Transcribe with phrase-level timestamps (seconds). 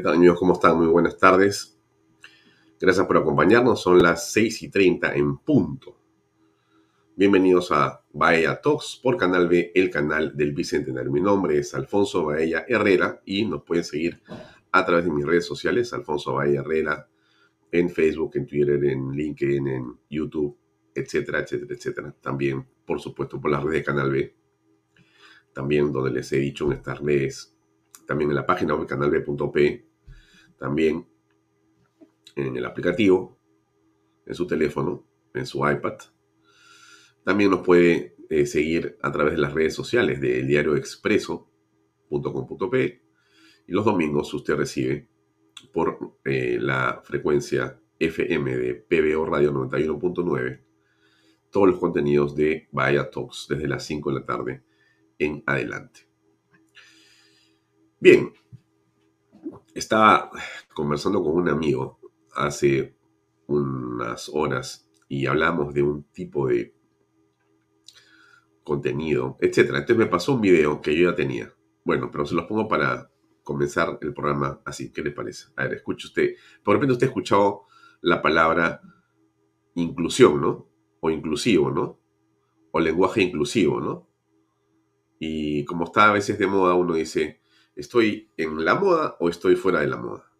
[0.00, 0.38] ¿Qué tal amigos?
[0.38, 0.78] ¿Cómo están?
[0.78, 1.78] Muy buenas tardes.
[2.80, 3.82] Gracias por acompañarnos.
[3.82, 5.94] Son las 6 y 30 en punto.
[7.14, 11.12] Bienvenidos a Baella Talks por Canal B, el canal del Bicentenario.
[11.12, 14.22] Mi nombre es Alfonso Baella Herrera y nos pueden seguir
[14.72, 17.06] a través de mis redes sociales, Alfonso Baella Herrera,
[17.70, 20.56] en Facebook, en Twitter, en LinkedIn, en YouTube,
[20.94, 22.16] etcétera, etcétera, etcétera.
[22.22, 24.34] También, por supuesto, por las redes de Canal B.
[25.52, 27.54] También donde les he dicho en estas redes
[28.10, 29.89] también en la página web canalb.p,
[30.60, 31.08] también
[32.36, 33.36] en el aplicativo,
[34.26, 35.94] en su teléfono, en su iPad.
[37.24, 43.02] También nos puede eh, seguir a través de las redes sociales del diario expreso.com.p
[43.66, 45.08] y los domingos usted recibe
[45.72, 50.60] por eh, la frecuencia FM de PBO Radio 91.9
[51.50, 54.62] todos los contenidos de Vaya Talks desde las 5 de la tarde
[55.18, 56.06] en adelante.
[57.98, 58.32] Bien,
[59.74, 60.30] estaba
[60.74, 61.98] conversando con un amigo
[62.34, 62.96] hace
[63.46, 66.74] unas horas y hablamos de un tipo de
[68.62, 69.78] contenido, etcétera.
[69.78, 71.52] Entonces me pasó un video que yo ya tenía.
[71.84, 73.10] Bueno, pero se los pongo para
[73.42, 74.92] comenzar el programa así.
[74.92, 75.48] ¿Qué le parece?
[75.56, 76.34] A ver, escuche usted.
[76.62, 77.62] Por repente usted ha escuchado
[78.00, 78.80] la palabra
[79.74, 80.68] inclusión, ¿no?
[81.00, 81.98] O inclusivo, ¿no?
[82.70, 84.08] O lenguaje inclusivo, ¿no?
[85.18, 87.39] Y como está a veces de moda, uno dice,
[87.76, 90.30] ¿Estoy en la moda o estoy fuera de la moda?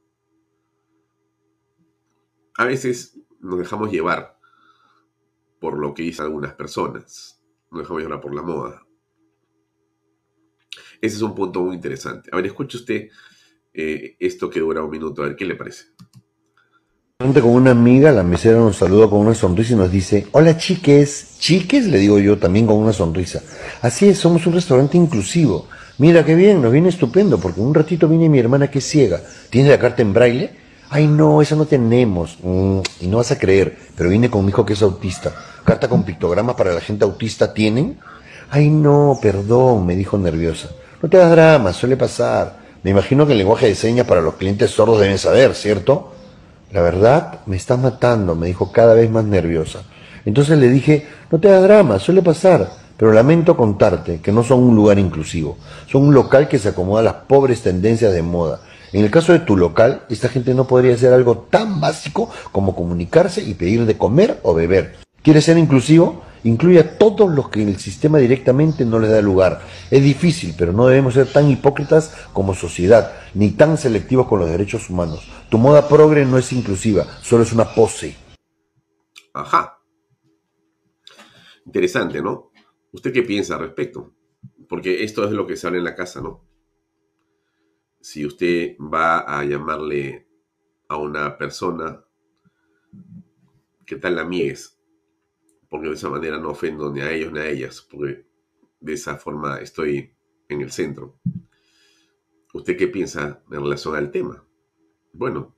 [2.56, 4.38] A veces nos dejamos llevar
[5.58, 7.42] por lo que dicen algunas personas.
[7.70, 8.86] Nos dejamos llevar por la moda.
[11.00, 12.28] Ese es un punto muy interesante.
[12.32, 13.08] A ver, escuche usted
[13.72, 15.22] eh, esto que dura un minuto.
[15.22, 15.86] A ver, ¿qué le parece?
[17.18, 21.36] Con una amiga, la mesera nos saluda con una sonrisa y nos dice, hola chiques,
[21.38, 23.42] chiques, le digo yo también con una sonrisa.
[23.82, 25.68] Así es, somos un restaurante inclusivo.
[25.98, 29.20] Mira qué bien, nos viene estupendo, porque un ratito viene mi hermana que es ciega.
[29.50, 30.50] ¿Tiene la carta en braille?
[30.88, 32.38] Ay, no, esa no tenemos.
[32.42, 35.32] Mm, y no vas a creer, pero viene con mi hijo que es autista.
[35.64, 37.98] ¿Carta con pictograma para la gente autista tienen?
[38.50, 40.70] Ay, no, perdón, me dijo nerviosa.
[41.00, 42.58] No te hagas drama, suele pasar.
[42.82, 46.12] Me imagino que el lenguaje de señas para los clientes sordos deben saber, ¿cierto?
[46.72, 49.82] La verdad, me está matando, me dijo cada vez más nerviosa.
[50.24, 52.70] Entonces le dije, no te hagas drama, suele pasar.
[53.00, 55.56] Pero lamento contarte que no son un lugar inclusivo,
[55.90, 58.60] son un local que se acomoda a las pobres tendencias de moda.
[58.92, 62.76] En el caso de tu local, esta gente no podría hacer algo tan básico como
[62.76, 64.98] comunicarse y pedir de comer o beber.
[65.22, 66.20] ¿Quieres ser inclusivo?
[66.44, 69.62] Incluye a todos los que el sistema directamente no les da lugar.
[69.90, 74.50] Es difícil, pero no debemos ser tan hipócritas como sociedad, ni tan selectivos con los
[74.50, 75.26] derechos humanos.
[75.48, 78.14] Tu moda progre no es inclusiva, solo es una pose.
[79.32, 79.78] Ajá.
[81.64, 82.49] Interesante, ¿no?
[82.92, 84.14] ¿Usted qué piensa al respecto?
[84.68, 86.44] Porque esto es lo que sale en la casa, ¿no?
[88.00, 90.26] Si usted va a llamarle
[90.88, 92.04] a una persona,
[93.86, 94.78] ¿qué tal la mies?
[95.68, 98.26] Porque de esa manera no ofendo ni a ellos ni a ellas, porque
[98.80, 100.16] de esa forma estoy
[100.48, 101.20] en el centro.
[102.52, 104.44] ¿Usted qué piensa en relación al tema?
[105.12, 105.54] Bueno,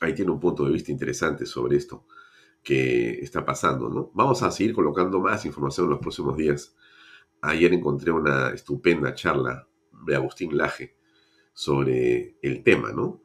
[0.00, 2.06] ahí tiene un punto de vista interesante sobre esto
[2.64, 4.10] que está pasando, ¿no?
[4.14, 6.74] Vamos a seguir colocando más información en los próximos días.
[7.42, 9.68] Ayer encontré una estupenda charla
[10.06, 10.96] de Agustín Laje
[11.52, 13.22] sobre el tema, ¿no?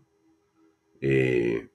[1.01, 1.69] Eh,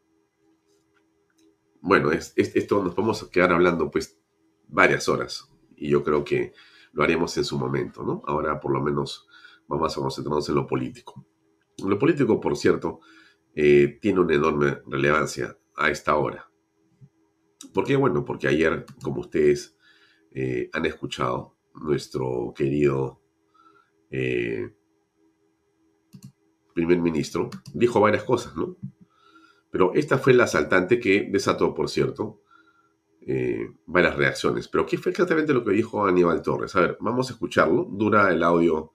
[1.81, 4.21] bueno, es, esto nos podemos quedar hablando pues
[4.69, 6.53] varias horas y yo creo que
[6.93, 8.23] lo haremos en su momento, ¿no?
[8.27, 9.27] Ahora por lo menos
[9.67, 11.27] vamos a concentrarnos en lo político.
[11.85, 13.01] Lo político, por cierto,
[13.55, 16.49] eh, tiene una enorme relevancia a esta hora.
[17.75, 17.97] ¿Por qué?
[17.97, 19.77] Bueno, porque ayer, como ustedes
[20.33, 23.21] eh, han escuchado, nuestro querido
[24.11, 24.73] eh,
[26.73, 28.77] primer ministro, dijo varias cosas, ¿no?
[29.71, 32.43] Pero esta fue la asaltante que desató, por cierto,
[33.23, 34.69] eh, varias reacciones.
[34.69, 36.77] Pero ¿qué fue exactamente lo que dijo Aníbal Torres?
[36.77, 37.89] A ver, vamos a escucharlo.
[37.91, 38.93] Dura el audio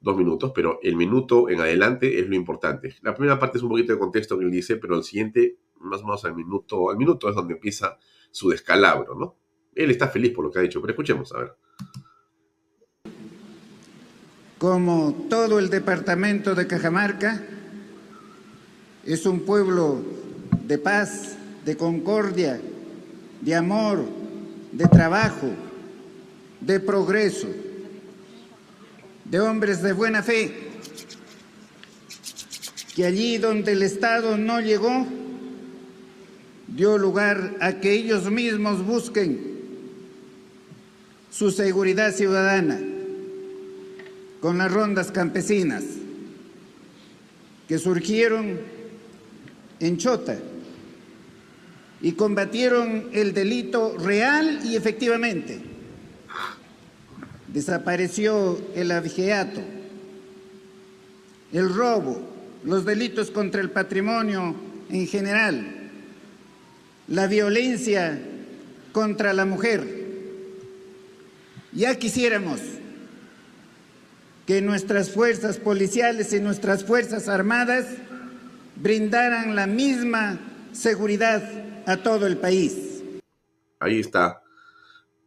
[0.00, 2.96] dos minutos, pero el minuto en adelante es lo importante.
[3.02, 6.02] La primera parte es un poquito de contexto que él dice, pero el siguiente, más
[6.02, 7.98] o menos al minuto, al minuto es donde empieza
[8.30, 9.36] su descalabro, ¿no?
[9.74, 11.56] Él está feliz por lo que ha dicho, pero escuchemos, a ver.
[14.58, 17.44] Como todo el departamento de Cajamarca,
[19.04, 20.00] es un pueblo
[20.62, 22.60] de paz, de concordia,
[23.40, 24.04] de amor,
[24.72, 25.50] de trabajo,
[26.60, 27.48] de progreso,
[29.24, 30.70] de hombres de buena fe,
[32.94, 35.06] que allí donde el Estado no llegó,
[36.74, 39.54] dio lugar a que ellos mismos busquen
[41.30, 42.80] su seguridad ciudadana
[44.40, 45.84] con las rondas campesinas
[47.68, 48.58] que surgieron
[49.80, 50.36] en Chota
[52.02, 55.60] y combatieron el delito real y efectivamente.
[57.48, 59.60] Desapareció el abigeato,
[61.52, 62.20] el robo,
[62.64, 64.56] los delitos contra el patrimonio
[64.90, 65.83] en general,
[67.08, 68.20] la violencia
[68.92, 70.04] contra la mujer.
[71.72, 72.60] Ya quisiéramos
[74.46, 77.86] que nuestras fuerzas policiales y nuestras fuerzas armadas
[78.76, 80.38] brindaran la misma
[80.72, 81.42] seguridad
[81.86, 83.02] a todo el país.
[83.80, 84.42] Ahí está,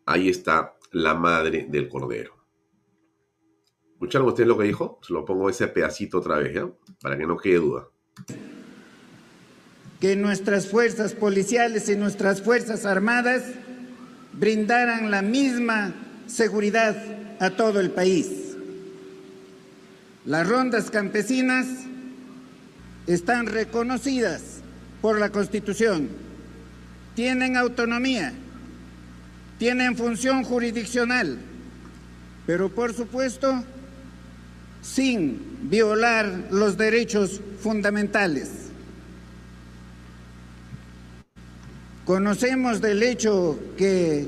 [0.06, 2.36] ahí está la madre del cordero.
[3.94, 5.00] ¿Escucharon ustedes lo que dijo?
[5.02, 6.70] Se lo pongo ese pedacito otra vez, ¿ya?
[7.02, 7.88] Para que no quede duda.
[10.00, 13.44] Que nuestras fuerzas policiales y nuestras fuerzas armadas
[14.34, 15.94] brindaran la misma
[16.28, 16.96] seguridad
[17.40, 18.28] a todo el país.
[20.26, 21.68] Las rondas campesinas
[23.08, 24.42] están reconocidas
[25.02, 26.10] por la Constitución,
[27.16, 28.34] tienen autonomía,
[29.58, 31.38] tienen función jurisdiccional,
[32.46, 33.64] pero por supuesto
[34.82, 38.67] sin violar los derechos fundamentales.
[42.08, 44.28] Conocemos del hecho que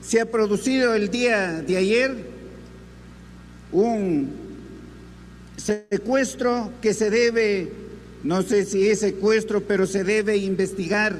[0.00, 2.16] se ha producido el día de ayer
[3.70, 4.32] un
[5.56, 7.70] secuestro que se debe,
[8.24, 11.16] no sé si es secuestro, pero se debe investigar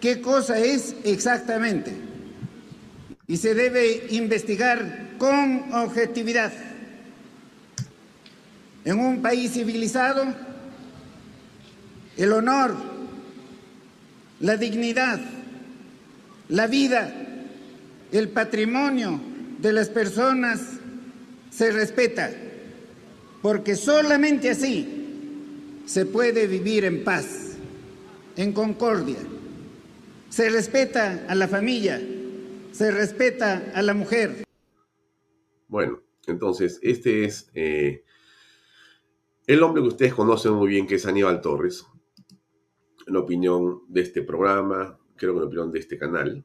[0.00, 1.90] qué cosa es exactamente.
[3.26, 6.52] Y se debe investigar con objetividad.
[8.84, 10.24] En un país civilizado,
[12.16, 12.95] el honor,
[14.40, 15.20] la dignidad,
[16.48, 17.12] la vida,
[18.12, 19.20] el patrimonio
[19.58, 20.60] de las personas
[21.50, 22.30] se respeta
[23.42, 27.56] porque solamente así se puede vivir en paz,
[28.36, 29.18] en concordia.
[30.28, 32.02] Se respeta a la familia,
[32.72, 34.44] se respeta a la mujer.
[35.68, 38.04] Bueno, entonces, este es eh,
[39.46, 41.86] el hombre que ustedes conocen muy bien, que es Aníbal Torres.
[43.06, 46.44] En opinión de este programa, creo que en opinión de este canal,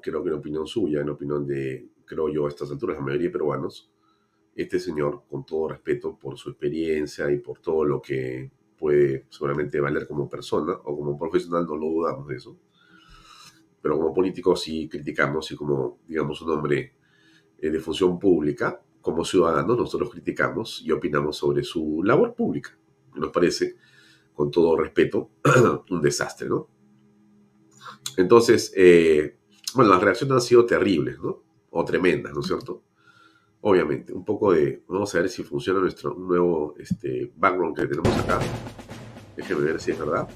[0.00, 3.28] creo que en opinión suya, en opinión de, creo yo, a estas alturas, la mayoría
[3.28, 3.90] de peruanos,
[4.54, 9.80] este señor, con todo respeto por su experiencia y por todo lo que puede seguramente
[9.80, 12.56] valer como persona o como profesional, no lo dudamos de eso.
[13.80, 16.94] Pero como político sí criticamos y como, digamos, un hombre
[17.58, 22.76] eh, de función pública, como ciudadano, nosotros criticamos y opinamos sobre su labor pública.
[23.14, 23.76] Nos parece,
[24.38, 25.32] con todo respeto,
[25.90, 26.68] un desastre, ¿no?
[28.16, 29.36] Entonces, eh,
[29.74, 31.42] bueno, las reacciones han sido terribles, ¿no?
[31.70, 32.84] O tremendas, ¿no es cierto?
[33.60, 38.16] obviamente, un poco de, vamos a ver si funciona nuestro nuevo este, background que tenemos
[38.16, 38.38] acá.
[39.36, 40.28] Déjenme ver si es verdad.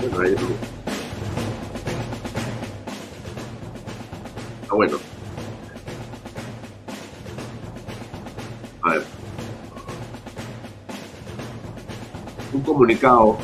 [0.00, 0.34] Bueno, ahí
[4.70, 5.13] Ah, bueno.
[12.54, 13.36] Un comunicado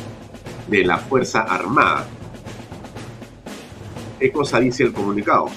[0.67, 2.07] de la Fuerza Armada
[4.21, 5.47] ¿Qué cosa dice el comunicado?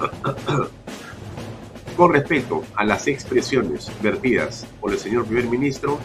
[1.96, 6.00] Con respecto a las expresiones vertidas por el señor primer ministro,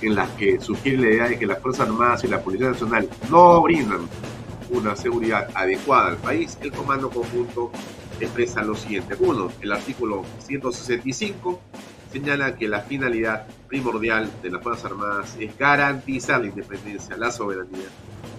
[0.00, 3.10] en las que sugiere la idea de que las Fuerzas Armadas y la Policía Nacional
[3.28, 4.08] no brindan
[4.70, 7.70] una seguridad adecuada al país, el Comando Conjunto
[8.18, 9.16] expresa lo siguiente.
[9.20, 11.60] Uno, el artículo 165
[12.12, 17.88] señala que la finalidad primordial de las Fuerzas Armadas es garantizar la independencia, la soberanía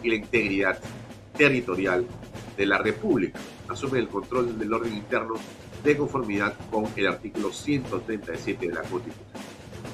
[0.04, 0.80] y la integridad
[1.38, 2.06] territorial
[2.58, 3.40] de la República.
[3.68, 5.36] Asume el control del orden interno
[5.84, 9.42] de conformidad con el artículo 137 de la Constitución.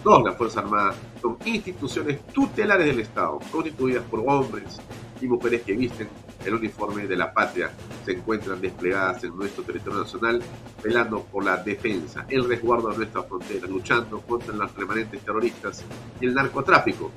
[0.04, 4.80] Todas las Fuerzas Armadas son instituciones tutelares del Estado, constituidas por hombres
[5.22, 6.08] y mujeres que visten
[6.46, 7.72] el uniforme de la patria
[8.06, 10.42] se encuentran desplegadas en nuestro territorio nacional,
[10.84, 15.84] velando por la defensa, el resguardo de nuestras fronteras, luchando contra los remanentes terroristas
[16.22, 17.12] y el narcotráfico,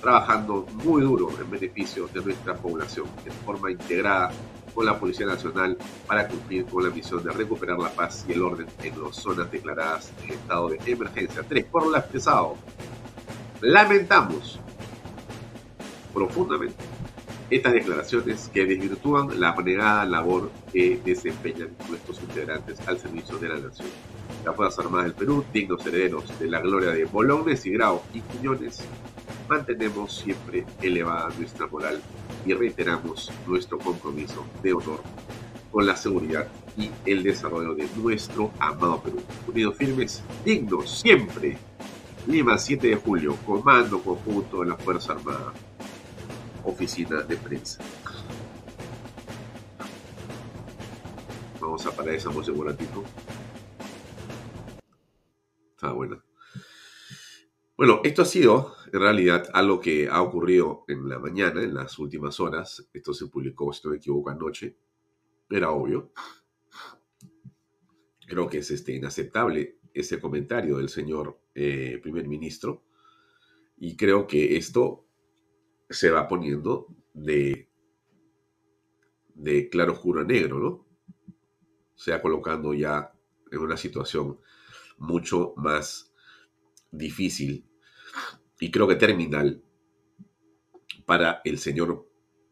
[0.00, 4.30] trabajando muy duro en beneficio de nuestra población, de forma integrada
[4.74, 8.42] con la Policía Nacional para cumplir con la misión de recuperar la paz y el
[8.42, 11.42] orden en las zonas declaradas en estado de emergencia.
[11.48, 12.56] Tres, por lo expresado,
[13.60, 14.58] lamentamos
[16.12, 16.93] profundamente
[17.50, 23.56] estas declaraciones que desvirtúan la abnegada labor que desempeñan nuestros integrantes al servicio de la
[23.56, 23.88] nación.
[24.44, 28.20] Las Fuerzas Armadas del Perú, dignos herederos de la gloria de Bolones y Grau y
[28.20, 28.84] Quiñones,
[29.48, 32.00] mantenemos siempre elevada nuestra moral
[32.46, 35.02] y reiteramos nuestro compromiso de honor
[35.70, 36.46] con la seguridad
[36.76, 39.20] y el desarrollo de nuestro amado Perú.
[39.46, 41.58] Unidos firmes, dignos siempre.
[42.26, 45.52] Lima, 7 de julio, Comando Conjunto de la Fuerza Armada
[46.64, 47.82] oficina de prensa.
[51.60, 53.04] Vamos a parar esa música un ratito.
[55.74, 56.22] Está buena.
[57.76, 61.98] Bueno, esto ha sido en realidad algo que ha ocurrido en la mañana, en las
[61.98, 62.88] últimas horas.
[62.92, 64.76] Esto se publicó, si no me equivoco, anoche.
[65.50, 66.12] Era obvio.
[68.26, 72.84] Creo que es este, inaceptable ese comentario del señor eh, primer ministro.
[73.76, 75.03] Y creo que esto
[75.88, 77.68] se va poniendo de,
[79.34, 80.86] de claro oscuro a negro, ¿no?
[81.94, 83.12] Se va colocando ya
[83.50, 84.38] en una situación
[84.98, 86.12] mucho más
[86.90, 87.64] difícil
[88.60, 89.62] y creo que terminal
[91.04, 92.08] para el señor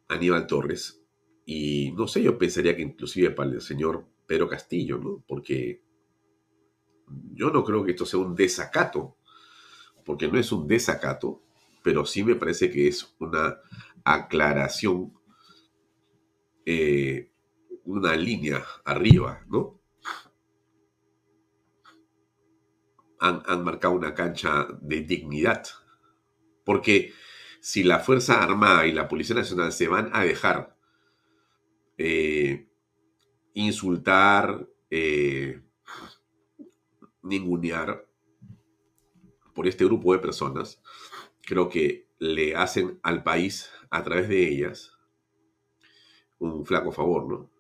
[0.09, 1.03] Aníbal Torres
[1.45, 5.25] y no sé, yo pensaría que inclusive para el señor Pedro Castillo, ¿no?
[5.27, 5.83] Porque
[7.35, 9.17] yo no creo que esto sea un desacato,
[10.05, 11.43] porque no es un desacato,
[11.83, 13.59] pero sí me parece que es una
[14.05, 15.12] aclaración,
[16.65, 17.31] eh,
[17.85, 19.81] una línea arriba, ¿no?
[23.21, 25.65] Han, han, marcado una cancha de dignidad,
[26.65, 27.12] porque
[27.61, 30.77] si la Fuerza Armada y la Policía Nacional se van a dejar
[31.97, 32.67] eh,
[33.55, 35.62] insultar, eh,
[37.23, 38.05] ningunear
[39.55, 40.83] por este grupo de personas,
[41.53, 44.97] creo que le hacen al país a través de ellas
[46.39, 47.51] un flaco favor, ¿no?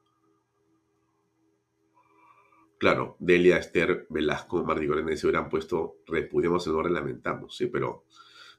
[2.78, 8.06] Claro, Delia, Esther, Velasco, Mardicorena se hubieran puesto repudiamos y no lamentamos, sí, pero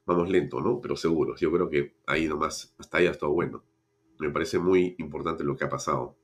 [0.06, 0.80] vamos lento, ¿no?
[0.80, 3.64] Pero seguro, yo creo que ahí nomás, hasta ahí ha estado bueno.
[4.20, 6.16] Me parece muy importante lo que ha pasado.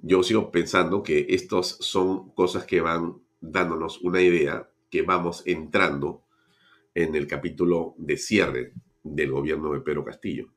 [0.00, 6.25] Yo sigo pensando que estos son cosas que van dándonos una idea que vamos entrando
[6.96, 8.72] en el capítulo de cierre
[9.02, 10.50] del gobierno de Pedro Castillo.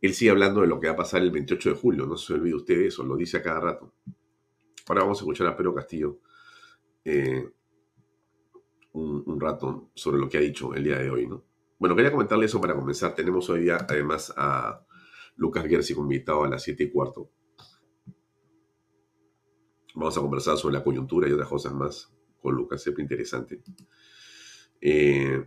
[0.00, 2.32] Él sigue hablando de lo que va a pasar el 28 de julio, no se
[2.32, 3.92] olvide usted eso, lo dice a cada rato.
[4.88, 6.18] Ahora vamos a escuchar a Pedro Castillo
[7.04, 7.46] eh,
[8.92, 11.26] un, rato sobre lo que ha dicho el día de hoy.
[11.26, 11.44] ¿no?
[11.78, 13.14] Bueno, quería comentarle eso para comenzar.
[13.14, 14.82] Tenemos hoy día además a
[15.36, 17.30] Lucas Gersi invitado a las 7 y cuarto.
[19.94, 22.10] Vamos a conversar sobre la coyuntura y otras cosas más
[22.40, 23.62] con Lucas, siempre interesante.
[24.86, 25.42] Eh,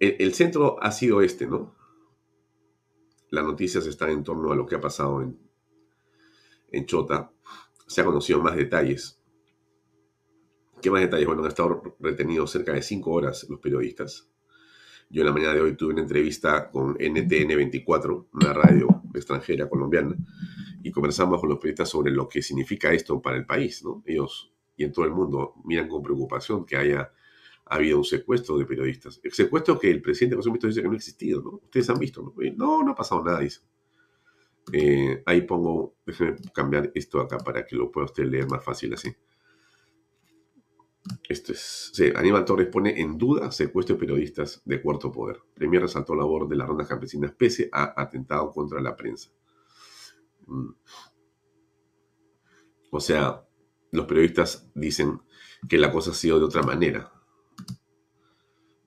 [0.00, 1.76] el, centro ha sido este, ¿no?
[3.28, 7.30] Las noticias están en torno a lo que ha pasado en, Chota.
[7.86, 9.20] Se han conocido más detalles.
[10.80, 11.26] ¿Qué más detalles?
[11.26, 14.30] Bueno, han estado retenidos cerca de cinco horas los periodistas.
[15.10, 20.16] Yo en la mañana de hoy tuve una entrevista con NTN24, una radio extranjera colombiana,
[20.82, 24.02] y conversamos con los periodistas sobre lo que significa esto para el país, ¿no?
[24.06, 27.12] Ellos y en todo el mundo miran con preocupación que haya
[27.66, 29.20] ha habido un secuestro de periodistas.
[29.22, 31.50] El secuestro que el presidente José dice que no ha existido, ¿no?
[31.64, 32.32] Ustedes han visto, ¿no?
[32.56, 33.60] No, no ha pasado nada, dice.
[34.72, 38.94] Eh, ahí pongo, déjenme cambiar esto acá para que lo pueda usted leer más fácil
[38.94, 39.14] así.
[41.28, 45.40] Esto es, sí, Aníbal Torres pone en duda secuestro de periodistas de cuarto poder.
[45.54, 49.30] Premier resaltó la labor de las rondas campesinas pese a atentado contra la prensa.
[50.46, 50.70] Mm.
[52.90, 53.44] O sea,
[53.92, 55.20] los periodistas dicen
[55.68, 57.12] que la cosa ha sido de otra manera.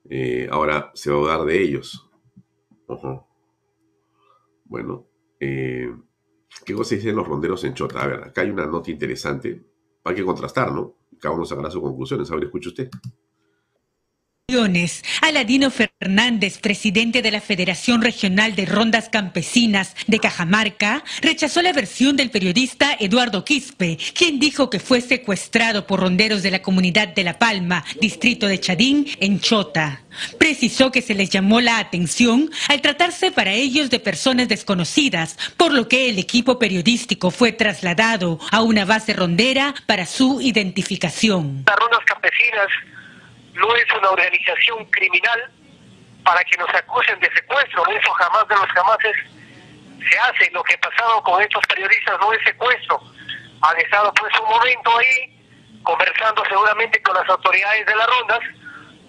[0.09, 2.09] Eh, ahora se va a hablar de ellos.
[4.65, 5.07] Bueno,
[5.39, 5.95] eh,
[6.65, 8.01] ¿qué cosa dicen los ronderos en Chota?
[8.01, 9.63] A ver, acá hay una nota interesante.
[10.03, 10.95] Hay que contrastar, ¿no?
[11.19, 12.31] Cada uno sacará sus conclusiones.
[12.31, 12.89] A ver, escuche usted.
[15.21, 22.15] Aladino Fernández, presidente de la Federación Regional de Rondas Campesinas de Cajamarca, rechazó la versión
[22.15, 27.23] del periodista Eduardo Quispe, quien dijo que fue secuestrado por ronderos de la comunidad de
[27.23, 30.01] La Palma, distrito de Chadín, en Chota.
[30.39, 35.71] Precisó que se les llamó la atención al tratarse para ellos de personas desconocidas, por
[35.73, 41.65] lo que el equipo periodístico fue trasladado a una base rondera para su identificación.
[41.67, 42.67] Las rondas campesinas
[43.59, 45.51] no es una organización criminal
[46.23, 49.15] para que nos acusen de secuestro, eso jamás de los jamases
[50.09, 50.51] se hace.
[50.51, 53.01] Lo que ha pasado con estos periodistas no es secuestro.
[53.61, 55.35] Han estado pues un momento ahí
[55.83, 58.39] conversando seguramente con las autoridades de las rondas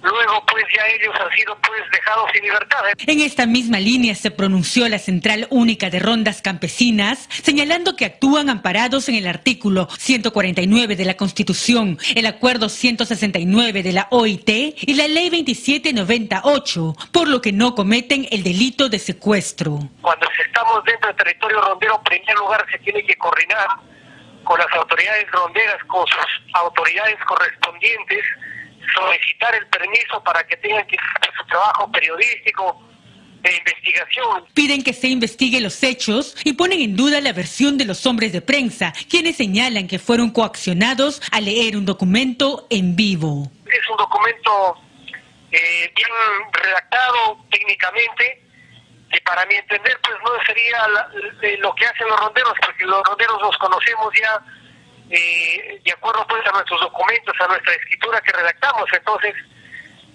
[0.02, 2.80] Luego, pues ya ellos han sido pues dejados sin libertad.
[3.07, 8.49] En esta misma línea se pronunció la Central Única de Rondas Campesinas, señalando que actúan
[8.49, 14.95] amparados en el artículo 149 de la Constitución, el Acuerdo 169 de la OIT y
[14.95, 19.80] la Ley 2798, por lo que no cometen el delito de secuestro.
[20.00, 23.69] Cuando estamos dentro del territorio rondero, en primer lugar se tiene que coordinar
[24.45, 28.25] con las autoridades ronderas, con sus autoridades correspondientes
[28.95, 32.83] solicitar el permiso para que tengan que hacer su trabajo periodístico
[33.43, 34.45] de investigación.
[34.55, 38.33] Piden que se investigue los hechos y ponen en duda la versión de los hombres
[38.33, 43.51] de prensa, quienes señalan que fueron coaccionados a leer un documento en vivo.
[43.67, 44.77] Es un documento
[45.53, 46.09] eh, bien
[46.53, 48.43] redactado técnicamente,
[49.11, 50.87] que para mi entender pues no sería
[51.59, 54.41] lo que hacen los ronderos, porque los ronderos los conocemos ya
[55.11, 58.85] eh, de acuerdo pues a nuestros documentos, a nuestra escritura que redactamos.
[58.93, 59.35] Entonces,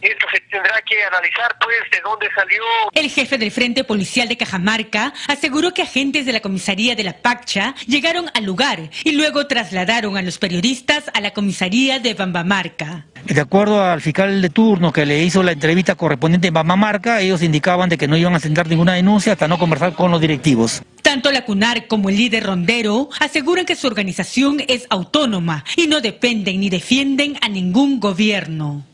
[0.08, 2.62] esto se tendrá que analizar pues de dónde salió.
[2.94, 7.18] El jefe del Frente Policial de Cajamarca aseguró que agentes de la comisaría de La
[7.22, 13.06] Pacha llegaron al lugar y luego trasladaron a los periodistas a la comisaría de Bambamarca.
[13.26, 17.42] De acuerdo al fiscal de turno que le hizo la entrevista correspondiente en Bambamarca, ellos
[17.42, 20.84] indicaban de que no iban a sentar ninguna denuncia hasta no conversar con los directivos.
[21.02, 26.02] Tanto la CUNAR como el líder rondero aseguran que su organización es autónoma y no
[26.02, 28.86] dependen ni defienden a ningún gobierno.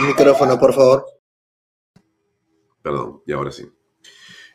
[0.00, 1.06] Micrófono, por favor.
[2.82, 3.70] Perdón, y ahora sí.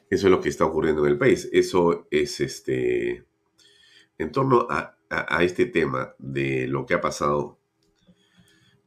[0.10, 1.50] Eso es lo que está ocurriendo en el país.
[1.52, 3.26] Eso es este.
[4.18, 7.60] En torno a, a este tema de lo que ha pasado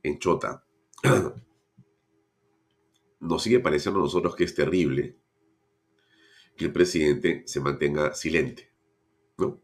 [0.03, 0.65] en Chota.
[3.21, 5.19] nos sigue pareciendo a nosotros que es terrible
[6.57, 8.73] que el presidente se mantenga silente,
[9.39, 9.63] ¿no?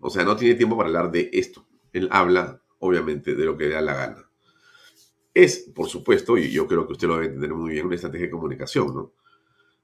[0.00, 1.66] O sea, no tiene tiempo para hablar de esto.
[1.92, 4.29] Él habla, obviamente, de lo que le da la gana.
[5.32, 8.26] Es, por supuesto, y yo creo que usted lo debe entender muy bien, una estrategia
[8.26, 9.12] de comunicación, ¿no?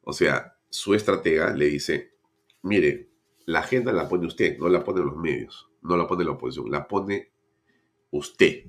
[0.02, 2.14] O sea, su estratega le dice,
[2.62, 3.10] mire,
[3.46, 6.70] la agenda la pone usted, no la pone los medios, no la pone la oposición,
[6.70, 7.32] la pone
[8.10, 8.64] usted.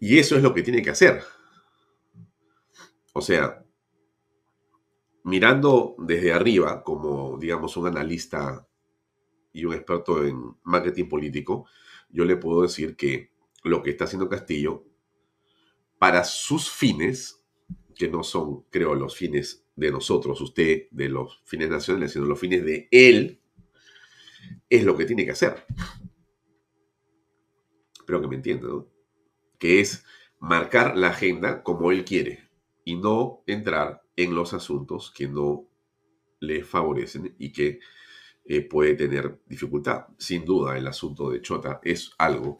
[0.00, 1.22] Y eso es lo que tiene que hacer.
[3.12, 3.64] O sea,
[5.24, 8.66] mirando desde arriba, como digamos un analista
[9.52, 11.66] y un experto en marketing político,
[12.10, 14.84] yo le puedo decir que lo que está haciendo Castillo,
[15.98, 17.42] para sus fines,
[17.94, 22.38] que no son, creo, los fines de nosotros, usted, de los fines nacionales, sino los
[22.38, 23.40] fines de él,
[24.68, 25.64] es lo que tiene que hacer.
[27.98, 28.88] Espero que me entienda, ¿no?
[29.58, 30.04] Que es
[30.38, 32.50] marcar la agenda como él quiere
[32.84, 35.68] y no entrar en los asuntos que no
[36.40, 37.80] le favorecen y que
[38.44, 40.06] eh, puede tener dificultad.
[40.18, 42.58] Sin duda, el asunto de Chota es algo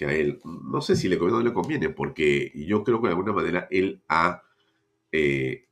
[0.00, 3.02] que a él, no sé si le conviene o no le conviene, porque yo creo
[3.02, 4.42] que de alguna manera él ha,
[5.12, 5.68] eh,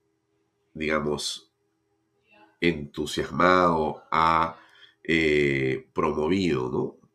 [0.75, 1.51] digamos,
[2.61, 4.59] entusiasmado, ha
[5.03, 7.11] eh, promovido, ¿no?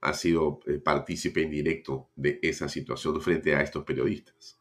[0.00, 4.60] Ha sido partícipe indirecto de esa situación frente a estos periodistas.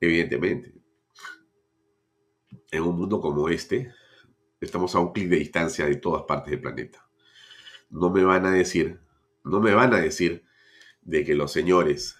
[0.00, 0.74] Evidentemente,
[2.72, 3.94] en un mundo como este,
[4.60, 7.08] estamos a un clic de distancia de todas partes del planeta.
[7.90, 9.01] No me van a decir,
[9.44, 10.44] no me van a decir
[11.02, 12.16] de que los señores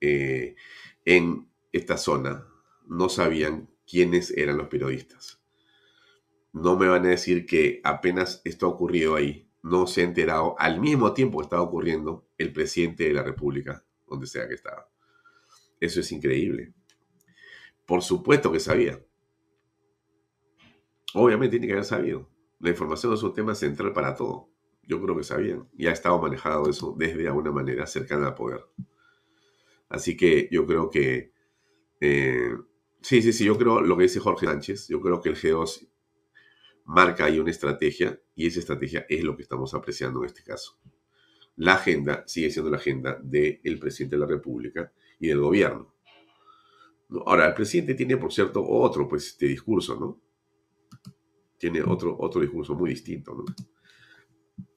[0.00, 0.54] eh,
[1.04, 2.46] en esta zona
[2.86, 5.40] no sabían quiénes eran los periodistas.
[6.52, 10.54] No me van a decir que apenas esto ha ocurrido ahí, no se ha enterado
[10.58, 14.88] al mismo tiempo que estaba ocurriendo el presidente de la República, donde sea que estaba.
[15.80, 16.74] Eso es increíble.
[17.86, 19.04] Por supuesto que sabía.
[21.14, 22.30] Obviamente tiene que haber sabido.
[22.60, 24.53] La información es un tema central para todo.
[24.86, 25.68] Yo creo que sabían.
[25.76, 28.64] Y ha estado manejado eso desde alguna manera cercana al poder.
[29.88, 31.32] Así que yo creo que...
[32.00, 32.50] Eh,
[33.00, 34.88] sí, sí, sí, yo creo lo que dice Jorge Sánchez.
[34.88, 35.88] Yo creo que el G2
[36.84, 40.78] marca ahí una estrategia y esa estrategia es lo que estamos apreciando en este caso.
[41.56, 45.94] La agenda sigue siendo la agenda del presidente de la República y del gobierno.
[47.26, 50.20] Ahora, el presidente tiene, por cierto, otro pues, este discurso, ¿no?
[51.58, 53.44] Tiene otro, otro discurso muy distinto, ¿no?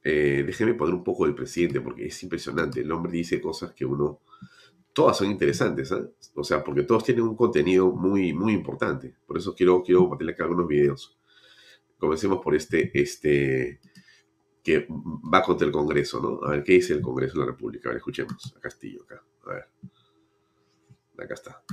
[0.03, 2.81] Eh, déjeme poner un poco del presidente porque es impresionante.
[2.81, 4.21] El hombre dice cosas que uno...
[4.93, 6.03] Todas son interesantes, ¿eh?
[6.33, 9.13] O sea, porque todos tienen un contenido muy, muy importante.
[9.27, 11.15] Por eso quiero, quiero meterle acá algunos videos.
[11.99, 13.79] Comencemos por este, este,
[14.63, 16.47] que va contra el Congreso, ¿no?
[16.47, 17.89] A ver, ¿qué dice el Congreso de la República?
[17.89, 19.23] A ver, escuchemos a Castillo acá.
[19.45, 19.65] A ver.
[21.19, 21.63] Acá está.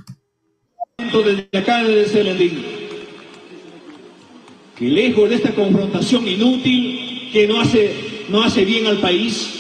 [4.77, 7.04] Que lejos de esta confrontación inútil
[7.35, 9.51] que no hace, no hace bien al país,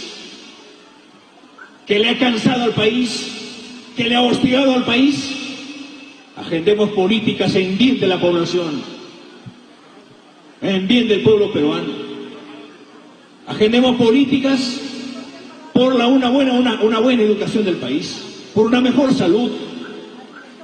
[1.85, 3.33] que le ha cansado al país,
[3.97, 5.33] que le ha hostigado al país,
[6.37, 8.81] agendemos políticas en bien de la población,
[10.63, 11.93] en bien del pueblo peruano.
[13.49, 14.81] Agendemos políticas
[15.73, 18.23] por la, una, buena, una, una buena educación del país,
[18.55, 19.51] por una mejor salud,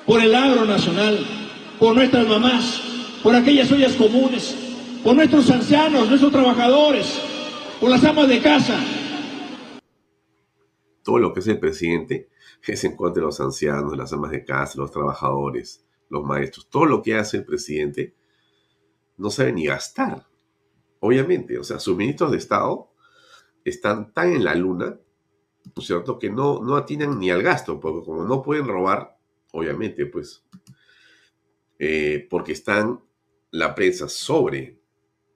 [0.07, 1.19] por el agro nacional,
[1.81, 2.81] por nuestras mamás,
[3.25, 4.55] por aquellas ollas comunes,
[5.03, 7.21] por nuestros ancianos, nuestros trabajadores,
[7.81, 8.79] por las amas de casa.
[11.03, 12.29] Todo lo que es el presidente
[12.67, 16.69] es en contra de los ancianos, las amas de casa, los trabajadores, los maestros.
[16.69, 18.15] Todo lo que hace el presidente
[19.17, 20.27] no sabe ni gastar.
[21.01, 22.93] Obviamente, o sea, sus ministros de Estado
[23.65, 24.99] están tan en la luna,
[25.65, 29.19] ¿no es cierto?, que no, no atinan ni al gasto, porque como no pueden robar,
[29.53, 30.45] obviamente, pues,
[31.79, 33.01] eh, porque están
[33.51, 34.80] la prensa sobre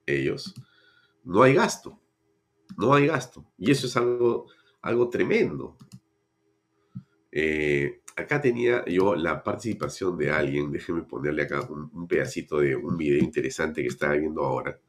[0.05, 0.53] ellos,
[1.23, 1.99] no hay gasto,
[2.77, 3.45] no hay gasto.
[3.57, 4.47] Y eso es algo,
[4.81, 5.77] algo tremendo.
[7.31, 12.95] Eh, acá tenía yo la participación de alguien, déjenme ponerle acá un, pedacito de un
[12.95, 14.79] video interesante que estaba viendo ahora.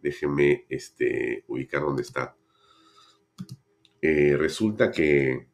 [0.00, 2.36] Déjenme este, ubicar dónde está.
[4.00, 5.48] Eh, resulta que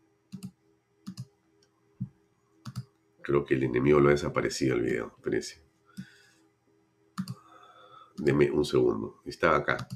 [3.23, 5.64] creo que el enemigo lo ha desaparecido el video, parece.
[8.25, 9.21] Deme un segundo.
[9.27, 9.87] Estaba acá.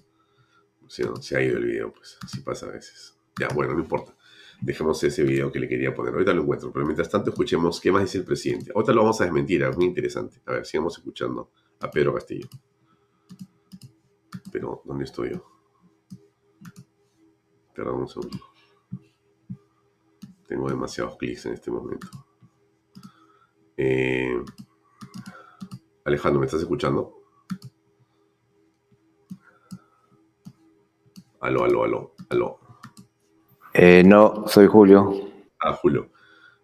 [0.86, 3.18] se ha ido el video, pues así pasa a veces.
[3.40, 4.14] Ya, bueno, no importa.
[4.60, 6.12] Dejemos ese video que le quería poner.
[6.12, 6.70] Ahorita lo encuentro.
[6.70, 8.70] Pero mientras tanto, escuchemos qué más dice el presidente.
[8.74, 9.62] Ahorita lo vamos a desmentir.
[9.62, 10.42] Es muy interesante.
[10.44, 12.48] A ver, sigamos escuchando a Pedro Castillo.
[14.52, 15.44] Pero, ¿dónde estoy yo?
[17.74, 18.44] Perdón un segundo.
[20.46, 22.08] Tengo demasiados clics en este momento.
[23.76, 24.36] Eh,
[26.04, 27.17] Alejandro, ¿me estás escuchando?
[31.40, 32.60] Aló, aló, aló, aló.
[33.72, 35.12] Eh, no, soy Julio.
[35.60, 36.10] Ah, Julio.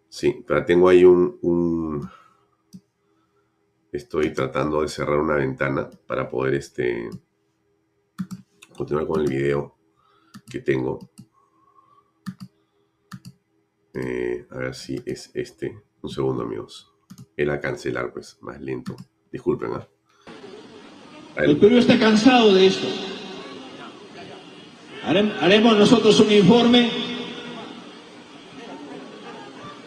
[0.08, 2.08] Sí, pero tengo ahí un,
[3.92, 7.08] Estoy tratando de cerrar una ventana para poder este,
[8.76, 9.76] continuar con el video
[10.50, 10.98] que tengo.
[13.94, 15.84] Eh, a ver si es este.
[16.02, 16.92] Un segundo, amigos.
[17.36, 18.96] Era cancelar, pues, más lento.
[19.30, 19.88] Disculpen, ¿ah?
[21.36, 23.13] El Perú está cansado de esto.
[25.06, 26.88] Haremos nosotros un informe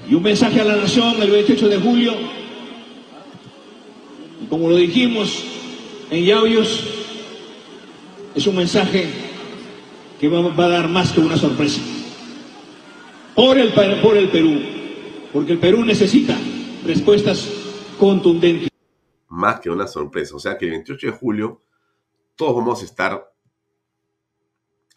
[0.08, 2.14] y un mensaje a la nación el 28 de julio.
[4.42, 5.44] Y como lo dijimos
[6.12, 6.84] en Yauyos,
[8.36, 9.08] es un mensaje
[10.20, 11.82] que va, a dar más que una sorpresa.
[13.36, 14.62] Por el, por el Perú,
[15.34, 16.38] porque el Perú necesita
[16.86, 17.50] respuestas
[18.00, 18.70] contundentes.
[19.30, 21.62] Más que una sorpresa, o sea que el 28 de julio
[22.36, 23.32] todos vamos a estar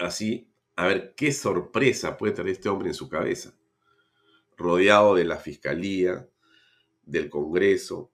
[0.01, 3.55] así, a ver qué sorpresa puede tener este hombre en su cabeza,
[4.57, 6.29] rodeado de la fiscalía,
[7.03, 8.13] del Congreso,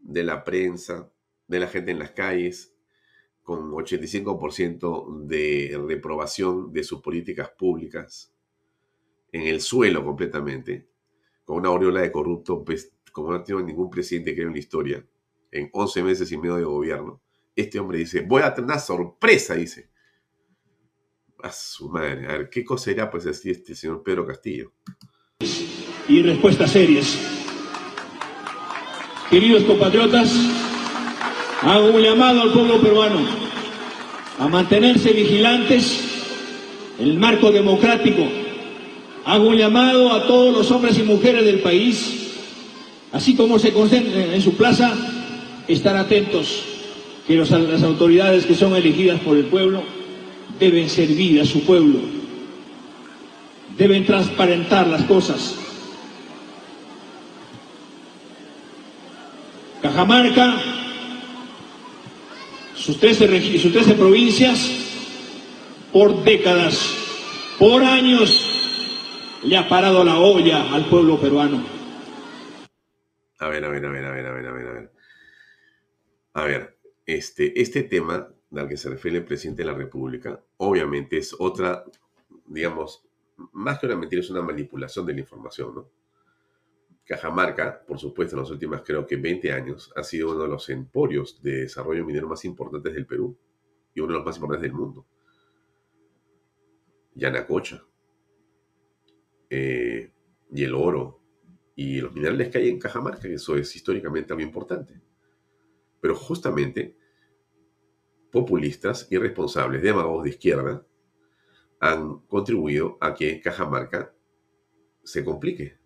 [0.00, 1.12] de la prensa,
[1.46, 2.74] de la gente en las calles,
[3.42, 8.32] con 85% de reprobación de sus políticas públicas,
[9.32, 10.88] en el suelo completamente,
[11.44, 15.04] con una aureola de corrupto, pues, como no tiene ningún presidente que en la historia,
[15.50, 17.20] en 11 meses y medio de gobierno,
[17.56, 19.89] este hombre dice, voy a tener una sorpresa, dice.
[21.42, 22.26] A su madre.
[22.26, 24.72] A ver, ¿qué cosa era pues así este señor Pedro Castillo?
[26.08, 27.18] Y respuestas serias.
[29.30, 30.34] Queridos compatriotas,
[31.62, 33.20] hago un llamado al pueblo peruano
[34.38, 36.00] a mantenerse vigilantes
[36.98, 38.22] en el marco democrático.
[39.24, 42.34] Hago un llamado a todos los hombres y mujeres del país,
[43.12, 44.92] así como se concentren en su plaza,
[45.68, 46.64] estar atentos
[47.26, 49.99] que las autoridades que son elegidas por el pueblo
[50.58, 52.00] deben servir a su pueblo,
[53.76, 55.56] deben transparentar las cosas.
[59.82, 60.60] Cajamarca,
[62.74, 64.70] sus 13, sus 13 provincias,
[65.92, 66.94] por décadas,
[67.58, 68.46] por años,
[69.42, 71.64] le ha parado la olla al pueblo peruano.
[73.38, 74.92] A ver, a ver, a ver, a ver, a ver, a ver,
[76.34, 76.76] a ver.
[77.06, 81.84] Este, este tema al que se refiere el presidente de la República, obviamente es otra,
[82.46, 83.04] digamos,
[83.52, 85.90] más que una mentira, es una manipulación de la información, ¿no?
[87.04, 90.68] Cajamarca, por supuesto, en los últimos creo que 20 años, ha sido uno de los
[90.68, 93.36] emporios de desarrollo minero más importantes del Perú
[93.94, 95.06] y uno de los más importantes del mundo.
[97.14, 97.84] Yanacocha,
[99.48, 100.12] eh,
[100.52, 101.20] y el oro,
[101.74, 105.00] y los minerales que hay en Cajamarca, que eso es históricamente algo importante.
[106.00, 106.96] Pero justamente
[108.30, 110.86] populistas, irresponsables, demagogos de izquierda,
[111.80, 114.14] han contribuido a que Cajamarca
[115.02, 115.78] se complique.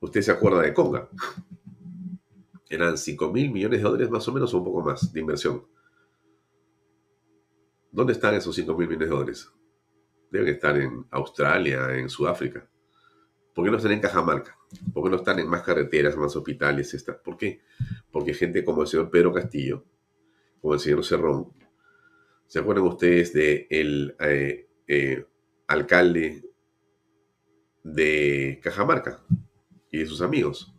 [0.00, 1.08] Usted se acuerda de Conga.
[2.68, 5.66] Eran 5 mil millones de dólares más o menos o un poco más de inversión.
[7.90, 9.52] ¿Dónde están esos 5 mil millones de dólares?
[10.30, 12.68] Deben estar en Australia, en Sudáfrica.
[13.54, 14.56] ¿Por qué no están en Cajamarca?
[14.92, 17.04] ¿Por qué no están en más carreteras, más hospitales?
[17.22, 17.60] ¿Por qué?
[18.10, 19.84] Porque gente como el señor Pedro Castillo,
[20.62, 21.52] como el señor Cerrón,
[22.46, 23.34] ¿se acuerdan ustedes
[23.68, 25.26] el eh, eh,
[25.66, 26.48] alcalde
[27.82, 29.24] de Cajamarca
[29.90, 30.72] y de sus amigos?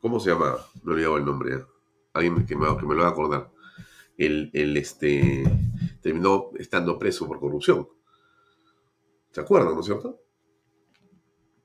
[0.00, 0.56] ¿Cómo se llama?
[0.84, 1.56] No olvidado el nombre.
[1.56, 1.64] ¿eh?
[2.12, 3.50] Alguien que me, que me lo va a acordar.
[4.16, 5.42] El, este,
[6.00, 7.88] terminó estando preso por corrupción.
[9.32, 10.22] ¿Se acuerdan, no es cierto?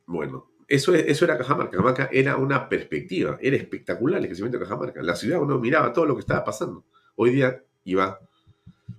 [0.08, 1.72] Bueno, eso, eso era Cajamarca.
[1.72, 5.04] Cajamarca era una perspectiva, era espectacular el crecimiento de Cajamarca.
[5.04, 6.86] La ciudad uno miraba todo lo que estaba pasando.
[7.24, 8.20] Hoy día iba,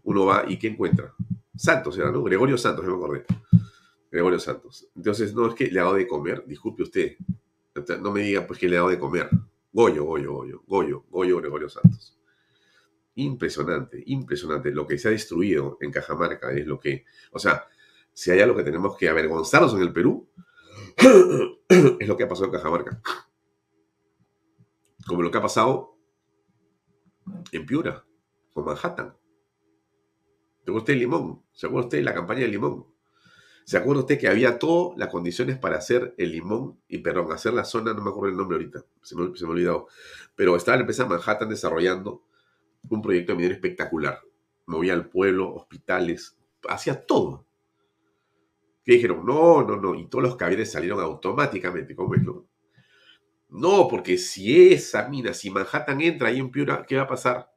[0.04, 1.12] uno va y ¿qué encuentra?
[1.56, 2.22] Santos era, ¿no?
[2.22, 3.24] Gregorio Santos, me acordé.
[4.12, 4.86] Gregorio Santos.
[4.94, 7.16] Entonces, no es que le ha dado de comer, disculpe usted.
[8.00, 9.28] No me diga pues que le ha dado de comer.
[9.72, 12.16] Goyo, Goyo, Goyo, Goyo, Goyo Gregorio Santos.
[13.16, 14.70] Impresionante, impresionante.
[14.70, 17.66] Lo que se ha destruido en Cajamarca es lo que, o sea,
[18.12, 20.28] si hay algo que tenemos que avergonzarnos en el Perú,
[21.98, 23.02] es lo que ha pasado en Cajamarca.
[25.08, 25.92] Como lo que ha pasado
[27.50, 28.04] en Piura,
[28.52, 29.16] con Manhattan.
[30.58, 31.42] ¿Se acuerda usted el limón?
[31.52, 32.86] ¿Se acuerda usted de la campaña del limón?
[33.64, 37.54] ¿Se acuerda usted que había todas las condiciones para hacer el limón y, perdón, hacer
[37.54, 39.88] la zona, no me acuerdo el nombre ahorita, se me, se me ha olvidado,
[40.34, 42.24] pero estaba la empresa Manhattan desarrollando
[42.88, 44.20] un proyecto de minero espectacular.
[44.66, 46.36] Movía al pueblo, hospitales,
[46.68, 47.46] hacía todo
[48.84, 52.22] que dijeron, no, no, no, y todos los caballeros salieron automáticamente, ¿cómo es?
[52.22, 52.46] No?
[53.48, 57.51] no, porque si esa mina, si Manhattan entra ahí en Piura, ¿qué va a pasar?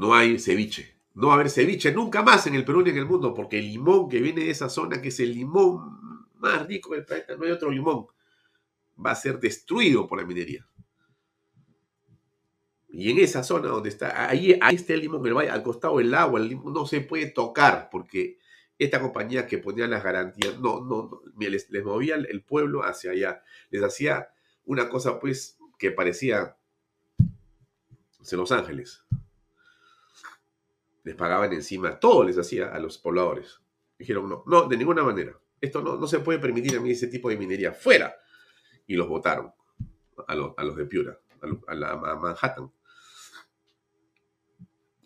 [0.00, 0.96] No hay ceviche.
[1.12, 3.58] No va a haber ceviche nunca más en el Perú ni en el mundo, porque
[3.58, 7.36] el limón que viene de esa zona, que es el limón más rico del planeta,
[7.36, 8.06] no hay otro limón,
[9.04, 10.66] va a ser destruido por la minería.
[12.88, 15.98] Y en esa zona donde está, ahí, ahí está el limón, el valle, al costado
[15.98, 18.38] del agua, el limón no se puede tocar porque
[18.78, 23.42] esta compañía que ponía las garantías, no, no, no les, movía el pueblo hacia allá,
[23.68, 24.30] les hacía
[24.64, 26.56] una cosa pues que parecía
[27.18, 29.04] en Los Ángeles.
[31.02, 33.60] Les pagaban encima, todo les hacía a los pobladores.
[33.98, 35.38] Dijeron, no, no, de ninguna manera.
[35.60, 37.72] Esto no, no se puede permitir a mí ese tipo de minería.
[37.72, 38.14] ¡Fuera!
[38.86, 39.52] Y los votaron
[40.26, 41.18] a los, a los de Piura,
[41.66, 42.72] a, la, Manhattan.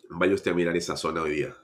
[0.09, 1.55] Vaya usted a mirar esa zona hoy día.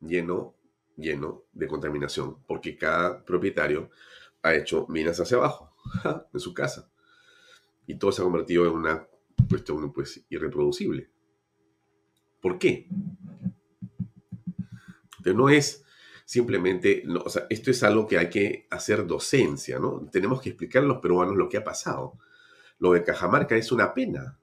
[0.00, 0.56] Lleno,
[0.96, 3.90] lleno de contaminación, porque cada propietario
[4.42, 5.74] ha hecho minas hacia abajo,
[6.32, 6.90] en su casa.
[7.86, 9.08] Y todo se ha convertido en una
[9.48, 11.11] cuestión pues, irreproducible.
[12.42, 12.88] ¿Por qué?
[15.24, 15.84] No es
[16.24, 20.08] simplemente, o sea, esto es algo que hay que hacer docencia, ¿no?
[20.10, 22.18] Tenemos que explicar a los peruanos lo que ha pasado.
[22.78, 24.40] Lo de Cajamarca es una pena.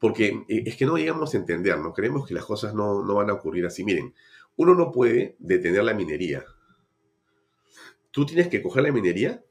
[0.00, 3.28] Porque eh, es que no llegamos a entender, no creemos que las cosas no, van
[3.28, 3.84] a ocurrir así.
[3.84, 4.14] Miren,
[4.56, 6.42] uno no puede detener la minería.
[8.10, 9.44] Tú tienes que coger la minería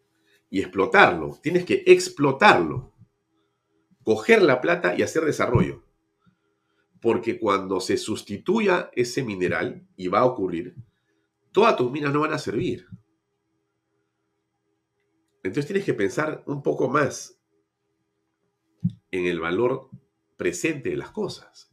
[0.50, 1.40] y explotarlo.
[1.42, 2.94] Tienes que explotarlo.
[4.04, 5.84] Coger la plata y hacer desarrollo.
[7.02, 10.76] Porque cuando se sustituya ese mineral, y va a ocurrir,
[11.52, 12.88] todas tus minas no van a servir.
[15.44, 17.40] Entonces tienes que pensar un poco más
[19.10, 19.90] en el valor
[20.38, 21.72] presente de las cosas.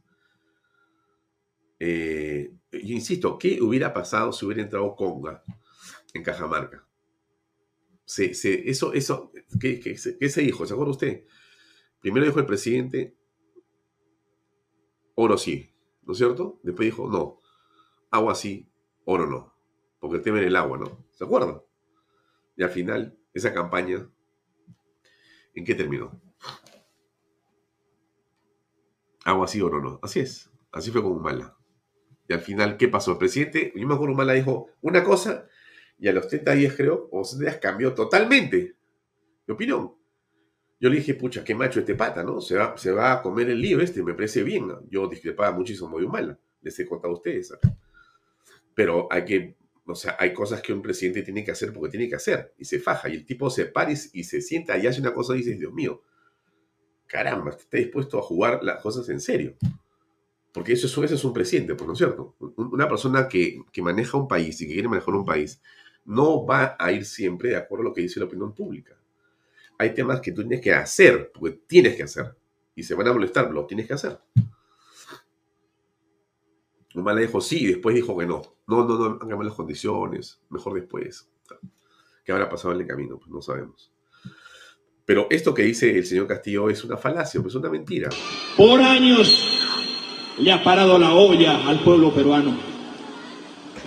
[1.79, 5.43] Eh, yo insisto, ¿qué hubiera pasado si hubiera entrado Conga
[6.13, 6.87] en Cajamarca?
[8.05, 8.31] Se,
[8.71, 10.67] eso, eso, ¿qué, se dijo?
[10.67, 11.25] ¿Se acuerda usted?
[12.01, 13.18] Primero dijo el presidente,
[15.21, 16.61] oro sí, ¿no es cierto?
[16.63, 17.41] Después dijo, no,
[18.11, 18.71] agua sí,
[19.05, 19.55] oro no,
[19.99, 21.05] porque temen el agua, ¿no?
[21.11, 21.61] ¿Se acuerdan?
[22.57, 24.09] Y al final, esa campaña
[25.59, 26.23] ¿En qué terminó?
[29.25, 29.81] ¿Algo así o no?
[29.81, 29.99] no?
[30.05, 30.49] Así es.
[30.71, 31.57] Así fue con Humala.
[32.29, 33.11] Y al final, ¿qué pasó?
[33.11, 35.49] El presidente, yo me acuerdo, Humala dijo una cosa
[35.99, 38.77] y a los 30 días, creo, o 60 días cambió totalmente
[39.49, 39.98] de opinión.
[40.81, 42.41] Yo le dije, pucha, qué macho este pata, ¿no?
[42.41, 44.69] Se va, se va a comer el lío este, me parece bien.
[44.89, 47.77] Yo discrepaba muchísimo de Humala, les he contado a ustedes acá.
[48.75, 52.09] Pero hay que, o sea, hay cosas que un presidente tiene que hacer porque tiene
[52.09, 52.55] que hacer.
[52.59, 53.09] Y se faja.
[53.09, 55.73] Y el tipo se para y se sienta y hace una cosa y dice, Dios
[55.73, 56.03] mío,
[57.09, 59.57] caramba, está dispuesto a jugar las cosas en serio.
[60.53, 62.37] Porque eso, eso es un presidente, pues, ¿no es cierto?
[62.57, 65.61] Una persona que, que maneja un país y que quiere manejar un país
[66.05, 68.98] no va a ir siempre de acuerdo a lo que dice la opinión pública
[69.79, 72.37] hay temas que tú tienes que hacer, porque tienes que hacer.
[72.75, 74.19] Y se van a molestar, lo tienes que hacer.
[76.95, 78.43] Nomás le dijo sí y después dijo que no.
[78.67, 81.31] No, no, no, hagamos las condiciones, mejor después.
[82.25, 83.19] ¿Qué habrá pasado en el camino?
[83.19, 83.93] Pues no sabemos.
[85.05, 88.11] Pero esto que dice el señor Castillo es una falacia, pues es una mentira.
[88.57, 89.59] Por años
[90.39, 92.59] le ha parado la olla al pueblo peruano.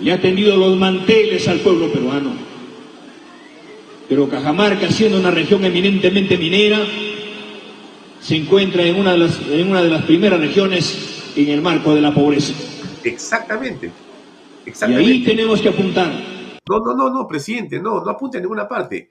[0.00, 2.51] Le ha tendido los manteles al pueblo peruano
[4.12, 6.84] pero Cajamarca, siendo una región eminentemente minera,
[8.20, 11.94] se encuentra en una de las, en una de las primeras regiones en el marco
[11.94, 12.52] de la pobreza.
[13.04, 13.90] Exactamente.
[14.66, 15.10] Exactamente.
[15.10, 16.12] Y ahí tenemos que apuntar.
[16.68, 19.08] No, no, no, no, presidente, no, no apunte a ninguna parte.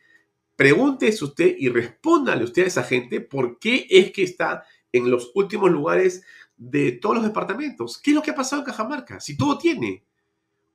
[0.55, 5.31] Pregúntese usted y respóndale usted a esa gente por qué es que está en los
[5.33, 6.23] últimos lugares
[6.55, 7.97] de todos los departamentos.
[7.97, 9.19] ¿Qué es lo que ha pasado en Cajamarca?
[9.19, 10.03] Si todo tiene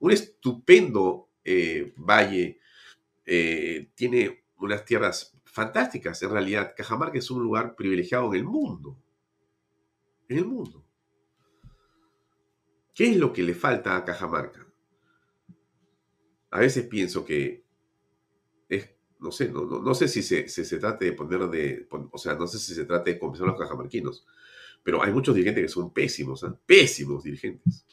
[0.00, 2.58] un estupendo eh, valle,
[3.26, 6.22] eh, tiene unas tierras fantásticas.
[6.22, 8.96] En realidad, Cajamarca es un lugar privilegiado en el mundo.
[10.28, 10.84] En el mundo.
[12.94, 14.66] ¿Qué es lo que le falta a Cajamarca?
[16.50, 17.64] A veces pienso que
[18.68, 22.46] es, no sé, no, sé si se, se, trate de poner de, o sea, no
[22.46, 24.26] sé si se trata de compensar a los cajamarquinos,
[24.82, 26.52] pero hay muchos dirigentes que son pésimos, ¿eh?
[26.64, 27.84] pésimos dirigentes.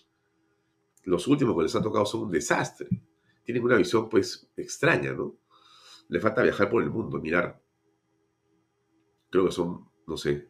[1.03, 2.87] Los últimos que les ha tocado son un desastre
[3.43, 5.37] tienen una visión pues extraña, ¿no?
[6.09, 7.61] Le falta viajar por el mundo, mirar.
[9.29, 10.49] Creo que son, no sé.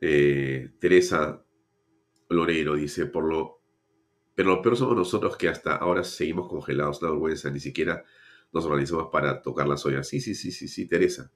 [0.00, 1.44] Eh, Teresa
[2.28, 3.62] Loreiro dice, por lo,
[4.34, 8.04] pero lo peor somos nosotros que hasta ahora seguimos congelados, una vergüenza, ni siquiera
[8.52, 10.06] nos organizamos para tocar las ollas.
[10.06, 11.32] Sí, sí, sí, sí, sí, Teresa.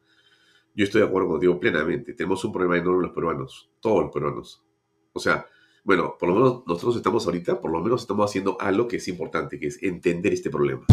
[0.75, 2.15] Yo estoy de acuerdo contigo plenamente.
[2.15, 4.65] Tenemos un problema enorme los peruanos, todos los peruanos.
[5.13, 5.47] O sea,
[5.85, 9.09] bueno, por lo menos nosotros estamos ahorita, por lo menos estamos haciendo algo que es
[9.09, 10.87] importante, que es entender este problema.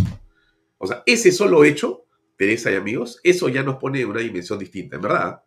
[0.78, 4.58] O sea, ese solo hecho, Teresa y amigos, eso ya nos pone en una dimensión
[4.58, 5.44] distinta, en verdad.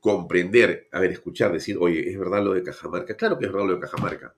[0.00, 3.16] Comprender, a ver, escuchar, decir, oye, ¿es verdad lo de Cajamarca?
[3.16, 4.34] Claro que es verdad lo de Cajamarca.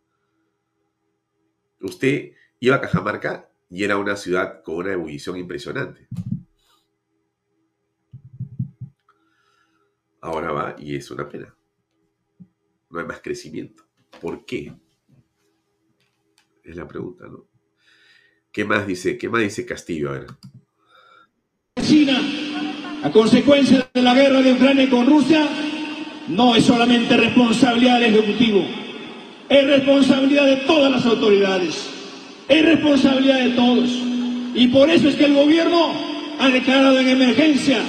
[1.81, 6.07] Usted iba a Cajamarca y era una ciudad con una ebullición impresionante.
[10.21, 11.57] Ahora va y es una pena.
[12.91, 13.83] No hay más crecimiento.
[14.21, 14.73] ¿Por qué?
[16.65, 17.47] Es la pregunta, ¿no?
[18.53, 20.11] ¿Qué más dice, qué más dice Castillo?
[20.11, 20.27] A ver.
[21.83, 22.21] China,
[23.03, 25.49] a consecuencia de la guerra de Ucrania con Rusia,
[26.29, 28.65] no es solamente responsabilidad del Ejecutivo,
[29.49, 31.89] es responsabilidad de todas las autoridades,
[32.49, 33.91] es responsabilidad de todos.
[34.55, 35.93] Y por eso es que el gobierno
[36.39, 37.83] ha declarado en emergencia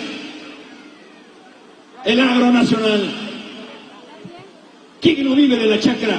[2.05, 3.32] el agro nacional.
[5.03, 6.17] ¿Quién no vive de la chacra?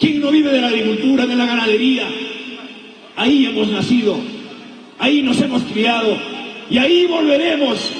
[0.00, 2.08] ¿Quién no vive de la agricultura, de la ganadería?
[3.16, 4.16] Ahí hemos nacido,
[4.98, 6.16] ahí nos hemos criado
[6.70, 7.92] y ahí volveremos.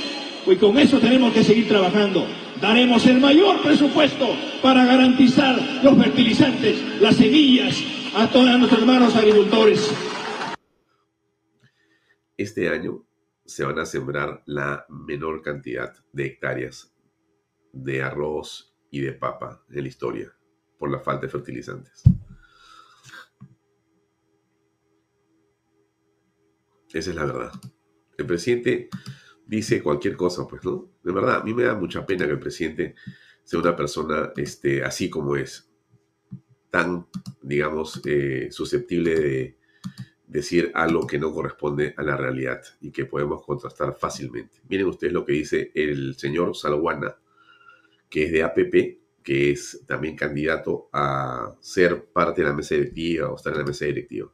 [0.47, 2.27] Y con eso tenemos que seguir trabajando.
[2.59, 7.77] Daremos el mayor presupuesto para garantizar los fertilizantes, las semillas
[8.15, 9.95] a todos nuestros hermanos agricultores.
[12.35, 13.05] Este año
[13.45, 16.97] se van a sembrar la menor cantidad de hectáreas
[17.75, 20.37] de arroz y de papa en la historia
[20.79, 22.03] por la falta de fertilizantes.
[26.93, 27.53] Esa es la verdad.
[28.17, 28.89] El presidente
[29.47, 30.91] dice cualquier cosa, pues, ¿no?
[31.03, 32.95] De verdad, a mí me da mucha pena que el presidente
[33.45, 35.71] sea una persona este, así como es,
[36.71, 37.07] tan,
[37.43, 39.59] digamos, eh, susceptible de
[40.27, 44.61] decir algo que no corresponde a la realidad y que podemos contrastar fácilmente.
[44.69, 47.17] Miren ustedes lo que dice el señor Salguana
[48.17, 53.31] que es de APP, que es también candidato a ser parte de la mesa directiva
[53.31, 54.33] o estar en la mesa directiva.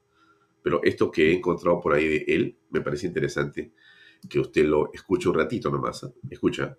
[0.63, 3.73] Pero esto que he encontrado por ahí de él me parece interesante
[4.31, 6.05] que usted lo escuche un ratito nomás.
[6.05, 6.13] ¿eh?
[6.31, 6.79] Escucha.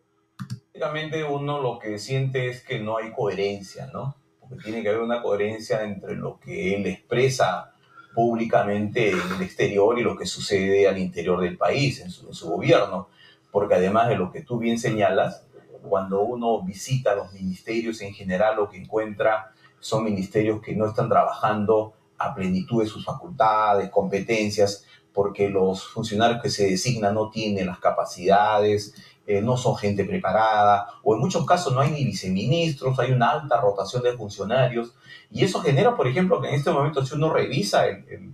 [0.67, 4.15] Básicamente uno lo que siente es que no hay coherencia, ¿no?
[4.39, 7.73] Porque tiene que haber una coherencia entre lo que él expresa
[8.15, 12.33] públicamente en el exterior y lo que sucede al interior del país, en su, en
[12.33, 13.09] su gobierno
[13.53, 15.45] porque además de lo que tú bien señalas,
[15.87, 21.09] cuando uno visita los ministerios en general, lo que encuentra son ministerios que no están
[21.09, 27.67] trabajando a plenitud de sus facultades, competencias, porque los funcionarios que se designan no tienen
[27.67, 28.95] las capacidades,
[29.27, 33.31] eh, no son gente preparada, o en muchos casos no hay ni viceministros, hay una
[33.31, 34.93] alta rotación de funcionarios,
[35.31, 38.33] y eso genera, por ejemplo, que en este momento si uno revisa el, el,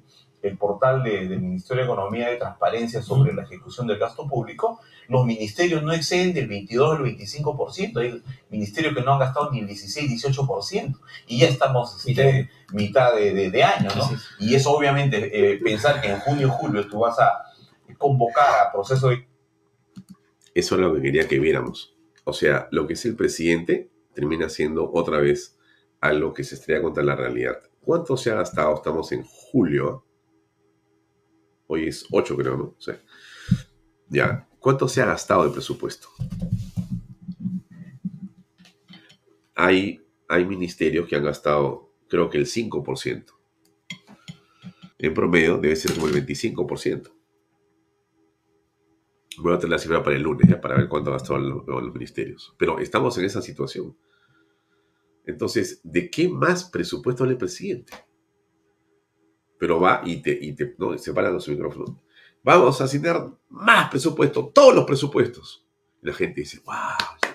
[0.57, 5.83] portal del Ministerio de Economía de Transparencia sobre la ejecución del gasto público, los ministerios
[5.83, 10.23] no exceden del 22 al 25%, hay ministerios que no han gastado ni el 16,
[10.23, 14.09] 18%, y ya estamos este, mitad de, de, año, ¿no?
[14.39, 17.43] Y eso obviamente, eh, pensar que en junio, julio tú vas a
[17.97, 19.29] convocar a proceso de
[20.59, 21.95] eso es lo que quería que viéramos.
[22.25, 25.57] O sea, lo que es el presidente termina siendo otra vez
[26.01, 27.59] algo que se estrella contra la realidad.
[27.81, 28.75] ¿Cuánto se ha gastado?
[28.75, 30.05] Estamos en julio.
[31.71, 32.75] Hoy es 8, creo, ¿no?
[32.79, 32.99] Sea,
[34.07, 34.49] ya.
[34.57, 36.09] ¿Cuánto se ha gastado el presupuesto?
[39.53, 43.25] Hay, hay ministerios que han gastado, creo que el 5%.
[44.97, 47.11] En promedio debe ser como el 25%.
[49.37, 51.93] Voy a tener la cifra para el lunes, ya, para ver cuánto gastaron los, los
[51.93, 52.55] ministerios.
[52.57, 53.95] Pero estamos en esa situación.
[55.23, 57.93] Entonces, ¿de qué más presupuesto le el presidente?
[59.59, 61.91] Pero va y te, y te no, separa los micrófonos.
[62.41, 65.65] Vamos a asignar más presupuesto, todos los presupuestos.
[66.01, 67.29] Y la gente dice, wow,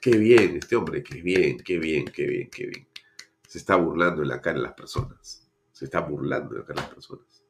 [0.00, 2.86] qué bien, este hombre, qué bien, qué bien, qué bien, qué bien.
[3.46, 5.46] Se está burlando en la cara de las personas.
[5.72, 7.40] Se está burlando en la cara de las personas.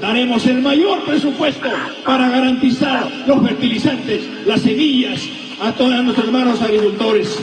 [0.00, 1.68] Daremos el mayor presupuesto
[2.04, 5.26] para garantizar los fertilizantes, las semillas
[5.60, 7.38] a todos nuestros hermanos agricultores.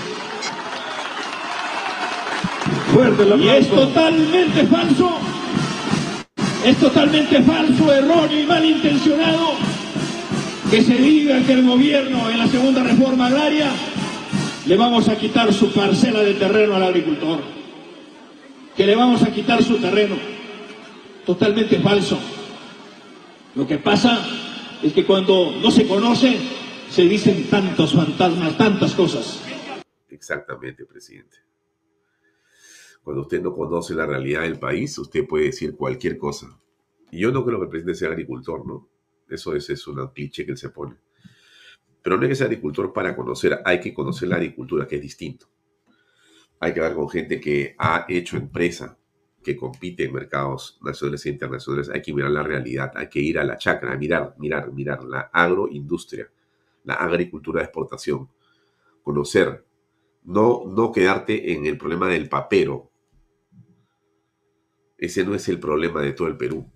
[2.94, 5.18] Y es totalmente falso,
[6.66, 9.54] es totalmente falso, erróneo y malintencionado
[10.70, 13.72] que se diga que el gobierno en la segunda reforma agraria
[14.66, 17.40] le vamos a quitar su parcela de terreno al agricultor,
[18.76, 20.16] que le vamos a quitar su terreno
[21.26, 22.20] totalmente falso.
[23.56, 24.20] Lo que pasa
[24.84, 26.38] es que cuando no se conoce,
[26.90, 29.42] se dicen tantos fantasmas, tantas cosas.
[30.10, 31.51] Exactamente, presidente.
[33.04, 36.60] Cuando usted no conoce la realidad del país, usted puede decir cualquier cosa.
[37.12, 38.90] Y yo no creo que el presidente sea agricultor, ¿no?
[39.28, 40.98] Eso es, es un cliché que él se pone.
[42.02, 45.02] Pero no hay que ser agricultor para conocer, hay que conocer la agricultura, que es
[45.02, 45.48] distinto.
[46.60, 48.98] Hay que hablar con gente que ha hecho empresa,
[49.44, 53.40] que compite en mercados nacionales e internacionales, hay que mirar la realidad, hay que ir
[53.40, 56.30] a la chacra, mirar, mirar, mirar la agroindustria,
[56.84, 58.30] la agricultura de exportación,
[59.02, 59.66] conocer,
[60.24, 62.91] no, no quedarte en el problema del papero.
[65.02, 66.72] Ese no es el problema de todo el Perú,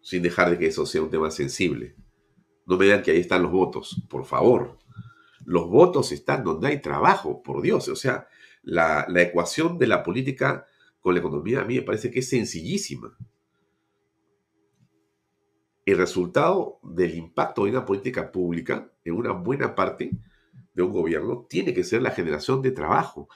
[0.00, 1.94] sin dejar de que eso sea un tema sensible.
[2.66, 4.78] No me digan que ahí están los votos, por favor.
[5.44, 7.88] Los votos están donde hay trabajo, por Dios.
[7.88, 8.26] O sea,
[8.62, 10.66] la, la ecuación de la política
[10.98, 13.14] con la economía a mí me parece que es sencillísima.
[15.84, 20.10] El resultado del impacto de una política pública en una buena parte
[20.72, 23.28] de un gobierno tiene que ser la generación de trabajo.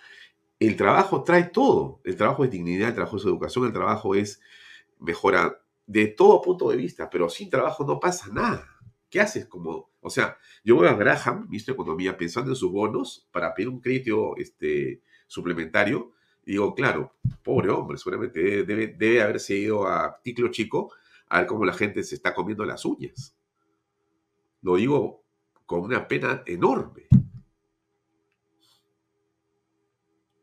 [0.58, 2.00] El trabajo trae todo.
[2.04, 4.40] El trabajo es dignidad, el trabajo es educación, el trabajo es
[4.98, 8.66] mejora de todo punto de vista, pero sin trabajo no pasa nada.
[9.08, 12.70] ¿Qué haces como, o sea, yo voy a Graham, ministro de Economía, pensando en sus
[12.70, 16.12] bonos para pedir un crédito este, suplementario
[16.44, 20.90] y digo, claro, pobre hombre, seguramente debe, debe, haberse ido a Ticlo Chico
[21.28, 23.36] a ver cómo la gente se está comiendo las uñas.
[24.62, 25.24] Lo digo
[25.66, 27.06] con una pena enorme.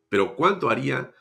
[0.09, 1.13] Pero ¿cuánto haría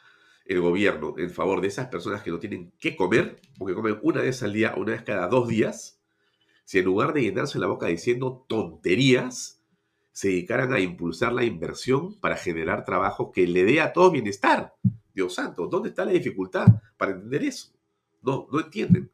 [0.45, 4.21] el gobierno en favor de esas personas que no tienen qué comer, porque comen una
[4.21, 6.01] vez al día, una vez cada dos días,
[6.65, 9.63] si en lugar de llenarse la boca diciendo tonterías,
[10.13, 14.75] se dedicaran a impulsar la inversión para generar trabajo que le dé a todos bienestar.
[15.13, 16.67] Dios santo, ¿dónde está la dificultad
[16.97, 17.73] para entender eso?
[18.23, 19.11] No, no entienden.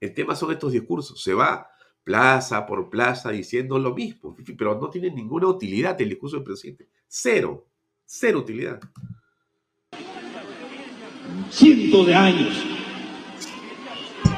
[0.00, 1.22] El tema son estos discursos.
[1.22, 1.68] Se va
[2.04, 6.88] plaza por plaza diciendo lo mismo, pero no tiene ninguna utilidad el discurso del presidente.
[7.08, 7.66] Cero,
[8.06, 8.80] cero utilidad.
[11.50, 12.54] Cientos de años.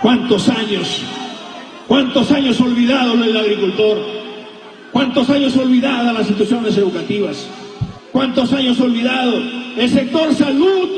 [0.01, 1.03] ¿Cuántos años?
[1.87, 3.99] ¿Cuántos años olvidados del agricultor?
[4.93, 7.49] ¿Cuántos años olvidadas las instituciones educativas?
[8.11, 10.89] ¿Cuántos años olvidado el sector salud?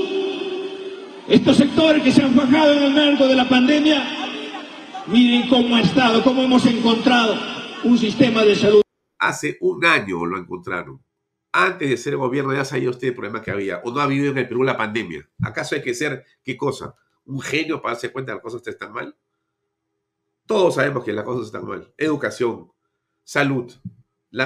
[1.29, 4.03] Estos sectores que se han fajado en el marco de la pandemia,
[5.07, 7.37] miren cómo ha estado, cómo hemos encontrado
[7.85, 8.83] un sistema de salud.
[9.19, 11.01] Hace un año lo encontraron.
[11.53, 13.81] Antes de ser gobierno ya sabía usted el problema que había.
[13.85, 15.29] ¿O no ha vivido en el Perú la pandemia?
[15.43, 16.95] ¿Acaso hay que ser, qué cosa?
[17.25, 19.17] ¿Un genio para darse cuenta de que las cosas están mal?
[20.47, 21.93] Todos sabemos que las cosas están mal.
[21.97, 22.71] Educación,
[23.25, 23.73] salud.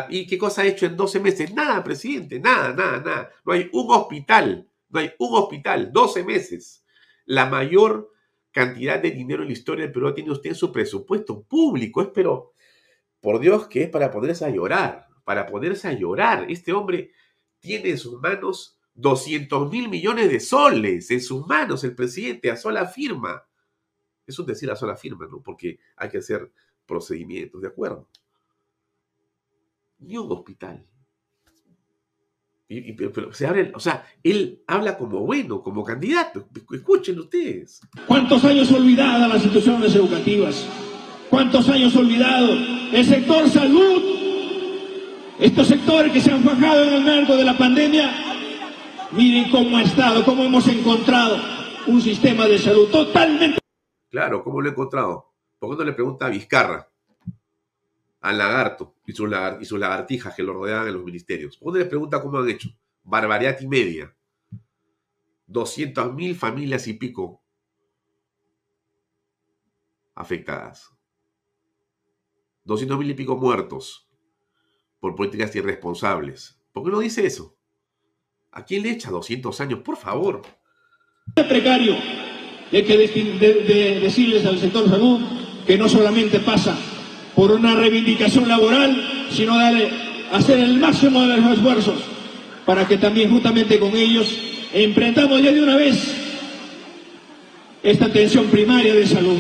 [0.08, 1.52] ¿Y qué cosa ha hecho en 12 meses?
[1.52, 3.30] Nada, presidente, nada, nada, nada.
[3.44, 6.84] No hay un hospital, no hay un hospital, 12 meses.
[7.26, 8.10] La mayor
[8.50, 12.00] cantidad de dinero en la historia del Perú tiene usted en su presupuesto público.
[12.00, 12.52] Es pero,
[13.20, 16.46] por Dios, que es para ponerse a llorar, para ponerse a llorar.
[16.48, 17.10] Este hombre
[17.58, 22.56] tiene en sus manos 200 mil millones de soles, en sus manos el presidente a
[22.56, 23.44] sola firma.
[24.26, 25.42] Es un decir a sola firma, ¿no?
[25.42, 26.50] Porque hay que hacer
[26.86, 28.08] procedimientos, ¿de acuerdo?
[29.98, 30.86] Ni un hospital.
[32.66, 36.48] Y, o sea, él habla como bueno, como candidato.
[36.72, 37.80] Escuchen ustedes.
[38.06, 40.66] ¿Cuántos años olvidada las instituciones educativas?
[41.28, 42.52] ¿Cuántos años olvidado
[42.92, 44.23] el sector salud?
[45.38, 48.08] Estos sectores que se han fajado en el marco de la pandemia,
[49.12, 51.38] miren cómo ha estado, cómo hemos encontrado
[51.86, 53.58] un sistema de salud totalmente
[54.14, 55.32] Claro, ¿cómo lo he encontrado?
[55.58, 56.88] ¿Por qué no le pregunta a Vizcarra,
[58.20, 61.56] al lagarto y sus, lagartijas que lo rodeaban en los ministerios?
[61.56, 62.68] ¿Por qué no le pregunta cómo han hecho?
[63.02, 64.14] Barbaridad y media.
[65.48, 67.42] 200.000 familias y pico
[70.14, 70.92] afectadas.
[72.66, 74.03] 200.000 y pico muertos
[75.04, 76.56] por políticas irresponsables.
[76.72, 77.58] ¿Por qué no dice eso?
[78.50, 79.80] ¿A quién le echa 200 años?
[79.80, 80.40] Por favor.
[81.34, 81.94] Precario
[82.72, 82.96] hay que
[84.00, 85.20] decirles al sector salud
[85.66, 86.74] que no solamente pasa
[87.34, 89.90] por una reivindicación laboral, sino darle,
[90.32, 92.02] hacer el máximo de los esfuerzos
[92.64, 94.34] para que también justamente con ellos
[94.72, 96.14] emprendamos ya de una vez
[97.82, 99.38] esta atención primaria de salud.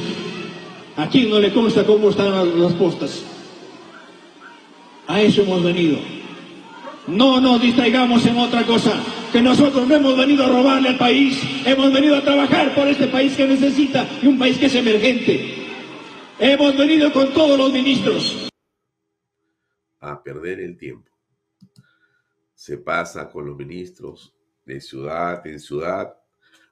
[0.98, 3.24] ¿A quién no le consta cómo están las postas?
[5.14, 5.96] A eso hemos venido.
[7.06, 9.00] No nos distraigamos en otra cosa
[9.30, 13.06] que nosotros no hemos venido a robarle al país, hemos venido a trabajar por este
[13.06, 15.68] país que necesita y un país que es emergente.
[16.40, 18.48] Hemos venido con todos los ministros.
[20.00, 21.12] A perder el tiempo.
[22.52, 24.34] Se pasa con los ministros
[24.64, 26.12] de ciudad en ciudad,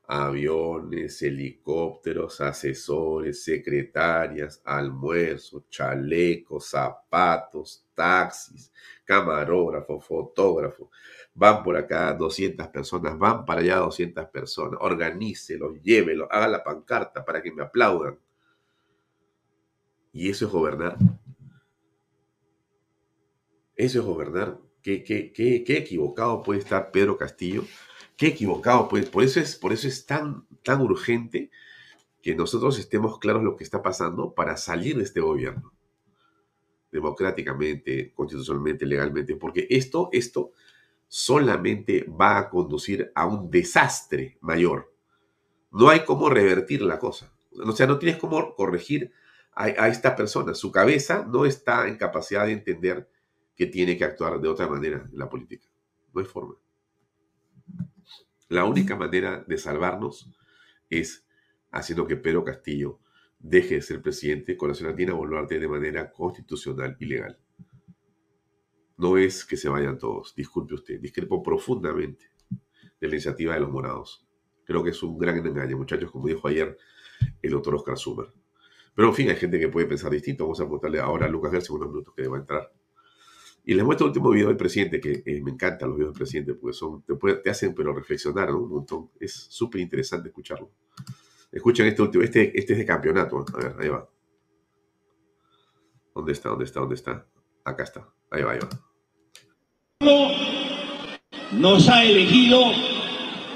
[0.08, 8.72] aviones, helicópteros, asesores, secretarias, almuerzos, chalecos, zapatos, taxis,
[9.04, 10.90] camarógrafo, fotógrafo
[11.34, 17.24] van por acá 200 personas, van para allá 200 personas, organícelo, llévelo, haga la pancarta
[17.24, 18.18] para que me aplaudan.
[20.12, 20.96] Y eso es gobernar.
[23.74, 24.58] Eso es gobernar.
[24.82, 27.64] ¿Qué, qué, qué, qué equivocado puede estar Pedro Castillo?
[28.16, 29.06] Qué equivocado puede.
[29.06, 31.50] Por eso es, por eso es tan, tan urgente
[32.20, 35.72] que nosotros estemos claros lo que está pasando para salir de este gobierno
[36.92, 40.52] democráticamente, constitucionalmente, legalmente, porque esto, esto
[41.08, 44.94] solamente va a conducir a un desastre mayor.
[45.70, 47.34] No hay cómo revertir la cosa.
[47.50, 49.10] O sea, no tienes cómo corregir
[49.54, 50.54] a, esta persona.
[50.54, 53.08] Su cabeza no está en capacidad de entender
[53.56, 55.66] que tiene que actuar de otra manera en la política.
[56.12, 56.56] No hay forma.
[58.48, 60.30] La única manera de salvarnos
[60.90, 61.26] es
[61.70, 63.00] haciendo que Pedro Castillo
[63.42, 67.38] deje de ser presidente con la señora Dina Boluarte de manera constitucional y legal
[69.02, 70.32] no es que se vayan todos.
[70.34, 74.24] Disculpe usted, discrepo profundamente de la iniciativa de los morados.
[74.64, 76.76] Creo que es un gran engaño, muchachos, como dijo ayer
[77.42, 78.28] el doctor Oscar Sumer.
[78.94, 80.44] Pero en fin, hay gente que puede pensar distinto.
[80.44, 82.72] Vamos a preguntarle ahora a Lucas García unos minutos que deba entrar.
[83.64, 86.18] Y les muestro el último video del presidente, que eh, me encantan los videos del
[86.18, 89.10] presidente, porque son, te, hacen pero reflexionar un montón.
[89.18, 90.70] Es súper interesante escucharlo.
[91.52, 93.44] Escuchen este último, este, este es de campeonato.
[93.54, 94.08] A ver, ahí va.
[96.14, 96.48] ¿Dónde está?
[96.48, 96.80] ¿Dónde está?
[96.80, 97.26] ¿Dónde está?
[97.64, 98.08] Acá está.
[98.30, 98.68] Ahí va, ahí va
[101.52, 102.60] nos ha elegido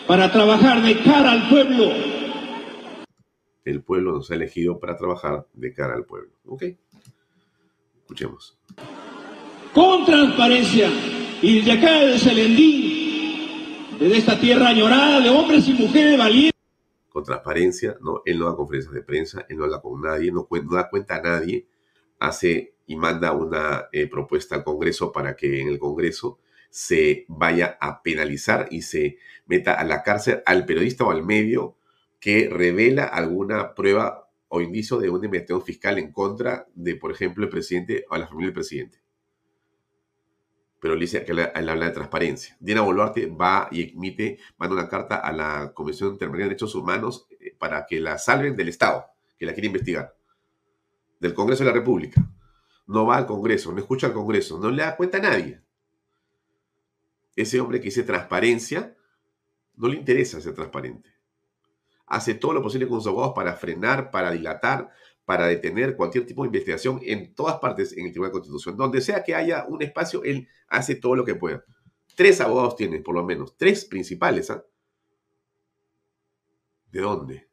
[0.07, 1.91] para trabajar de cara al pueblo.
[3.65, 6.31] El pueblo nos ha elegido para trabajar de cara al pueblo.
[6.47, 6.65] ¿Ok?
[8.03, 8.57] Escuchemos.
[9.73, 10.89] Con transparencia
[11.43, 16.56] y de acá de Selendín, de esta tierra añorada de hombres y mujeres valientes.
[17.17, 20.47] Con transparencia, no, él no da conferencias de prensa, él no habla con nadie, no,
[20.51, 21.67] no da cuenta a nadie,
[22.19, 26.39] hace y manda una eh, propuesta al Congreso para que en el Congreso
[26.69, 31.79] se vaya a penalizar y se meta a la cárcel al periodista o al medio
[32.21, 37.45] que revela alguna prueba o indicio de una investigación fiscal en contra de, por ejemplo,
[37.45, 39.06] el presidente o la familia del presidente.
[40.87, 42.57] Pero él dice que él habla de transparencia.
[42.61, 47.27] Diana Boluarte va y emite, manda una carta a la Comisión Interamericana de Derechos Humanos
[47.41, 49.07] eh, para que la salven del Estado,
[49.37, 50.15] que la quiere investigar,
[51.19, 52.25] del Congreso de la República
[52.87, 55.61] no va al Congreso, no escucha al Congreso, no le da cuenta a nadie.
[57.35, 58.97] Ese hombre que dice transparencia,
[59.75, 61.11] no le interesa ser transparente.
[62.07, 64.91] Hace todo lo posible con sus abogados para frenar, para dilatar,
[65.27, 68.77] para detener cualquier tipo de investigación en todas partes en el Tribunal de Constitución.
[68.77, 71.65] Donde sea que haya un espacio, él hace todo lo que pueda.
[72.15, 74.51] Tres abogados tiene, por lo menos, tres principales.
[74.51, 74.65] ¿ah?
[76.93, 77.49] ¿De dónde?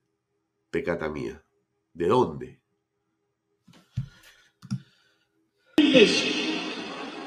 [0.69, 1.43] Pecata mía.
[1.93, 2.59] ¿De dónde?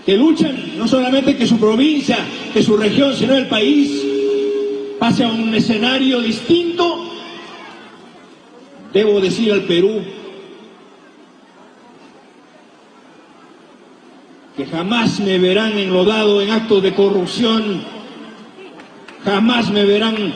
[0.07, 2.19] Que luchan no solamente que su provincia,
[2.53, 4.01] que su región, sino el país
[5.01, 7.03] pase a un escenario distinto.
[8.93, 10.16] Debo decir al Perú
[14.57, 17.85] que jamás me verán enlodado en actos de corrupción,
[19.23, 20.33] jamás me verán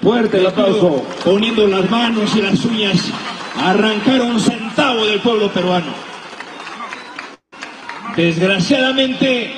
[0.00, 1.04] fuerte el aplauso.
[1.22, 3.12] poniendo las manos y las uñas.
[3.56, 5.92] A arrancar un centavo del pueblo peruano.
[8.16, 9.50] Desgraciadamente,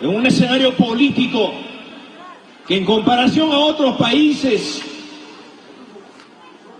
[0.00, 1.52] en un escenario político
[2.68, 4.80] que en comparación a otros países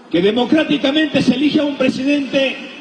[0.08, 2.72] que democráticamente se elige a un presidente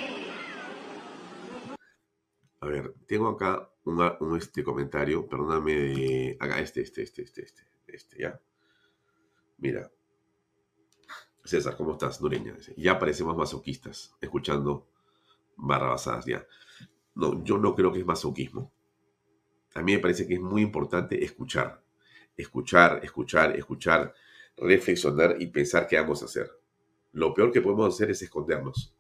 [2.64, 7.64] a ver, tengo acá un, este comentario, perdóname, de, acá este, este, este, este, este,
[7.88, 8.40] este, ya.
[9.58, 9.92] Mira,
[11.44, 12.22] César, ¿cómo estás?
[12.22, 12.56] Nureña.
[12.78, 14.88] Ya parecemos masoquistas, escuchando
[15.58, 16.48] barrabasadas ya.
[17.14, 18.72] No, yo no creo que es masoquismo.
[19.76, 21.84] A mí me parece que es muy importante escuchar.
[22.38, 24.16] Escuchar, escuchar, escuchar,
[24.56, 26.50] reflexionar y pensar qué vamos a hacer.
[27.12, 28.96] Lo peor que podemos hacer es escondernos.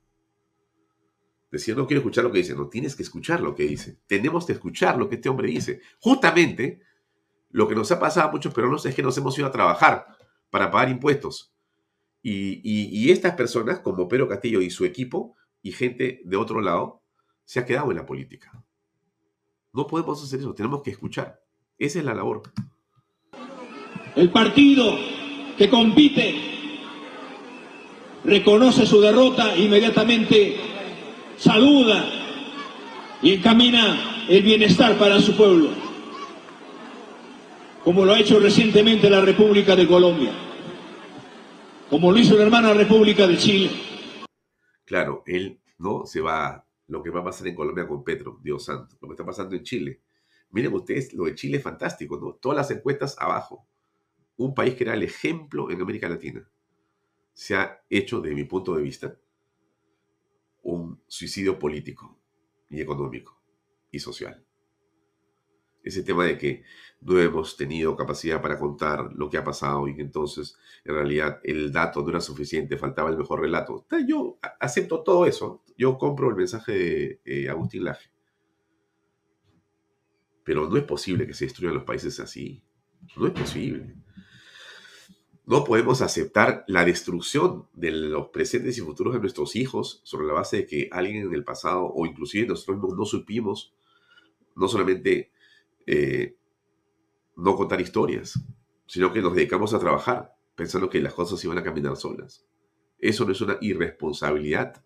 [1.51, 2.55] Decir, no quiero escuchar lo que dice.
[2.55, 3.99] No, tienes que escuchar lo que dice.
[4.07, 5.81] Tenemos que escuchar lo que este hombre dice.
[5.99, 6.79] Justamente,
[7.49, 10.07] lo que nos ha pasado a muchos peruanos es que nos hemos ido a trabajar
[10.49, 11.53] para pagar impuestos.
[12.23, 17.01] Y, estas personas, como Pedro Castillo y su equipo, y gente de otro lado,
[17.43, 18.63] se ha quedado en la política.
[19.73, 21.41] No podemos hacer eso, tenemos que escuchar.
[21.77, 22.43] Esa es la labor.
[24.15, 24.95] El partido
[25.57, 26.35] que compite
[28.23, 30.70] reconoce su derrota inmediatamente
[31.41, 32.05] saluda
[33.21, 35.71] y encamina el bienestar para su pueblo,
[37.83, 40.31] como lo ha hecho recientemente la República de Colombia,
[41.89, 43.71] como lo hizo la hermana República de Chile.
[44.85, 48.65] Claro, él no se va, lo que va a pasar en Colombia con Petro, Dios
[48.65, 50.01] santo, lo que está pasando en Chile.
[50.51, 52.33] Miren ustedes, lo de Chile es fantástico, ¿no?
[52.33, 53.65] Todas las encuestas abajo.
[54.37, 56.47] Un país que era el ejemplo en América Latina.
[57.33, 59.17] Se ha hecho, de mi punto de vista,
[60.63, 62.19] un suicidio político
[62.69, 63.41] y económico
[63.91, 64.43] y social.
[65.83, 66.63] Ese tema de que
[67.01, 70.55] no hemos tenido capacidad para contar lo que ha pasado y que entonces
[70.85, 73.85] en realidad el dato no era suficiente, faltaba el mejor relato.
[74.07, 78.11] Yo acepto todo eso, yo compro el mensaje de eh, Agustín Laje.
[80.43, 82.63] Pero no es posible que se destruyan los países así.
[83.17, 83.95] No es posible.
[85.45, 90.33] No podemos aceptar la destrucción de los presentes y futuros de nuestros hijos sobre la
[90.33, 93.73] base de que alguien en el pasado o inclusive nosotros no, supimos
[94.55, 95.31] no solamente
[95.87, 96.35] eh,
[97.35, 98.39] no contar historias,
[98.85, 102.45] sino que nos dedicamos a trabajar pensando que las cosas iban a caminar solas.
[102.99, 104.83] Eso no es una irresponsabilidad.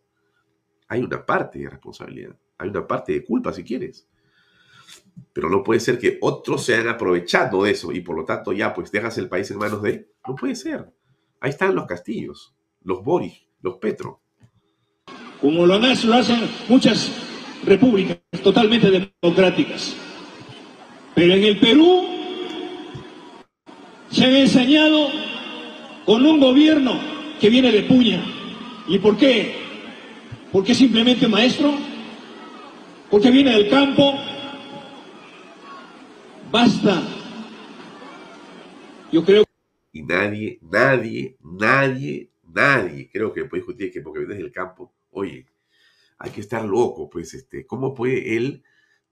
[0.88, 4.08] Hay una parte de responsabilidad, hay una parte de culpa si quieres.
[5.34, 8.53] Pero no puede ser que otros se hayan aprovechado de eso y por lo tanto
[8.53, 10.10] ya pues dejas el país en manos de...
[10.28, 10.91] No puede ser.
[11.39, 14.21] Ahí están los castillos, los Boris, los Petro.
[15.41, 17.11] Como lo hacen muchas
[17.63, 18.89] repúblicas totalmente
[19.21, 19.95] democráticas.
[21.13, 22.05] Pero en el Perú
[24.09, 25.09] se han enseñado
[26.05, 26.99] con un gobierno
[27.39, 28.23] que viene de puña.
[28.88, 29.55] ¿Y por qué?
[30.51, 31.73] Porque es simplemente maestro,
[33.09, 34.15] porque viene del campo,
[36.51, 37.01] Basta.
[39.11, 39.45] Yo creo.
[39.96, 45.46] Y nadie, nadie, nadie, nadie, creo que puede discutir que porque vienes del campo, oye,
[46.18, 48.62] hay que estar loco, pues, este, ¿cómo puede él,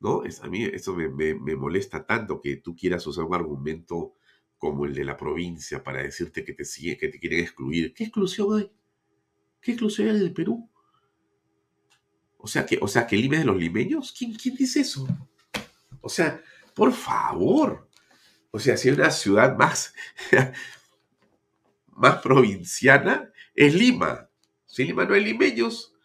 [0.01, 0.25] no?
[0.25, 4.15] Es, a mí eso me, molesta tanto que tú quieras usar un argumento
[4.57, 7.93] como el de la provincia para decirte que te sigue, que te quieren excluir.
[7.93, 8.69] ¿Qué exclusión hay?
[9.61, 10.69] ¿Qué exclusión hay del Perú?
[12.39, 14.11] O sea, que, o sea, que Lima de los limeños.
[14.11, 15.07] ¿Quién, ¿Quién dice eso?
[16.01, 16.43] O sea,
[16.75, 17.87] por favor.
[18.55, 19.95] O sea, si hay una ciudad más,
[21.87, 24.29] más provinciana, es Lima.
[24.67, 25.95] Si Lima no hay limeños.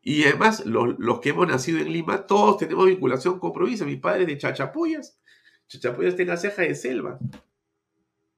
[0.00, 3.84] Y además, los, que hemos nacido en Lima, todos tenemos vinculación con provincia.
[3.84, 5.18] Mi padre es de Chachapuyas.
[5.66, 7.18] Chachapuyas tiene la ceja de selva.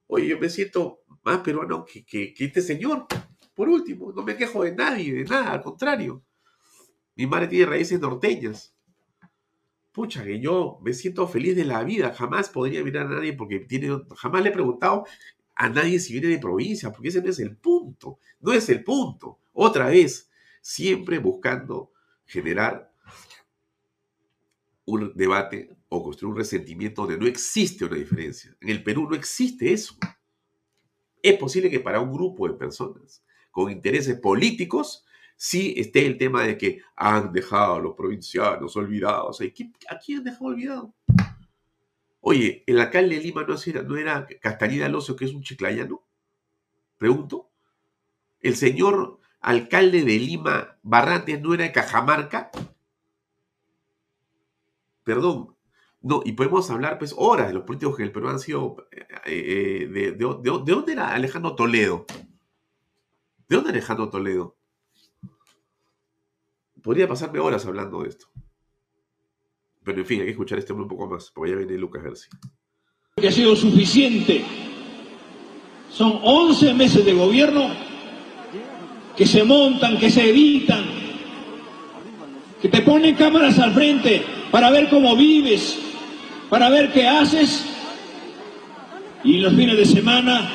[0.07, 3.05] Oye, yo me siento más peruano que, que, que este señor.
[3.53, 6.23] Por último, no me quejo de nadie, de nada, al contrario.
[7.15, 8.74] Mi madre tiene raíces norteñas
[9.95, 13.61] pucha, que yo me siento feliz de la vida, jamás podría mirar a nadie porque
[13.61, 15.05] tiene, jamás le he preguntado
[15.55, 18.83] a nadie si viene de provincia, porque ese no es el punto, no es el
[18.83, 19.39] punto.
[19.53, 20.29] Otra vez,
[20.61, 21.93] siempre buscando
[22.25, 22.91] generar
[24.83, 28.53] un debate o construir un resentimiento donde no existe una diferencia.
[28.59, 29.95] En el Perú no existe eso.
[31.23, 35.05] Es posible que para un grupo de personas con intereses políticos
[35.35, 39.41] sí esté el tema de que han dejado a los provincianos olvidados.
[39.41, 40.93] ¿A quién han dejado olvidado?
[42.21, 46.03] Oye, ¿el alcalde de Lima no era, no era Castañeda Alonso, que es un chiclayano?
[46.97, 47.51] Pregunto.
[48.39, 52.49] ¿El señor alcalde de Lima, Barrantes, no era de Cajamarca?
[55.03, 55.55] Perdón.
[56.01, 58.87] No, y podemos hablar pues horas de los políticos que el Perú han sido...
[58.91, 62.05] Eh, eh, de, de, dónde era Alejandro Toledo?
[63.47, 64.55] ¿De dónde era Alejandro Toledo?
[66.85, 68.27] Podría pasarme horas hablando de esto.
[69.83, 72.03] Pero en fin, hay que escuchar este hombre un poco más, porque ya viene Lucas
[72.03, 72.29] García.
[73.15, 74.45] Que ha sido suficiente.
[75.89, 77.71] Son 11 meses de gobierno
[79.17, 80.85] que se montan, que se evitan,
[82.61, 85.79] que te ponen cámaras al frente para ver cómo vives,
[86.51, 87.65] para ver qué haces
[89.23, 90.51] y los fines de semana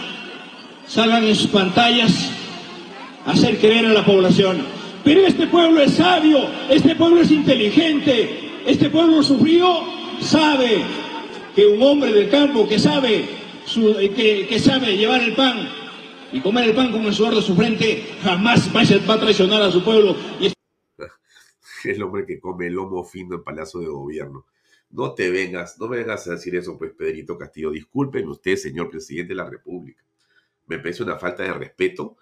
[0.86, 2.30] salgan en sus pantallas
[3.26, 4.79] a hacer creer a la población.
[5.04, 9.82] Pero este pueblo es sabio, este pueblo es inteligente, este pueblo sufrió,
[10.20, 10.82] sabe
[11.54, 13.26] que un hombre del campo que sabe,
[13.66, 15.68] que, sabe llevar el pan
[16.32, 19.70] y comer el pan con el sudor de su frente, jamás va a traicionar a
[19.70, 20.14] su pueblo.
[20.38, 20.52] Y...
[21.88, 24.44] El hombre que come lomo fino en Palacio de Gobierno.
[24.90, 27.70] No te vengas, no me vengas a decir eso, pues Pedrito Castillo.
[27.70, 30.04] Disculpen usted, señor presidente de la República.
[30.66, 32.18] Me parece una falta de respeto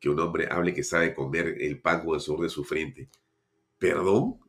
[0.00, 3.10] que un hombre hable que sabe comer el pan con el de su frente.
[3.78, 4.40] ¿Perdón?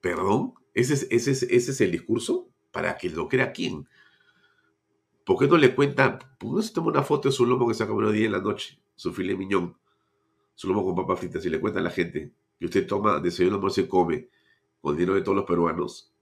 [0.00, 0.54] ¿Perdón?
[0.74, 2.50] ¿Ese es, ese es, ese es el discurso?
[2.70, 3.88] ¿Para que lo crea quién?
[5.24, 6.18] ¿Por qué no le cuenta?
[6.18, 8.26] ¿Por qué no se toma una foto de su lomo que se acabó el día
[8.26, 8.80] en la noche?
[8.94, 9.76] Su filé miñón.
[10.54, 11.44] Su lomo con papas fritas.
[11.44, 14.28] Y le cuenta a la gente que usted toma desayuno, almuerzo y come
[14.80, 16.14] con dinero de todos los peruanos.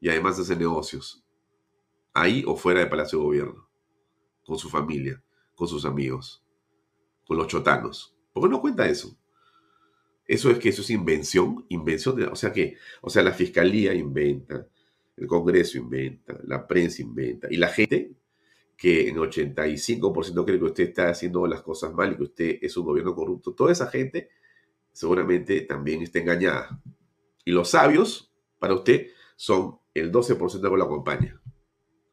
[0.00, 1.24] Y además hace negocios.
[2.12, 3.68] Ahí o fuera de Palacio de Gobierno.
[4.44, 5.22] Con su familia.
[5.54, 6.45] Con sus amigos.
[7.26, 8.16] Con los chotanos.
[8.32, 9.16] ¿Por qué no cuenta eso?
[10.26, 13.94] Eso es que eso es invención, invención de, o sea que, o sea, la fiscalía
[13.94, 14.66] inventa,
[15.16, 18.12] el Congreso inventa, la prensa inventa, y la gente
[18.76, 22.76] que en 85% cree que usted está haciendo las cosas mal y que usted es
[22.76, 23.54] un gobierno corrupto.
[23.54, 24.28] Toda esa gente
[24.92, 26.80] seguramente también está engañada.
[27.44, 31.40] Y los sabios, para usted, son el 12% que lo acompaña.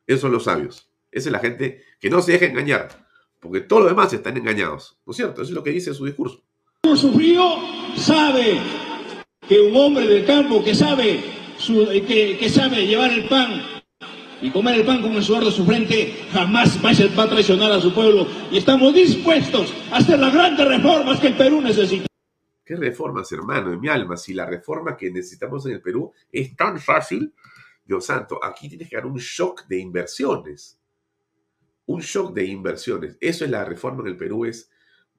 [0.07, 0.89] Esos son los sabios.
[1.11, 3.03] Esa es la gente que no se deja engañar,
[3.44, 4.98] porque todos los demás están engañados.
[5.06, 5.41] ¿No es cierto?
[5.41, 6.41] Eso es lo que dice su discurso.
[6.96, 7.58] Sufrió,
[7.98, 8.58] sabe
[9.48, 11.22] que un hombre del campo que sabe,
[12.08, 13.62] que, que sabe llevar el pan
[14.41, 17.82] y comer el pan con el sudor de su frente, jamás va a traicionar a
[17.82, 18.26] su pueblo.
[18.50, 22.08] Y estamos dispuestos a hacer las grandes reformas que el Perú necesita.
[22.66, 24.16] ¿Qué reformas, hermano, en mi alma?
[24.16, 27.34] Si la reforma que necesitamos en el Perú es tan fácil,
[27.84, 30.80] Dios santo, aquí tienes que dar un shock de inversiones.
[31.86, 33.18] Un shock de inversiones.
[33.20, 34.70] Eso es la reforma en el Perú, es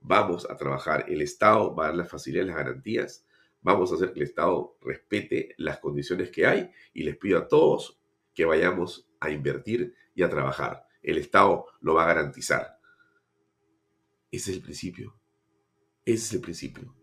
[0.05, 3.27] vamos a trabajar, el Estado va a dar las facilidades, las garantías,
[3.63, 7.49] vamos a hacer que el Estado respete las condiciones que hay y les pido a
[7.49, 7.99] todos
[8.35, 10.87] que vayamos a invertir y a trabajar.
[11.03, 12.79] El Estado lo va a garantizar.
[14.31, 15.15] Ese es el principio.
[16.05, 16.95] Ese es el principio.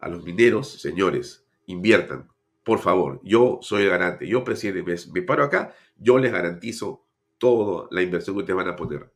[0.00, 2.28] A los mineros, señores, inviertan.
[2.64, 4.26] Por favor, yo soy el garante.
[4.26, 7.03] Yo, presidente, me, me paro acá, yo les garantizo
[7.38, 9.12] toda la inversión que ustedes van a poner.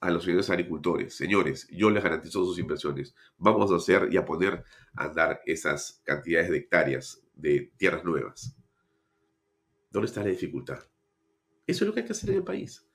[0.00, 3.14] A los señores agricultores, señores, yo les garantizo sus inversiones.
[3.36, 8.56] Vamos a hacer y a poner a andar esas cantidades de hectáreas de tierras nuevas.
[9.90, 10.78] ¿Dónde está la dificultad?
[11.66, 12.86] Eso es lo que hay que hacer en el país.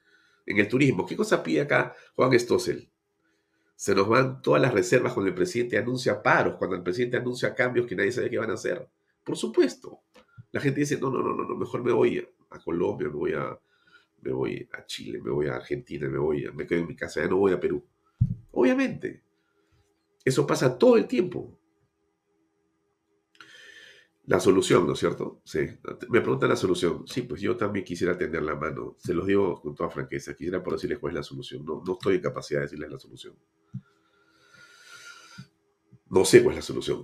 [0.45, 2.89] En el turismo, ¿qué cosa pide acá Juan Stossel?
[3.75, 7.53] Se nos van todas las reservas cuando el presidente anuncia paros, cuando el presidente anuncia
[7.53, 8.87] cambios que nadie sabe qué van a hacer.
[9.23, 10.03] Por supuesto.
[10.51, 13.59] La gente dice, no, no, no, no, mejor me voy a Colombia, me voy a,
[14.23, 17.21] me voy a Chile, me voy a Argentina, me voy me quedo en mi casa,
[17.21, 17.83] ya no voy a Perú.
[18.51, 19.23] Obviamente.
[20.23, 21.59] Eso pasa todo el tiempo.
[24.25, 25.41] La solución, ¿no es cierto?
[25.43, 25.59] Sí.
[26.09, 27.05] Me preguntan la solución.
[27.07, 28.95] Sí, pues yo también quisiera tender la mano.
[28.97, 30.33] Se los digo con toda franqueza.
[30.33, 31.65] Quisiera por decirles cuál es la solución.
[31.65, 33.35] No, no estoy en capacidad de decirles la solución.
[36.09, 37.03] No sé cuál es la solución.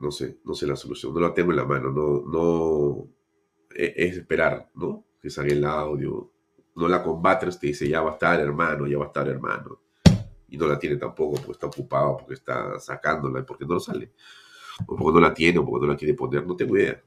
[0.00, 1.14] No sé, no sé la solución.
[1.14, 1.90] No la tengo en la mano.
[1.90, 3.08] No, no.
[3.74, 5.06] E, es esperar, ¿no?
[5.22, 6.33] Que salga el audio.
[6.76, 9.80] No la combate, usted dice, ya va a estar hermano, ya va a estar hermano.
[10.48, 14.12] Y no la tiene tampoco porque está ocupado, porque está sacándola, porque no sale
[14.86, 17.02] o porque no la tiene, o porque no la quiere poner, no tengo idea.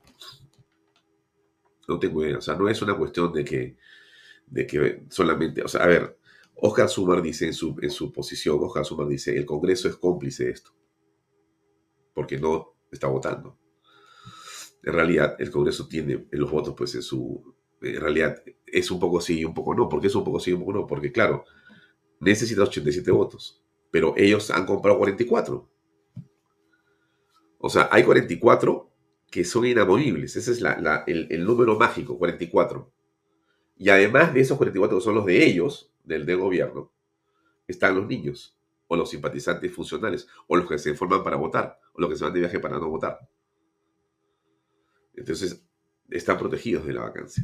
[1.88, 2.38] No tengo idea.
[2.38, 3.78] O sea, no es una cuestión de que,
[4.46, 6.18] de que solamente, o sea, a ver,
[6.56, 10.46] Oscar Sumar dice en su, en su posición, Oscar Sumar dice, el Congreso es cómplice
[10.46, 10.72] de esto.
[12.14, 13.58] porque no está votando.
[14.84, 17.56] En realidad, el Congreso tiene los votos, pues en su.
[17.82, 19.88] En realidad, es un poco sí y un poco no.
[19.88, 20.88] ¿Por qué es un poco sí y un poco no?
[20.88, 21.46] Porque, claro,
[22.20, 25.70] necesita 87 votos, pero ellos han comprado 44.
[27.60, 28.92] O sea, hay 44
[29.30, 30.36] que son inamovibles.
[30.36, 30.64] Ese es
[31.08, 32.92] el, número mágico, 44.
[33.78, 36.92] Y además de esos 44 que son los de ellos, del, del gobierno,
[37.68, 38.58] están los niños,
[38.88, 42.24] o los simpatizantes funcionales, o los que se forman para votar, o los que se
[42.24, 43.20] van de viaje para no votar.
[45.14, 45.64] Entonces,
[46.10, 47.44] están protegidos de la vacancia.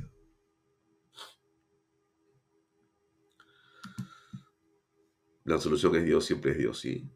[5.46, 7.10] La solución es Dios, siempre es Dios, sí.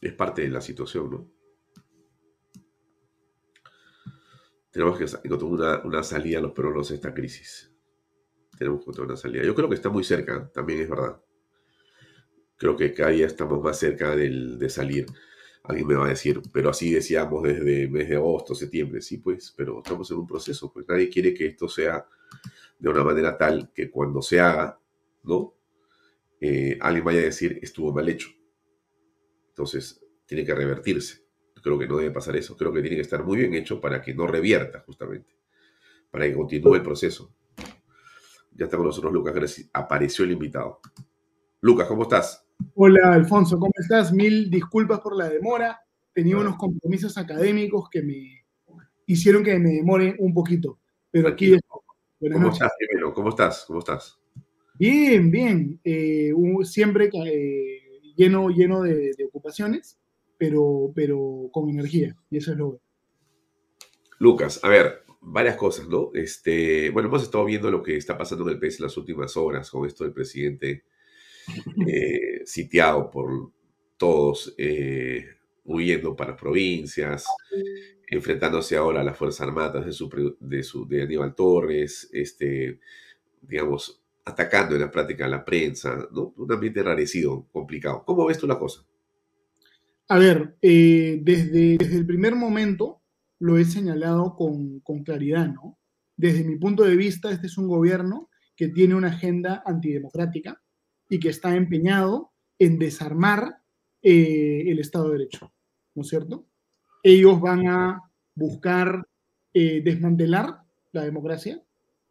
[0.00, 1.30] Es parte de la situación, ¿no?
[4.70, 7.72] Tenemos que encontrar una, salida a los peruanos de esta crisis.
[8.56, 9.42] Tenemos que encontrar una salida.
[9.42, 11.20] Yo creo que está muy cerca, también es verdad.
[12.56, 15.06] Creo que cada día estamos más cerca de salir.
[15.68, 19.02] Alguien me va a decir, pero así decíamos desde el mes de agosto, septiembre.
[19.02, 20.72] Sí, pues, pero estamos en un proceso.
[20.72, 22.06] Pues nadie quiere que esto sea
[22.78, 24.80] de una manera tal que cuando se haga,
[25.24, 25.54] ¿no?
[26.40, 28.30] Eh, alguien vaya a decir, estuvo mal hecho.
[29.50, 31.26] Entonces, tiene que revertirse.
[31.62, 32.56] Creo que no debe pasar eso.
[32.56, 35.36] Creo que tiene que estar muy bien hecho para que no revierta, justamente.
[36.10, 37.34] Para que continúe el proceso.
[38.52, 40.80] Ya está con nosotros Lucas Apareció el invitado.
[41.60, 42.47] Lucas, ¿cómo estás?
[42.74, 44.12] Hola, Alfonso, ¿cómo estás?
[44.12, 45.80] Mil disculpas por la demora.
[46.12, 48.44] Tenía unos compromisos académicos que me
[49.06, 50.78] hicieron que me demore un poquito.
[51.10, 51.56] Pero aquí
[52.20, 52.72] ¿Cómo estás,
[53.14, 53.64] ¿Cómo estás?
[53.66, 54.18] ¿Cómo estás?
[54.78, 55.80] Bien, bien.
[55.84, 56.32] Eh,
[56.64, 59.98] siempre eh, lleno, lleno de, de ocupaciones
[60.38, 62.80] pero, pero con energía, y eso es lo
[64.20, 66.10] Lucas, a ver, varias cosas, ¿no?
[66.14, 69.36] Este, bueno, hemos estado viendo lo que está pasando en el país en las últimas
[69.36, 70.84] horas con esto del presidente
[71.86, 73.52] eh, sitiado por
[73.96, 75.26] todos, eh,
[75.64, 77.26] huyendo para provincias,
[78.08, 82.80] enfrentándose ahora a las Fuerzas Armadas de, su, de, su, de Aníbal Torres, este,
[83.42, 86.32] digamos, atacando en la práctica a la prensa, ¿no?
[86.36, 88.02] Un ambiente enrarecido, complicado.
[88.06, 88.82] ¿Cómo ves tú la cosa?
[90.08, 93.02] A ver, eh, desde, desde, el primer momento
[93.40, 95.78] lo he señalado con, claridad, ¿no?
[96.16, 100.60] Desde mi punto de vista, este es un gobierno que tiene una agenda antidemocrática
[101.08, 103.58] y que está empeñado en desarmar
[104.02, 105.52] eh, el Estado de Derecho,
[105.94, 106.46] ¿no es cierto?
[107.02, 108.02] Ellos van a
[108.34, 109.06] buscar
[109.54, 111.62] eh, desmantelar la democracia,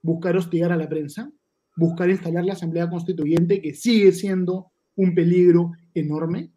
[0.01, 1.31] buscar hostigar a la prensa,
[1.75, 6.51] buscar instalar la Asamblea Constituyente, que sigue siendo un peligro enorme,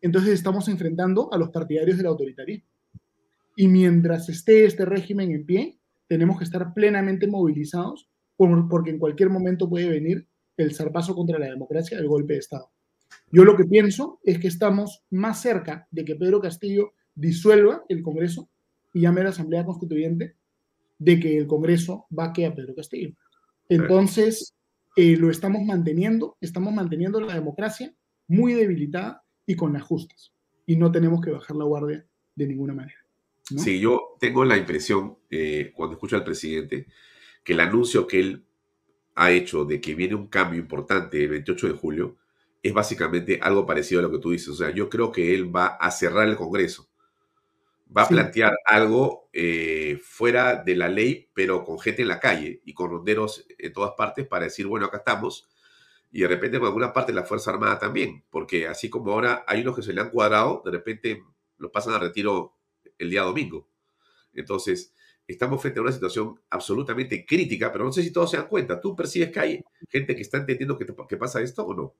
[0.00, 2.68] entonces estamos enfrentando a los partidarios del autoritarismo.
[3.56, 9.30] Y mientras esté este régimen en pie, tenemos que estar plenamente movilizados porque en cualquier
[9.30, 12.70] momento puede venir el zarpazo contra la democracia, el golpe de Estado.
[13.30, 18.02] Yo lo que pienso es que estamos más cerca de que Pedro Castillo disuelva el
[18.02, 18.48] Congreso
[18.94, 20.36] y llame a la Asamblea Constituyente
[20.98, 23.14] de que el Congreso vaque a Pedro Castillo.
[23.68, 24.54] Entonces,
[24.96, 27.94] eh, lo estamos manteniendo, estamos manteniendo la democracia
[28.26, 30.32] muy debilitada y con las justas.
[30.66, 32.98] Y no tenemos que bajar la guardia de ninguna manera.
[33.42, 36.86] Sí, yo tengo la impresión, eh, cuando escucho al presidente,
[37.42, 38.44] que el anuncio que él
[39.14, 42.17] ha hecho de que viene un cambio importante el 28 de julio
[42.62, 44.48] es básicamente algo parecido a lo que tú dices.
[44.48, 46.88] O sea, yo creo que él va a cerrar el Congreso.
[47.96, 52.60] Va a plantear algo eh, fuera de la ley, pero con gente en la calle
[52.64, 55.48] y con ronderos en todas partes para decir, bueno, acá estamos
[56.10, 59.44] y de repente con alguna parte de la Fuerza Armada también, porque así como ahora
[59.46, 61.22] hay unos que se le han cuadrado, de repente
[61.58, 62.56] los pasan a retiro
[62.98, 63.68] el día domingo.
[64.32, 64.94] Entonces,
[65.26, 68.80] estamos frente a una situación absolutamente crítica, pero no sé si todos se dan cuenta.
[68.80, 71.94] ¿Tú percibes que hay gente que está entendiendo que, que pasa esto o no?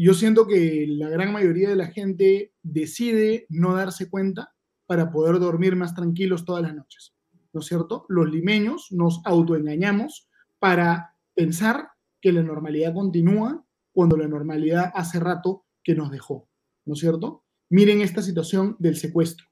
[0.00, 4.54] Yo siento que la gran mayoría de la gente decide no darse cuenta
[4.86, 7.16] para poder dormir más tranquilos todas las noches.
[7.52, 8.06] ¿No es cierto?
[8.08, 10.28] Los limeños nos autoengañamos
[10.60, 11.88] para pensar
[12.20, 16.48] que la normalidad continúa cuando la normalidad hace rato que nos dejó,
[16.84, 17.42] ¿no es cierto?
[17.68, 19.48] Miren esta situación del secuestro.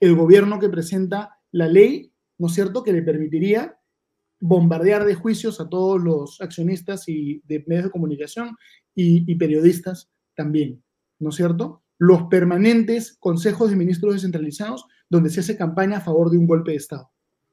[0.00, 3.78] El gobierno que presenta la ley, ¿no es cierto?, que le permitiría
[4.40, 8.56] bombardear de juicios a todos los accionistas y de medios de comunicación
[8.94, 10.82] y, periodistas también,
[11.18, 11.82] ¿no es cierto?
[11.98, 16.72] Los permanentes consejos de ministros descentralizados donde se hace campaña a favor de un golpe
[16.72, 17.10] de Estado.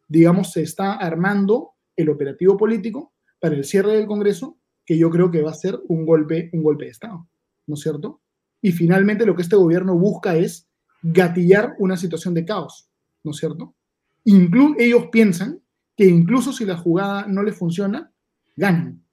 [0.08, 5.30] Digamos, se está armando el operativo político para el cierre del Congreso, que yo creo
[5.30, 7.28] que va a ser un golpe, un golpe de Estado,
[7.66, 8.22] ¿no es cierto?
[8.62, 10.68] Y finalmente lo que este gobierno busca es
[11.02, 12.90] gatillar una situación de caos,
[13.24, 13.76] ¿no es cierto?
[14.24, 15.62] Inclu ellos piensan
[15.98, 18.14] que incluso si la jugada no les funciona,
[18.56, 19.04] ganan,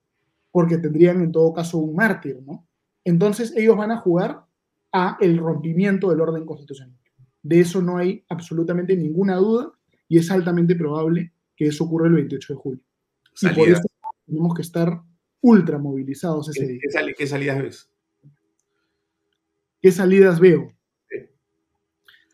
[0.52, 2.68] porque tendrían en todo caso un mártir, ¿no?
[3.04, 4.44] Entonces ellos van a jugar
[4.92, 6.96] a el rompimiento del orden constitucional.
[7.42, 9.72] De eso no hay absolutamente ninguna duda
[10.08, 12.80] y es altamente probable que eso ocurra el 28 de julio.
[13.42, 13.82] Y por eso
[14.26, 15.02] tenemos que estar
[15.40, 16.78] ultra movilizados ese ¿Qué, día.
[16.82, 17.90] qué sali- qué salidas ves?
[19.80, 20.72] ¿Qué salidas veo?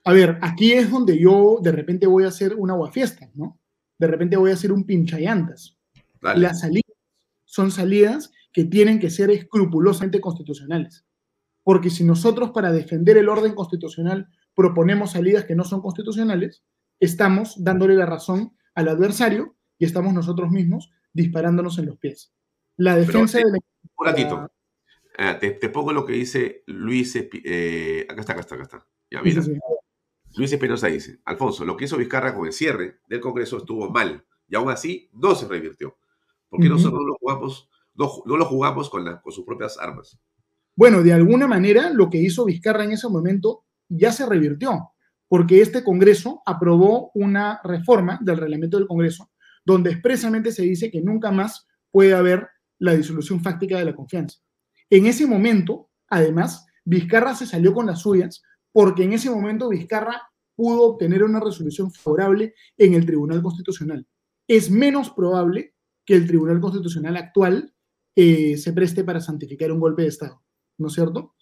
[0.05, 3.60] A ver, aquí es donde yo de repente voy a hacer una aguafiesta, ¿no?
[4.01, 5.77] De repente voy a hacer un pinchayantas.
[6.23, 6.41] Dale.
[6.41, 6.97] Las salidas
[7.45, 11.05] son salidas que tienen que ser escrupulosamente constitucionales.
[11.63, 16.65] Porque si nosotros para defender el orden constitucional proponemos salidas que no son constitucionales,
[16.99, 22.33] estamos dándole la razón al adversario y estamos nosotros mismos disparándonos en los pies.
[22.79, 23.59] La defensa Pero, de la...
[23.99, 24.53] Un ratito.
[25.19, 27.15] Ah, te, te pongo lo que dice Luis.
[27.17, 28.87] Eh, acá está, acá está, acá está.
[29.11, 29.43] Ya, mira.
[29.43, 29.80] Sí, sí, sí.
[30.37, 34.25] Luis Espinosa dice: Alfonso, lo que hizo Vizcarra con el cierre del Congreso estuvo mal
[34.49, 35.97] y aún así no se revirtió.
[36.49, 36.77] ¿Por qué Ujú.
[36.77, 40.19] nosotros no lo jugamos, no, lo jugamos con, la- con sus propias armas?
[40.77, 44.91] Bueno, de alguna manera lo que hizo Vizcarra en ese momento ya se revirtió,
[45.29, 49.31] porque este Congreso aprobó una reforma del reglamento del Congreso
[49.65, 54.39] donde expresamente se dice que nunca más puede haber la disolución fáctica de la confianza.
[54.89, 60.23] En ese momento, además, Vizcarra se salió con las suyas porque en ese momento Vizcarra
[60.55, 64.07] pudo obtener una resolución favorable en el Tribunal Constitucional.
[64.47, 67.73] Es menos probable que el Tribunal Constitucional actual
[68.17, 70.43] eh, se preste para santificar un golpe de Estado.
[70.79, 71.35] ¿no es cierto?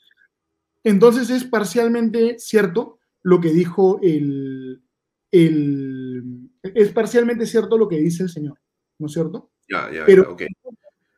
[0.85, 4.83] Entonces es parcialmente cierto lo que dijo el,
[5.31, 8.59] el- es parcialmente cierto lo que dice el señor,
[8.99, 9.53] ¿no es cierto?
[9.71, 10.37] Ya, ya, Pero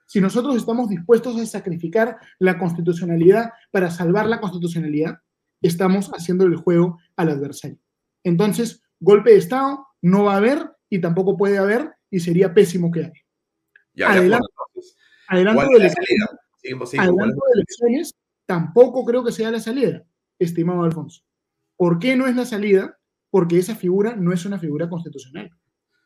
[0.06, 5.18] si nosotros estamos dispuestos a sacrificar la constitucionalidad para salvar la constitucionalidad,
[5.62, 7.78] estamos haciendo el juego al adversario.
[8.24, 12.90] Entonces, golpe de Estado no va a haber y tampoco puede haber y sería pésimo
[12.90, 13.12] que haya.
[13.94, 14.48] Ya, adelanto
[15.62, 16.28] ¿Cuál de elecciones-
[16.98, 18.14] adelanto de elecciones,
[18.46, 20.04] tampoco creo que sea la salida,
[20.38, 21.22] estimado Alfonso.
[21.76, 22.98] ¿Por qué no es la salida?
[23.30, 25.50] Porque esa figura no es una figura constitucional.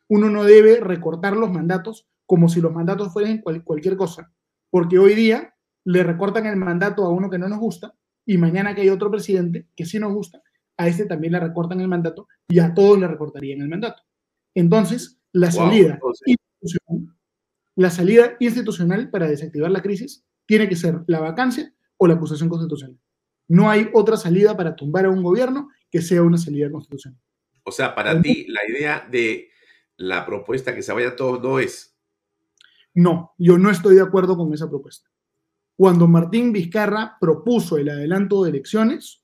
[0.09, 4.30] Uno no debe recortar los mandatos como si los mandatos fueran cual- cualquier cosa,
[4.70, 7.94] porque hoy día le recortan el mandato a uno que no nos gusta
[8.27, 10.43] y mañana que hay otro presidente que sí nos gusta,
[10.77, 14.03] a este también le recortan el mandato y a todos le recortarían el mandato.
[14.55, 16.22] Entonces, la Wow, salida entonces-
[16.61, 17.16] institucional,
[17.77, 22.49] la salida institucional para desactivar la crisis tiene que ser la vacancia o la acusación
[22.49, 22.99] constitucional.
[23.49, 27.20] No hay otra salida para tumbar a un gobierno que sea una salida constitucional.
[27.64, 29.49] O sea, para ti, la idea de
[29.97, 31.97] la propuesta que se vaya todos no es.
[32.95, 35.09] No, yo no estoy de acuerdo con esa propuesta.
[35.77, 39.22] Cuando Martín Vizcarra propuso el adelanto de elecciones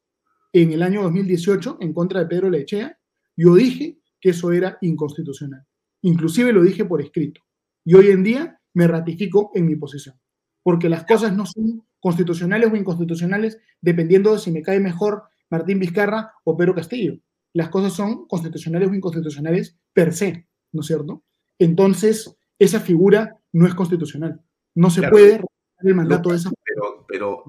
[0.52, 2.98] en el año 2018 en contra de Pedro Lechea,
[3.36, 5.64] yo dije que eso era inconstitucional.
[6.02, 7.40] Inclusive lo dije por escrito.
[7.84, 10.16] Y hoy en día me ratifico en mi posición.
[10.62, 15.78] Porque las cosas no son constitucionales o inconstitucionales dependiendo de si me cae mejor Martín
[15.78, 17.18] Vizcarra o Pedro Castillo.
[17.52, 21.24] Las cosas son constitucionales o inconstitucionales per se, ¿no es cierto?
[21.58, 24.40] Entonces, esa figura no es constitucional.
[24.74, 25.12] No se Claro.
[25.12, 25.40] puede
[25.82, 27.44] el mandato de esa Pero, pero,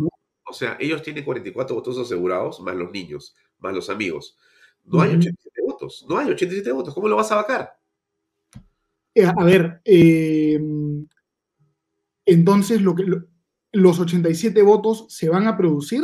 [0.47, 4.37] o sea, ellos tienen 44 votos asegurados, más los niños, más los amigos.
[4.83, 5.19] No hay Ujú.
[5.19, 6.05] 87 votos.
[6.09, 6.93] No hay 87 votos.
[6.93, 7.77] ¿Cómo lo vas a vacar?
[9.13, 10.59] Eh, A ver, eh,
[12.25, 13.27] entonces lo que, lo-
[13.73, 16.03] los 87 votos se van a producir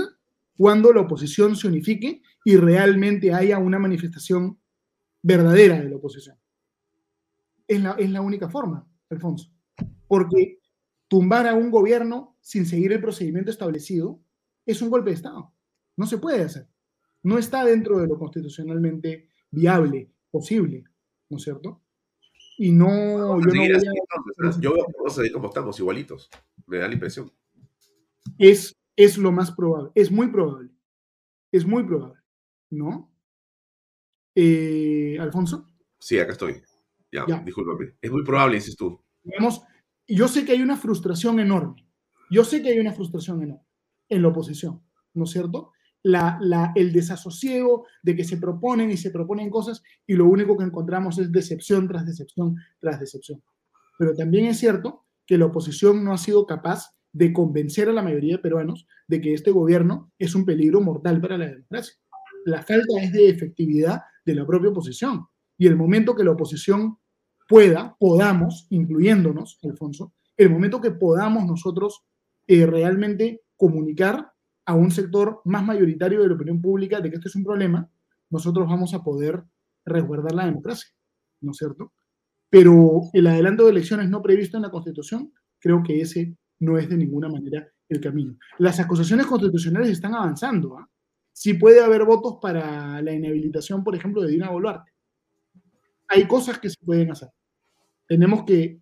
[0.57, 4.59] cuando la oposición se unifique y realmente haya una manifestación
[5.21, 6.37] verdadera de la oposición.
[7.67, 9.51] Es la, es la única forma, Alfonso.
[10.07, 10.56] Porque
[11.07, 14.19] tumbar a un gobierno sin seguir el procedimiento establecido
[14.65, 15.53] es un golpe de Estado.
[15.95, 16.67] No se puede hacer.
[17.23, 20.83] No está dentro de lo constitucionalmente viable, posible,
[21.29, 21.81] ¿no es cierto?
[22.57, 24.71] Y no, yo no
[25.15, 26.29] voy como estamos, igualitos.
[26.65, 27.31] Me da la impresión.
[28.37, 30.71] es, es lo más probable, es muy probable,
[31.51, 32.19] es muy probable,
[32.71, 33.11] ¿no?
[34.35, 35.67] Eh, Alfonso,
[35.99, 36.61] Sí, acá estoy.
[37.11, 37.39] Ya, Ya.
[37.39, 37.95] discúlpame.
[38.01, 38.99] Es muy probable, dices tú.
[39.23, 39.61] digamos,
[40.07, 41.85] yo sé que hay una frustración enorme,
[42.29, 43.65] yo sé que hay una frustración enorme
[44.09, 44.81] en la oposición,
[45.13, 45.71] ¿no es cierto?
[46.03, 50.57] La, la- el desasosiego de que se proponen y se proponen cosas y lo único
[50.57, 53.41] que encontramos es decepción tras decepción tras decepción.
[53.97, 58.03] Pero también es cierto que la oposición no ha sido capaz de convencer a la
[58.03, 61.95] mayoría de peruanos de que este gobierno es un peligro mortal para la democracia.
[62.45, 65.25] La falta es de efectividad de la propia oposición.
[65.57, 66.99] Y el momento que la oposición
[67.47, 72.03] pueda, podamos, incluyéndonos, Alfonso, el momento que podamos nosotros
[72.45, 74.31] eh, realmente comunicar
[74.65, 77.89] a un sector más mayoritario de la opinión pública de que esto es un problema,
[78.29, 79.43] nosotros vamos a poder
[79.85, 80.89] resguardar la democracia,
[81.41, 81.93] ¿no es cierto?
[82.49, 86.89] Pero el adelanto de elecciones no previsto en la Constitución, creo que ese no es
[86.89, 88.35] de ninguna manera el camino.
[88.57, 90.77] Las acusaciones constitucionales están avanzando.
[90.77, 90.89] ¿ah?
[91.31, 94.91] Sí puede haber votos para la inhabilitación, por ejemplo, de Dina Boluarte.
[96.07, 97.29] Hay cosas que se pueden hacer.
[98.07, 98.79] Tenemos que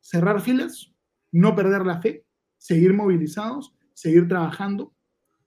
[0.00, 0.92] cerrar filas,
[1.32, 2.24] no perder la fe,
[2.56, 4.94] seguir movilizados, seguir trabajando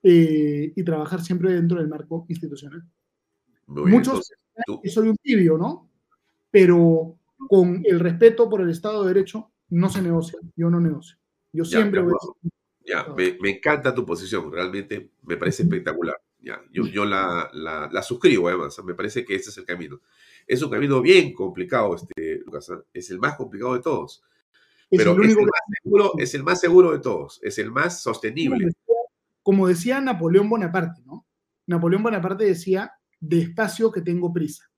[0.02, 2.84] eh, y trabajar siempre dentro del marco institucional.
[3.66, 5.90] Muchos entonces, soy un tibio, ¿no?
[6.50, 10.38] Pero con el respeto por el Estado de Derecho no se negocia.
[10.56, 11.16] Yo no negocio.
[11.52, 12.48] Yo siempre voy a
[12.86, 16.16] ya, me, me, encanta tu posición, realmente me parece espectacular.
[16.40, 20.00] Ya, yo, yo la, la, la, suscribo, además, me parece que ese es el camino.
[20.46, 22.82] Es un camino bien complicado, este, Lucas, ¿eh?
[22.92, 24.22] es el más complicado de todos.
[24.90, 27.70] Pero es el, es el, más seguro, es el más seguro de todos, es el
[27.70, 28.72] más sostenible.
[29.42, 31.26] Como decía Napoleón Bonaparte, ¿no?
[31.66, 34.70] Napoleón Bonaparte decía, despacio que tengo prisa.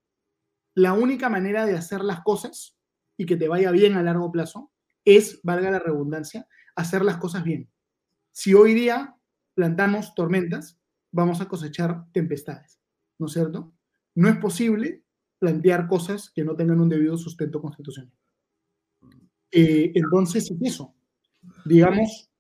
[0.74, 2.76] La única manera de hacer las cosas
[3.16, 4.70] y que te vaya bien a largo plazo
[5.04, 7.70] es, valga la redundancia, hacer las cosas bien.
[8.30, 9.16] Si hoy día
[9.54, 10.78] plantamos tormentas,
[11.10, 12.80] vamos a cosechar tempestades,
[13.18, 13.72] ¿no es cierto?
[14.14, 15.02] No es posible
[15.42, 18.12] plantear cosas que no tengan un debido sustento constitucional.
[19.50, 20.94] Eh, entonces, eso,
[21.64, 22.30] digamos,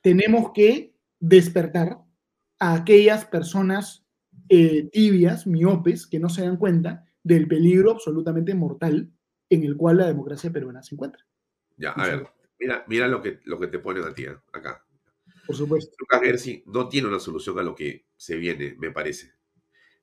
[0.00, 1.98] tenemos que despertar
[2.60, 4.06] a aquellas personas
[4.48, 9.10] eh, tibias, miopes, que no se dan cuenta del peligro absolutamente mortal
[9.50, 11.26] en el cual la democracia peruana se encuentra.
[11.76, 12.28] Ya, a ver,
[12.60, 14.86] mira, mira lo, que, lo que te pone a ti acá.
[15.48, 15.96] Por supuesto.
[15.98, 19.32] Lucas Gersi no tiene una solución a lo que se viene, me parece.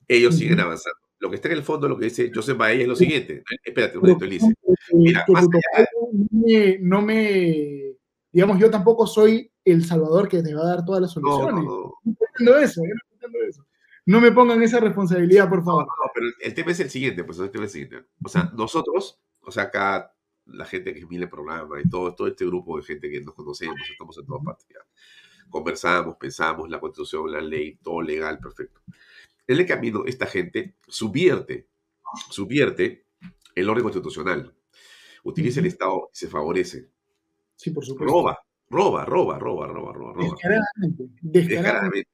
[0.09, 1.02] Ellos siguen avanzando.
[1.23, 3.45] Lo que está en el fondo, lo que dice Joseph Baella es lo siguiente.
[3.63, 4.53] Espérate un momento, Elise.
[4.91, 5.87] Mira, más allá...
[6.81, 7.95] no, me,
[8.29, 11.63] digamos, yo tampoco soy el salvador que te va a dar todas las soluciones.
[11.63, 12.57] No, no, no.
[12.57, 12.81] eso,
[13.21, 13.65] no eso.
[14.05, 15.85] No me pongan esa responsabilidad, por favor.
[15.85, 18.09] No, pero el tema es el siguiente, pues el tema es el siguiente.
[18.21, 20.13] O sea, nosotros, o sea, acá
[20.45, 23.33] la gente que mira el programa y todo, todo este grupo de gente que nos
[23.33, 24.67] conocemos, estamos en todas partes.
[24.67, 24.81] Ya
[25.53, 28.81] conversamos, pensamos, la constitución, la ley, todo legal, perfecto.
[29.47, 31.67] En el camino, esta gente subvierte,
[32.29, 33.05] subvierte
[33.55, 34.55] el orden constitucional,
[35.23, 36.89] utiliza el Estado y se favorece.
[37.55, 38.13] Sí, por supuesto.
[38.13, 38.39] Roba,
[38.69, 40.13] roba, roba, roba, roba, roba.
[40.13, 40.23] roba.
[40.23, 41.03] Descaradamente.
[41.21, 42.09] Descaradamente.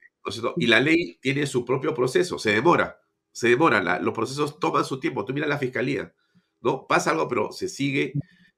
[0.58, 3.00] Y la ley tiene su propio proceso, se demora,
[3.32, 5.26] se demora, la, los procesos toman su tiempo.
[5.26, 6.14] Tú mira la fiscalía,
[6.62, 6.86] ¿no?
[6.88, 8.14] Pasa algo, pero se sigue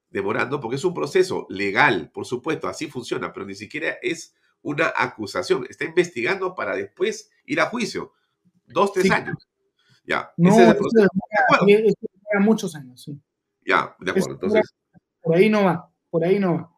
[0.09, 4.93] demorando porque es un proceso legal, por supuesto, así funciona, pero ni siquiera es una
[4.95, 8.13] acusación, está investigando para después ir a juicio.
[8.73, 9.35] Dos, tres años.
[10.05, 11.09] Ya, no, ese es el proceso.
[11.67, 13.19] Eso muchos años, sí.
[13.65, 14.31] Ya, de acuerdo.
[14.33, 14.73] Entonces,
[15.21, 16.71] por ahí no va, por ahí no va.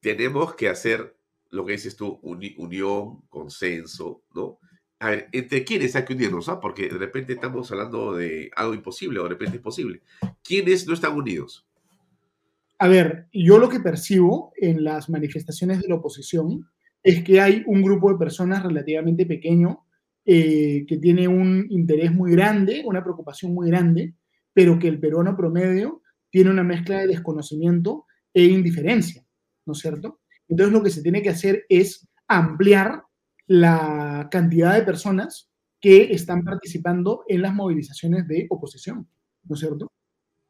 [0.00, 1.16] Tenemos que hacer
[1.50, 4.58] lo que dices tú, unión, consenso, ¿no?
[4.98, 6.48] A ver, ¿entre quiénes hay que unirnos?
[6.48, 6.58] Ah?
[6.58, 10.02] Porque de repente estamos hablando de algo imposible o de repente es posible.
[10.42, 11.66] ¿Quiénes no están unidos?
[12.78, 16.70] A ver, yo lo que percibo en las manifestaciones de la oposición
[17.02, 19.85] es que hay un grupo de personas relativamente pequeño
[20.26, 24.14] eh, que tiene un interés muy grande, una preocupación muy grande,
[24.52, 29.24] pero que el peruano promedio tiene una mezcla de desconocimiento e indiferencia,
[29.64, 30.20] ¿no es cierto?
[30.48, 33.04] Entonces lo que se tiene que hacer es ampliar
[33.46, 35.50] la cantidad de personas
[35.80, 39.08] que están participando en las movilizaciones de oposición,
[39.44, 39.92] ¿no es cierto?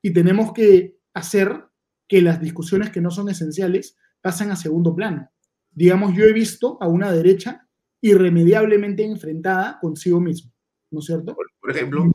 [0.00, 1.64] Y tenemos que hacer
[2.08, 5.30] que las discusiones que no son esenciales pasen a segundo plano
[5.76, 7.65] digamos, yo he visto a una derecha
[8.06, 10.52] irremediablemente enfrentada consigo mismo,
[10.90, 11.34] ¿no es cierto?
[11.34, 12.10] Por, ejemplo.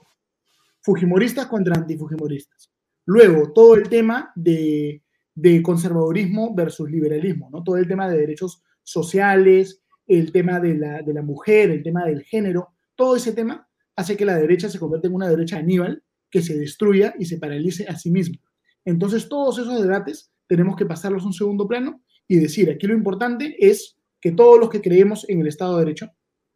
[0.81, 2.71] Fujimoristas contra antifujimoristas.
[3.05, 5.03] Luego, todo el tema de,
[5.35, 7.63] de, conservadurismo versus liberalismo, ¿no?
[7.63, 12.05] Todo el tema de derechos sociales, el tema de la, de la mujer, el tema
[12.05, 16.03] del género, todo ese tema hace que la derecha se convierta en una derecha aníbal
[16.29, 18.37] que se destruya y se paralice a sí misma.
[18.85, 22.93] Entonces, todos esos debates tenemos que pasarlos a un segundo plano y decir, aquí lo
[22.93, 26.11] importante es que todos los que creemos en el Estado de Derecho,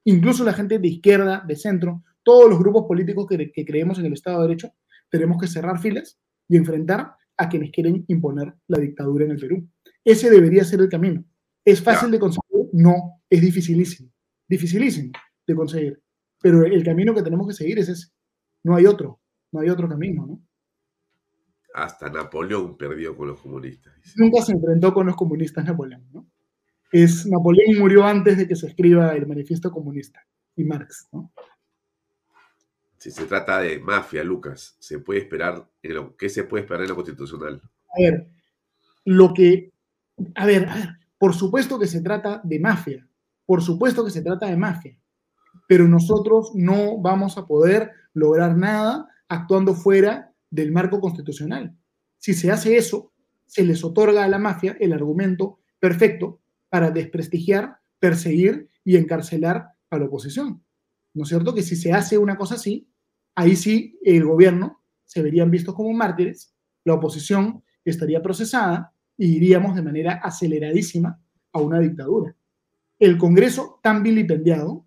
[0.05, 4.13] incluso la gente de izquierda, de centro, todos los grupos políticos que, creemos en el
[4.13, 4.71] Estado de Derecho,
[5.09, 9.67] tenemos que cerrar filas y enfrentar a quienes quieren imponer la dictadura en el Perú.
[10.03, 11.25] Ese debería ser el camino.
[11.63, 12.69] ¿Es fácil de conseguir?
[12.73, 14.11] No, es dificilísimo.
[14.47, 15.11] Dificilísimo
[15.47, 16.01] de conseguir.
[16.39, 18.09] Pero el camino que tenemos que seguir es ese.
[18.63, 19.19] No hay otro.
[19.51, 20.41] No hay otro camino, ¿no?
[21.75, 23.93] hasta Napoleón perdió con los comunistas.
[24.15, 26.25] Nunca se enfrentó con los comunistas Napoleón, ¿no?
[26.97, 31.29] Es, Napoleón murió antes de que se escriba el manifiesto comunista y Marx, ¿no?
[32.97, 35.69] Si se trata de mafia, Lucas, ¿se puede esperar
[36.17, 37.61] ¿qué se puede esperar en lo constitucional?
[37.89, 38.29] A ver,
[39.03, 39.73] lo que,
[40.35, 43.05] a ver, a ver, por supuesto que se trata de mafia,
[43.45, 44.97] por supuesto que se trata de mafia,
[45.67, 51.75] pero nosotros no vamos a poder lograr nada actuando fuera del marco constitucional.
[52.19, 53.11] Si se hace eso,
[53.47, 56.39] se les otorga a la mafia el argumento perfecto
[56.75, 60.61] para desprestigiar, perseguir y encarcelar a la oposición.
[61.13, 61.55] ¿No es cierto?
[61.55, 62.91] Que si se hace una cosa así,
[63.33, 66.53] ahí sí el gobierno se verían vistos como mártires,
[66.83, 71.17] la oposición estaría procesada y iríamos de manera aceleradísima
[71.53, 72.35] a una dictadura.
[72.99, 74.85] El Congreso, tan vilipendiado,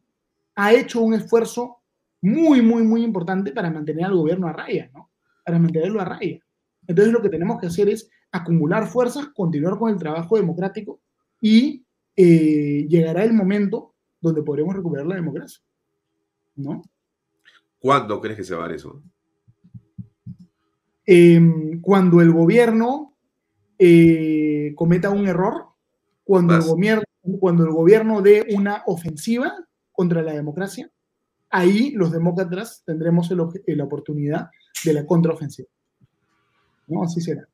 [0.57, 1.79] ha hecho un esfuerzo
[2.21, 5.11] muy, muy, muy importante para mantener al gobierno a raya, ¿no?
[5.43, 6.39] Para mantenerlo a raya.
[6.87, 11.01] Entonces lo que tenemos que hacer es acumular fuerzas, continuar con el trabajo democrático
[11.41, 11.85] y
[12.17, 15.63] eh, llegará el momento donde podremos recuperar la democracia.
[16.57, 16.83] ¿No?
[17.79, 19.03] ¿Cuándo crees que se va a dar eso?
[21.07, 23.17] Em, cuando el gobierno
[23.79, 25.69] eh, cometa un error,
[26.25, 27.05] cuando el, gobierno,
[27.39, 29.55] cuando el gobierno dé una ofensiva
[29.93, 30.91] contra la democracia,
[31.51, 34.51] ahí los demócratas tendremos la oportunidad
[34.85, 35.69] de la contraofensiva.
[36.89, 37.05] ¿No?
[37.05, 37.47] Así será.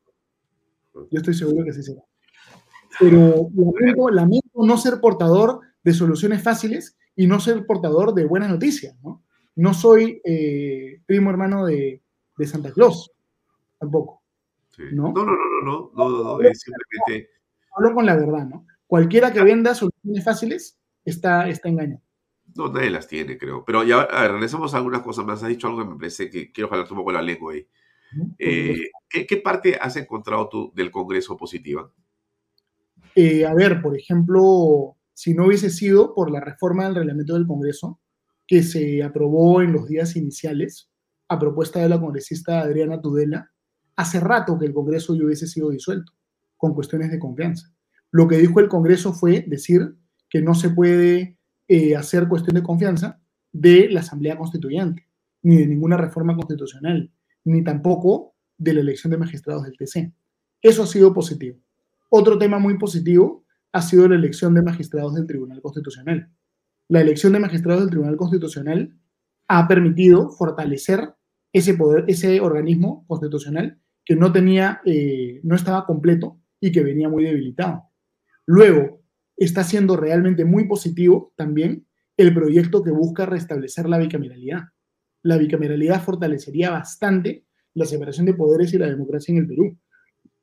[0.95, 2.03] Yo estoy seguro que así será.
[2.99, 3.49] Pero
[4.11, 8.97] lamento, no ser portador de soluciones fáciles y no ser portador de buenas noticias.
[9.03, 9.23] No,
[9.57, 12.03] no soy eh, primo hermano de,
[12.37, 13.11] de Santa Claus
[13.79, 14.23] tampoco.
[14.93, 15.13] ¿no?
[15.13, 17.31] No, no, no, no, no, no, no, simplemente...
[17.77, 18.67] Hablo con la verdad, ¿no?
[18.87, 22.03] Cualquiera que venda soluciones fáciles está, está engañado.
[22.55, 23.65] No, nadie las tiene, creo.
[23.65, 25.43] Pero ya, a ver, regresamos a algunas cosas más.
[25.43, 27.67] Has dicho algo que me parece que quiero jalar un poco la lengua ahí.
[28.39, 31.91] Eh, ¿qué, ¿qué, parte has encontrado tú del Congreso positiva?
[33.15, 37.47] Eh, a ver, por ejemplo, si no hubiese sido por la reforma del reglamento del
[37.47, 38.01] Congreso,
[38.47, 40.91] que se aprobó en los días iniciales,
[41.29, 43.51] a propuesta de la congresista Adriana Tudela,
[43.97, 46.13] hace rato que el Congreso hubiese sido disuelto,
[46.57, 47.73] con cuestiones de confianza.
[48.11, 49.97] Lo que dijo el Congreso fue decir
[50.29, 51.39] que no se puede
[51.69, 53.21] eh, hacer cuestión de confianza
[53.53, 55.09] de la Asamblea Constituyente,
[55.43, 57.13] ni de ninguna reforma constitucional,
[57.45, 60.13] ni tampoco de la elección de magistrados del TC.
[60.61, 61.64] Eso ha sido positivo.
[62.09, 66.31] Otro tema muy positivo ha sido la elección de magistrados del Tribunal Constitucional.
[66.89, 68.97] La elección de magistrados del Tribunal Constitucional
[69.49, 71.15] ha permitido fortalecer
[71.53, 77.09] ese poder, ese organismo constitucional que no tenía, eh, no estaba completo y que venía
[77.09, 77.85] muy debilitado.
[78.47, 79.03] Luego,
[79.37, 81.87] está siendo realmente muy positivo también
[82.17, 84.65] el proyecto que busca restablecer la bicameralidad.
[85.23, 89.79] La bicameralidad fortalecería bastante la separación de poderes y la democracia en el Perú.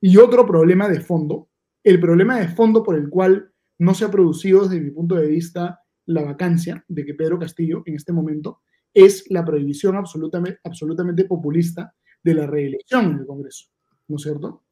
[0.02, 1.50] Y otro problema de fondo,
[1.84, 5.28] el problema de fondo por el cual no se ha producido desde mi punto de
[5.28, 8.62] vista la vacancia de que Pedro Castillo en este momento
[8.94, 13.68] es la prohibición absolutamente, absolutamente populista de la reelección en el Congreso,
[14.08, 14.64] ¿no es cierto?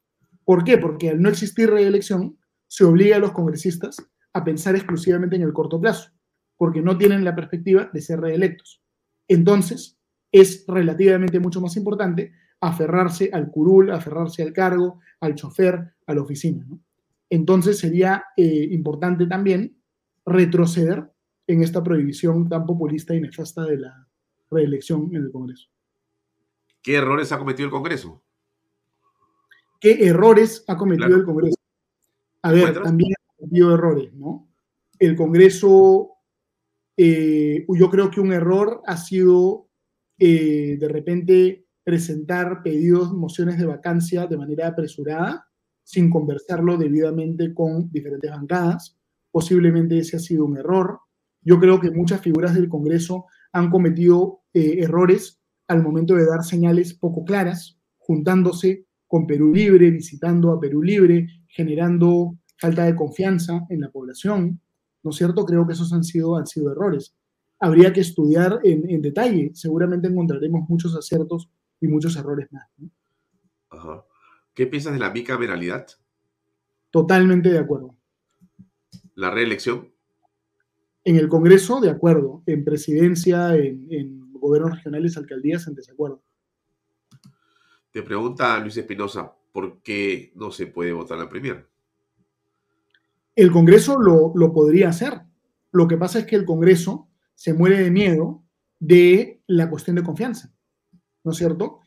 [0.43, 0.77] ¿Por qué?
[0.77, 2.37] Porque al no existir reelección,
[2.67, 3.97] se obliga a los congresistas
[4.33, 6.11] a pensar exclusivamente en el corto plazo,
[6.57, 8.83] porque no tienen la perspectiva de ser reelectos.
[9.27, 9.97] Entonces,
[10.31, 16.21] es relativamente mucho más importante aferrarse al curul, aferrarse al cargo, al chofer, a la
[16.21, 16.65] oficina.
[16.67, 16.79] ¿no?
[17.29, 19.77] Entonces, sería eh, importante también
[20.25, 21.11] retroceder
[21.47, 24.07] en esta prohibición tan populista y nefasta de la
[24.51, 25.69] reelección en el Congreso.
[26.81, 28.23] ¿Qué errores ha cometido el Congreso?
[29.79, 31.57] ¿Qué errores ha cometido el Congreso?
[32.41, 34.49] A ver, también ha cometido errores, ¿no?
[34.97, 36.11] El Congreso,
[36.95, 39.69] eh, yo creo que un error ha sido
[40.17, 45.48] eh, de repente presentar pedidos, mociones de vacancia de manera apresurada,
[45.89, 48.95] sin conversarlo debidamente con diferentes bancadas.
[49.31, 50.99] Posiblemente ese ha sido un error.
[51.41, 56.43] Yo creo que muchas figuras del Congreso han cometido eh, errores al momento de dar
[56.43, 63.65] señales poco claras, juntándose con Perú Libre, visitando a Perú Libre, generando falta de confianza
[63.69, 64.61] en la población,
[65.01, 65.43] ¿no es cierto?
[65.43, 67.15] Creo que esos han sido, han sido errores.
[67.59, 71.49] Habría que estudiar en, detalle, seguramente encontraremos muchos aciertos
[71.81, 72.67] y muchos errores más.
[74.53, 75.87] ¿Qué piensas de la bicameralidad?
[76.91, 77.95] Totalmente de acuerdo.
[79.15, 79.93] ¿La reelección?
[81.03, 82.43] En el Congreso, de acuerdo.
[82.45, 86.23] En presidencia, en gobiernos regionales, alcaldías en desacuerdo.
[87.91, 91.67] Te pregunta Luis Espinosa, ¿por qué no se puede votar la Premier?
[93.35, 95.21] El Congreso lo, lo podría hacer.
[95.71, 98.43] Lo que pasa es que el Congreso se muere de miedo
[98.79, 100.53] de la cuestión de confianza,
[101.23, 101.81] ¿no es cierto?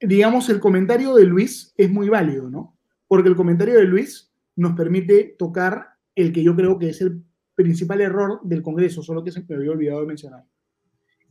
[0.00, 2.76] Digamos, el comentario de Luis es muy válido, ¿no?
[3.08, 7.22] Porque el comentario de Luis nos permite tocar el que yo creo que es el
[7.54, 10.44] principal error del Congreso, solo que se me había olvidado de mencionar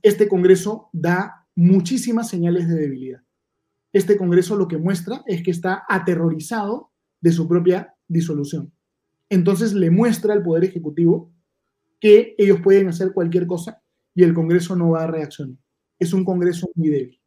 [0.06, 3.24] este Congreso da muchísimas señales de debilidad.
[3.92, 8.72] Este Congreso lo que muestra es que está aterrorizado de su propia disolución.
[9.30, 11.34] Entonces le muestra al Poder Ejecutivo
[12.00, 13.82] que ellos pueden hacer cualquier cosa
[14.14, 15.58] y el Congreso no va a reaccionar.
[15.98, 17.20] Es un Congreso muy débil,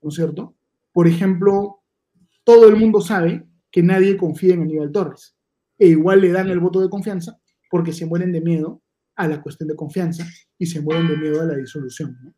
[0.00, 0.54] ¿no es cierto?
[0.94, 1.82] Por ejemplo,
[2.44, 5.36] todo el mundo sabe que nadie confía en Aníbal Torres.
[5.76, 7.36] e igual le dan el voto de confianza
[7.68, 8.80] porque se mueren de miedo
[9.16, 10.24] a la cuestión de confianza
[10.56, 12.16] y se mueren de miedo a la disolución.
[12.22, 12.32] ¿no?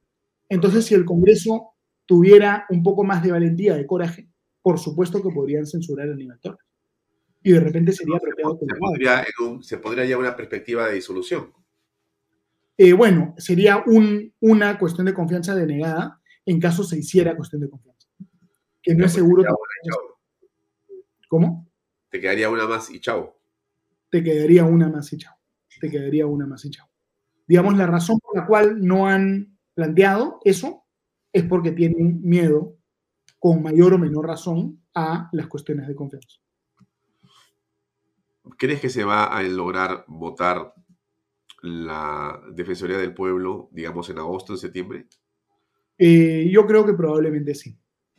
[0.48, 1.74] Entonces, si el Congreso
[2.06, 4.30] tuviera un poco más de valentía, de coraje,
[4.62, 6.64] por supuesto que podrían censurar a Aníbal Torres.
[7.42, 8.58] Y de repente sería apropiado.
[8.58, 11.52] Se podría, un, se podría llevar una perspectiva de disolución.
[12.78, 17.68] Eh, bueno, sería un, una cuestión de confianza denegada en caso se hiciera cuestión de
[17.68, 17.95] confianza.
[18.86, 19.42] Que no es seguro.
[21.28, 21.68] ¿Cómo?
[22.08, 23.36] Te quedaría una más y chao.
[24.08, 25.34] Te quedaría una más y chao.
[25.80, 26.88] Te quedaría una más y chao.
[27.48, 30.84] Digamos, la razón por la cual no han planteado eso
[31.32, 32.76] es porque tienen miedo,
[33.40, 36.38] con mayor o menor razón, a las cuestiones de confianza.
[38.56, 40.74] ¿Crees que se va a lograr votar
[41.62, 45.08] la Defensoría del Pueblo, digamos, en agosto, en septiembre?
[45.98, 47.76] Eh, yo creo que probablemente sí.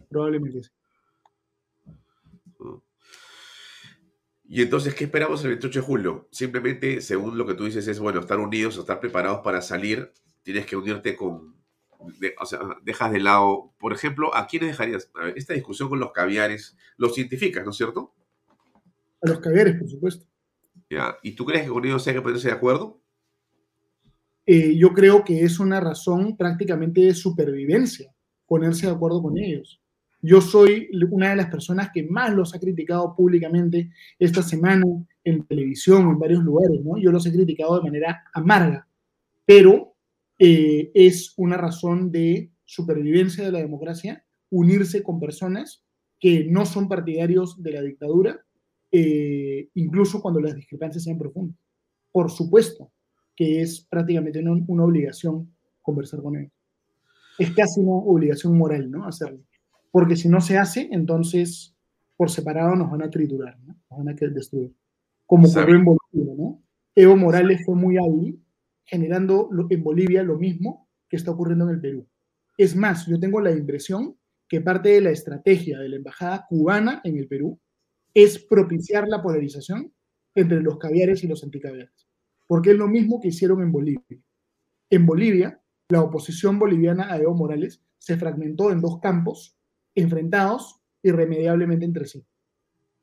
[0.10, 0.70] Probablemente sí.
[4.50, 6.28] Y entonces, ¿qué esperamos el 28 de julio?
[6.32, 10.14] Simplemente, según lo que tú dices, es bueno, estar unidos, estar preparados para salir.
[10.42, 11.56] Tienes que unirte con.
[12.40, 13.74] o sea, dejas de lado.
[13.78, 15.12] Por ejemplo, ¿a quiénes dejarías?
[15.16, 18.14] A ver, esta discusión con los caviares, los identificas, ¿no es cierto?
[19.22, 20.26] A los caviares, por supuesto.
[20.90, 21.18] Ya.
[21.24, 23.02] ¿Y tú crees que con ellos hay que ponerse de acuerdo?
[24.46, 28.16] Eh, yo creo que es una razón prácticamente de supervivencia
[28.46, 29.82] ponerse de acuerdo con ellos.
[30.22, 34.84] Yo soy una de las personas que más los ha criticado públicamente esta semana
[35.24, 36.98] en televisión, en varios lugares, ¿no?
[36.98, 38.88] Yo los he criticado de manera amarga,
[39.46, 39.94] pero
[40.40, 45.84] eh, es una razón de supervivencia de la democracia unirse con personas
[46.20, 48.44] que no son partidarios de la dictadura,
[48.92, 51.58] eh, incluso cuando las discrepancias sean profundas.
[52.12, 52.92] Por supuesto
[53.36, 55.54] que es prácticamente una, una obligación
[55.84, 56.52] conversar con ellos.
[57.38, 59.06] Es casi una obligación moral, ¿no?
[59.06, 59.44] Hacerlo
[59.92, 61.76] porque si no se hace, entonces
[62.16, 63.78] por separado nos van a triturar, ¿no?
[63.90, 64.74] nos van a destruir.
[65.26, 66.64] Como ocurrió en Bolivia, ¿no?
[66.96, 68.44] Evo Morales fue muy hábil
[68.86, 72.08] generando en Bolivia lo mismo que está ocurriendo en el Perú.
[72.58, 77.02] Es más, yo tengo la impresión que parte de la estrategia de la embajada cubana
[77.04, 77.60] en el Perú
[78.14, 79.94] es propiciar la polarización
[80.34, 82.08] entre los caviares y los anticaviares,
[82.48, 84.02] porque es lo mismo que hicieron en Bolivia.
[84.90, 89.57] En Bolivia, la oposición boliviana a Evo Morales se fragmentó en dos campos
[89.98, 92.26] enfrentados irremediablemente entre sí.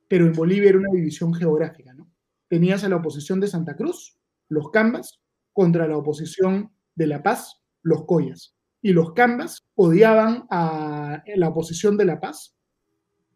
[0.09, 2.11] Pero en Bolivia era una división geográfica, ¿no?
[2.49, 4.16] Tenías a la oposición de Santa Cruz,
[4.49, 5.21] los Cambas,
[5.53, 8.57] contra la oposición de La Paz, los Collas.
[8.81, 12.57] Y los Cambas odiaban a la oposición de La Paz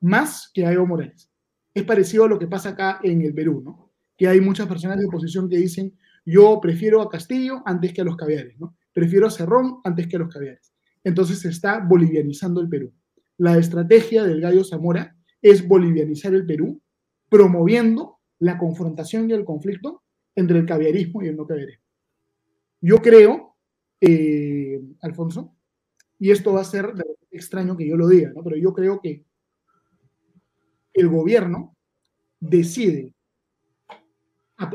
[0.01, 1.30] más que a Evo Morales.
[1.74, 3.93] Es parecido a lo que pasa acá en el Perú, ¿no?
[4.16, 8.05] Que hay muchas personas de oposición que dicen, yo prefiero a Castillo antes que a
[8.05, 8.76] los caviares, ¿no?
[8.93, 10.72] Prefiero a Cerrón antes que a los caviares.
[11.02, 12.93] Entonces se está bolivianizando el Perú
[13.39, 16.82] la estrategia del Gallo Zamora es bolivianizar el Perú,
[17.28, 20.02] promoviendo la confrontación y el conflicto
[20.35, 21.85] entre el caviarismo y el no caviarismo.
[22.81, 23.56] Yo creo,
[24.01, 25.56] eh, Alfonso,
[26.19, 26.93] y esto va a ser
[27.31, 28.43] extraño que yo lo diga, ¿no?
[28.43, 29.24] pero yo creo que
[30.93, 31.77] el gobierno
[32.40, 33.15] decide,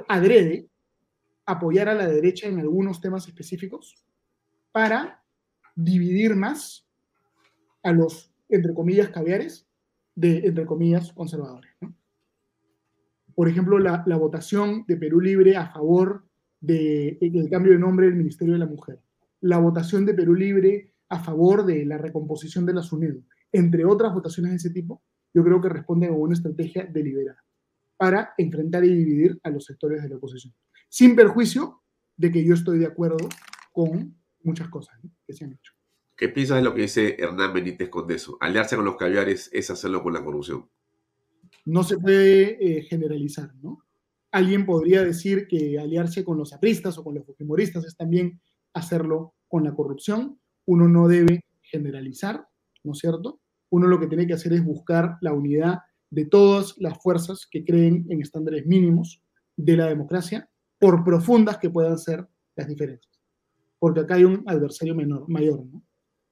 [0.07, 0.69] adrede,
[1.45, 4.05] apoyar a la derecha en algunos temas específicos
[4.71, 5.21] para
[5.75, 6.87] dividir más
[7.83, 9.67] a los entre comillas, caviares,
[10.15, 11.71] de, entre comillas, conservadores.
[13.33, 16.25] Por ejemplo, la, votación de Perú Libre a favor
[16.59, 18.99] del de, cambio de nombre del Ministerio de la Mujer,
[19.41, 24.13] la votación de Perú Libre a favor de la recomposición de la SUNEDU, entre otras
[24.13, 25.01] votaciones de ese tipo,
[25.33, 27.43] yo creo que responden a una estrategia deliberada
[27.97, 30.53] para enfrentar y dividir a los sectores de la oposición,
[30.89, 31.81] sin perjuicio
[32.15, 33.29] de que yo estoy de acuerdo
[33.71, 35.73] con muchas cosas que se han hecho.
[36.15, 38.37] ¿Qué piensas de lo que dice Hernán Benítez con eso?
[38.39, 40.69] Aliarse con los caviares es hacerlo con la corrupción.
[41.65, 43.83] No se puede eh, generalizar, ¿no?
[44.31, 48.41] Alguien podría decir que aliarse con los apristas o con los fujimoristas es también
[48.73, 50.39] hacerlo con la corrupción.
[50.65, 52.47] Uno no debe generalizar,
[52.83, 53.39] ¿no es cierto?
[53.69, 55.79] Uno lo que tiene que hacer es buscar la unidad
[56.09, 59.21] de todas las fuerzas que creen en estándares mínimos
[59.55, 60.49] de la democracia,
[60.79, 63.19] por profundas que puedan ser las diferencias.
[63.79, 65.83] Porque acá hay un adversario menor, mayor, ¿no?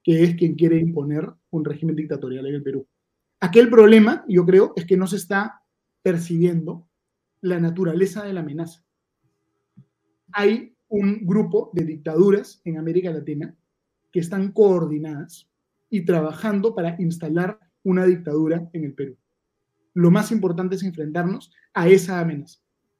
[0.03, 2.87] Que es quien quiere imponer un régimen dictatorial en el Perú.
[3.39, 5.63] Aquel problema, yo creo, es que no se está
[6.01, 6.87] percibiendo
[7.41, 8.83] la naturaleza de la amenaza.
[10.31, 13.55] Hay un grupo de dictaduras en América Latina
[14.11, 15.49] que están coordinadas
[15.89, 19.17] y trabajando para instalar una dictadura en el Perú.
[19.93, 22.59] Lo más importante es enfrentarnos a esa amenaza.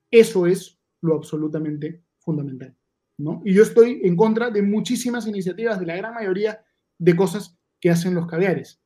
[0.10, 2.76] Eso es lo absolutamente fundamental.
[3.18, 3.41] ¿no?
[3.45, 6.60] Y yo estoy en contra de muchísimas iniciativas, de la gran mayoría
[7.02, 8.80] de cosas que hacen los caviares.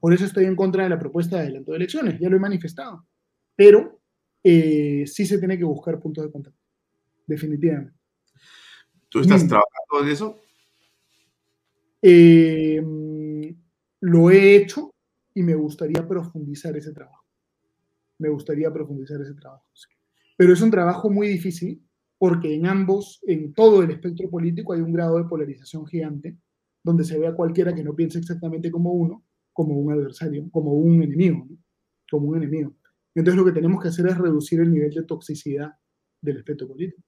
[0.00, 2.40] Por eso estoy en contra de la propuesta de adelanto de elecciones, ya lo he
[2.40, 3.06] manifestado.
[3.54, 4.00] Pero
[4.42, 6.58] eh, sí se tiene que buscar puntos de contacto,
[7.26, 7.92] definitivamente.
[9.10, 10.40] ¿Tú estás trabajando en eso?
[12.00, 12.82] Eh,
[14.00, 14.94] lo he hecho
[15.34, 17.26] y me gustaría profundizar ese trabajo.
[18.18, 19.66] Me gustaría profundizar ese trabajo.
[20.38, 21.84] Pero es un trabajo muy difícil
[22.16, 26.38] porque en ambos, en todo el espectro político hay un grado de polarización gigante
[26.82, 30.72] donde se ve a cualquiera que no piense exactamente como uno, como un adversario, como
[30.72, 31.46] un enemigo,
[32.10, 32.74] como un enemigo.
[33.14, 35.72] Entonces lo que tenemos que hacer es reducir el nivel de toxicidad
[36.20, 37.02] del espectro político.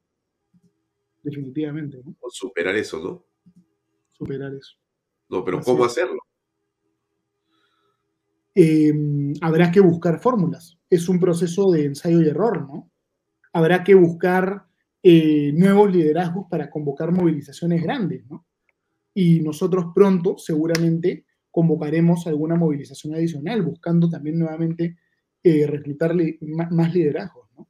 [1.23, 2.03] Definitivamente.
[2.05, 2.16] ¿no?
[2.20, 3.24] O superar eso, ¿no?
[4.11, 4.77] Superar eso.
[5.28, 6.19] No, pero ¿cómo hacerlo?
[8.55, 10.78] Em, habrá que buscar fórmulas.
[10.90, 12.90] Es un proceso de ensayo y error, ¿no?
[13.53, 14.66] Habrá que buscar
[15.03, 18.47] eh, nuevos liderazgos para convocar movilizaciones grandes, ¿no?
[19.14, 24.97] Y nosotros pronto, seguramente, convocaremos alguna movilización adicional, buscando también nuevamente
[25.43, 26.14] eh, reclutar
[26.70, 27.68] más liderazgos, ¿no?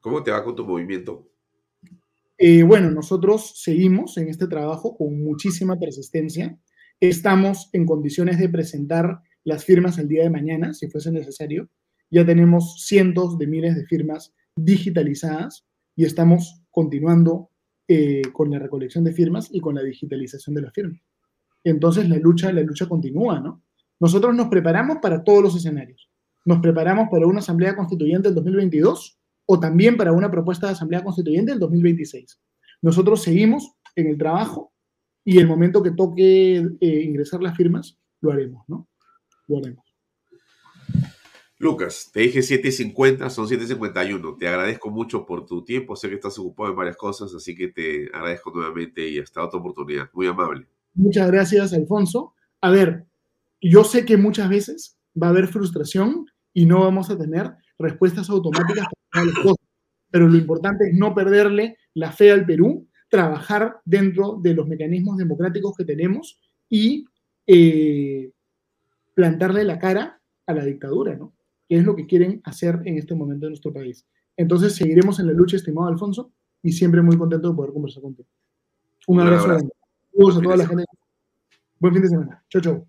[0.00, 1.30] ¿Cómo te va con tu movimiento?
[2.38, 6.58] Eh, bueno, nosotros seguimos en este trabajo con muchísima persistencia.
[6.98, 11.68] Estamos en condiciones de presentar las firmas el día de mañana, si fuese necesario.
[12.10, 17.49] Ya tenemos cientos de miles de firmas digitalizadas y estamos continuando
[17.92, 21.00] eh, con la recolección de firmas y con la digitalización de las firmas.
[21.64, 23.64] Entonces la lucha, la lucha continúa, ¿no?
[23.98, 26.08] Nosotros nos preparamos para todos los escenarios.
[26.44, 31.02] Nos preparamos para una asamblea constituyente del 2022 o también para una propuesta de asamblea
[31.02, 32.40] constituyente del 2026.
[32.80, 34.72] Nosotros seguimos en el trabajo
[35.24, 38.86] y el momento que toque eh, ingresar las firmas, lo haremos, ¿no?
[41.60, 44.38] Lucas, te dije 7.50, son 7.51.
[44.38, 45.94] Te agradezco mucho por tu tiempo.
[45.94, 49.60] Sé que estás ocupado en varias cosas, así que te agradezco nuevamente y hasta otra
[49.60, 50.08] oportunidad.
[50.14, 50.66] Muy amable.
[50.94, 52.32] Muchas gracias, Alfonso.
[52.62, 53.04] A ver,
[53.60, 56.24] yo sé que muchas veces va a haber frustración
[56.54, 59.66] y no vamos a tener respuestas automáticas para las cosas.
[60.10, 65.18] Pero lo importante es no perderle la fe al Perú, trabajar dentro de los mecanismos
[65.18, 67.04] democráticos que tenemos y
[67.46, 68.32] eh,
[69.12, 71.34] plantarle la cara a la dictadura, ¿no?
[71.70, 74.04] Que es lo que quieren hacer en este momento en nuestro país.
[74.36, 76.32] Entonces seguiremos en la lucha, estimado Alfonso,
[76.64, 78.28] y siempre muy contento de poder conversar contigo.
[79.06, 79.46] Un, abrazo.
[80.12, 80.84] Saludos a toda la gente.
[81.78, 82.44] Buen fin de semana.
[82.48, 82.86] Chau, chau.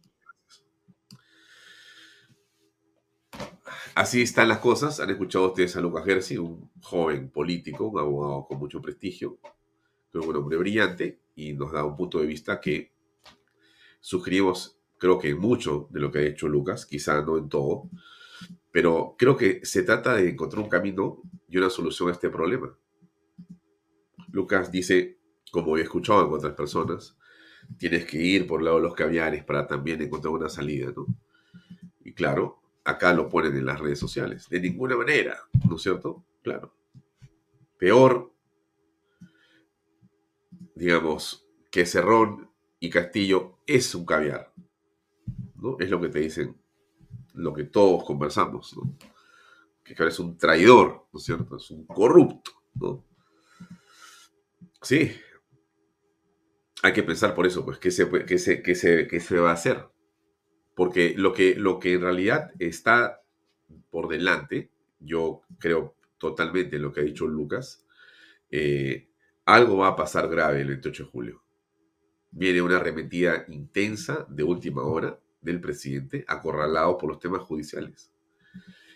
[3.93, 4.99] Así están las cosas.
[4.99, 9.37] Han escuchado ustedes a Lucas Gersi, un joven político, un abogado con mucho prestigio,
[10.15, 12.91] un hombre brillante, y nos da un punto de vista que
[13.99, 17.89] sugerimos creo que en mucho de lo que ha hecho Lucas, quizá no en todo,
[18.71, 22.75] pero creo que se trata de encontrar un camino y una solución a este problema.
[24.31, 25.19] Lucas dice,
[25.51, 27.17] como he escuchado en otras personas,
[27.77, 31.05] tienes que ir por lado de los caviares para también encontrar una salida, ¿no?
[32.03, 34.47] Y claro, acá lo ponen en las redes sociales.
[34.49, 35.37] De ninguna manera,
[35.69, 36.23] ¿no es cierto?
[36.41, 36.73] Claro.
[37.77, 38.33] Peor,
[40.75, 42.49] digamos, que Cerrón
[42.79, 44.53] y Castillo es un caviar.
[45.79, 46.60] Es lo que te dicen,
[47.33, 48.97] lo que todos conversamos, ¿no?
[49.83, 51.57] Que es un traidor, ¿no es cierto?
[51.57, 53.05] Es un corrupto, ¿no?
[54.81, 55.11] Sí.
[56.83, 58.37] Hay que pensar por eso, pues, ¿qué se, qué
[58.75, 59.85] se, se, va a hacer?
[60.75, 63.21] Porque lo que, lo que en realidad está
[63.89, 67.85] por delante, yo creo totalmente en lo que ha dicho Lucas,
[68.49, 69.09] eh,
[69.45, 71.43] algo va a pasar grave el 28 de julio.
[72.31, 78.13] Viene una arremetida intensa de última hora del presidente acorralado por los temas judiciales.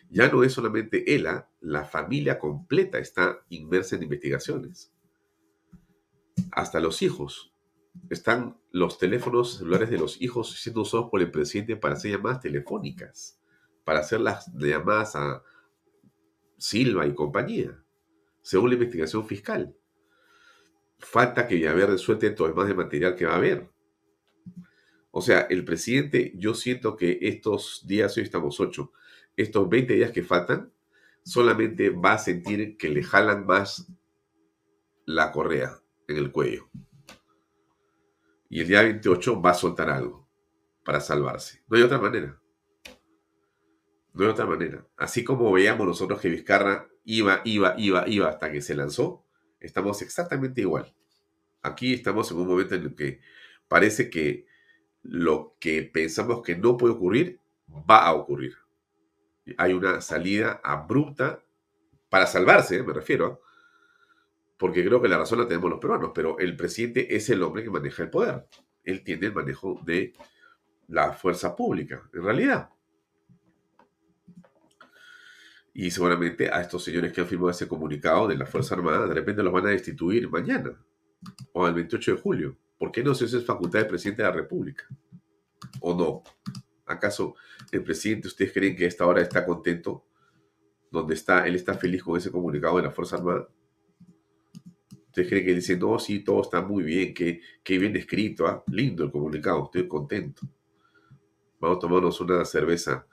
[0.10, 1.50] Ya no es solamente él, ¿ah?
[1.60, 4.94] la familia completa está inmersa en investigaciones.
[6.52, 7.54] Hasta los hijos.
[8.10, 12.42] Están los teléfonos celulares de los hijos siendo usados por el presidente para hacer llamadas
[12.42, 13.40] telefónicas,
[13.84, 15.44] para hacer las llamadas a
[16.58, 17.84] Silva y compañía,
[18.42, 19.76] según la investigación fiscal.
[21.00, 23.70] Falta que Villaverde suelte todo el más de material que va a haber.
[25.18, 28.92] O sea, el presidente, yo siento que estos días, hoy estamos ocho,
[29.38, 30.74] estos 20 días que faltan,
[31.24, 33.88] solamente va a sentir que le jalan más
[35.06, 35.80] la correa
[36.10, 36.70] en el cuello.
[38.50, 40.28] Y el día 28 va a soltar algo
[40.84, 41.64] para salvarse.
[41.70, 42.38] No hay otra manera.
[44.12, 44.86] No hay otra manera.
[44.98, 49.26] Así como veíamos nosotros que Vizcarra iba, iba, iba, iba hasta que se lanzó,
[49.62, 50.94] estamos exactamente igual.
[51.62, 53.22] Aquí estamos en un momento en el que
[53.70, 54.54] parece que
[55.08, 57.40] lo que pensamos que no puede ocurrir,
[57.90, 58.56] va a ocurrir.
[59.58, 61.44] Hay una salida abrupta
[62.10, 63.42] para salvarse, me refiero,
[64.58, 67.64] porque creo que la razón la tenemos los peruanos, pero el presidente es el hombre
[67.64, 68.48] que maneja el poder.
[68.84, 70.14] Él tiene el manejo de
[70.88, 72.70] la fuerza pública, en realidad.
[75.74, 79.14] Y seguramente a estos señores que han firmado ese comunicado de la Fuerza Armada, de
[79.14, 80.72] repente los van a destituir mañana
[81.52, 82.58] o el 28 de julio.
[82.78, 84.86] ¿Por qué no eso es facultad del presidente de la República?
[85.80, 86.24] ¿O no?
[86.86, 87.36] ¿Acaso
[87.72, 90.06] el presidente, ustedes creen que a esta hora está contento?
[90.92, 93.50] Donde está, él está feliz con ese comunicado de la Fuerza Armada.
[95.08, 98.64] ¿Ustedes creen que dice, no, sí, todo está muy bien, que, bien escrito, ¿ah?
[98.68, 100.42] lindo el comunicado, estoy contento?
[101.60, 103.08] Vamos a tomarnos una cerveza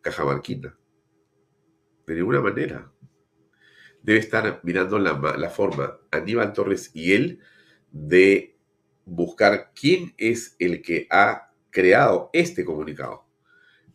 [0.00, 0.76] cajamarquina.
[2.06, 2.90] De ninguna manera.
[4.02, 7.40] Debe estar mirando la, la forma, Aníbal Torres y él,
[7.90, 8.55] de
[9.06, 13.24] buscar quién es el que ha creado este comunicado,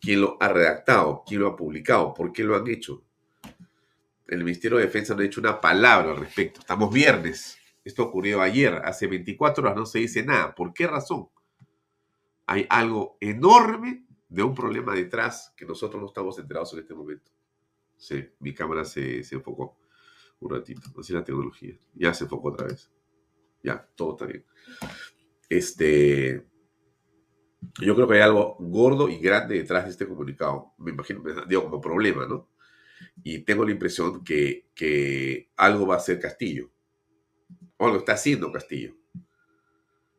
[0.00, 3.04] quién lo ha redactado, quién lo ha publicado, por qué lo han hecho.
[4.26, 6.60] El Ministerio de Defensa no ha hecho una palabra al respecto.
[6.60, 7.58] Estamos viernes.
[7.84, 10.54] Esto ocurrió ayer, hace 24 horas no se dice nada.
[10.54, 11.28] ¿Por qué razón?
[12.46, 17.30] Hay algo enorme de un problema detrás que nosotros no estamos enterados en este momento.
[17.96, 19.76] Sí, mi cámara se, enfocó
[20.40, 20.88] un ratito.
[20.98, 21.76] Así la tecnología.
[21.94, 22.90] Ya se enfocó otra vez.
[23.62, 24.44] Ya, todo está bien.
[25.48, 26.46] Este.
[27.80, 30.72] Yo creo que hay algo gordo y grande detrás de este comunicado.
[30.78, 32.50] Me imagino, digo, como problema, ¿no?
[33.22, 36.70] Y tengo la impresión que, que algo va a ser Castillo.
[37.76, 38.96] O lo está haciendo Castillo.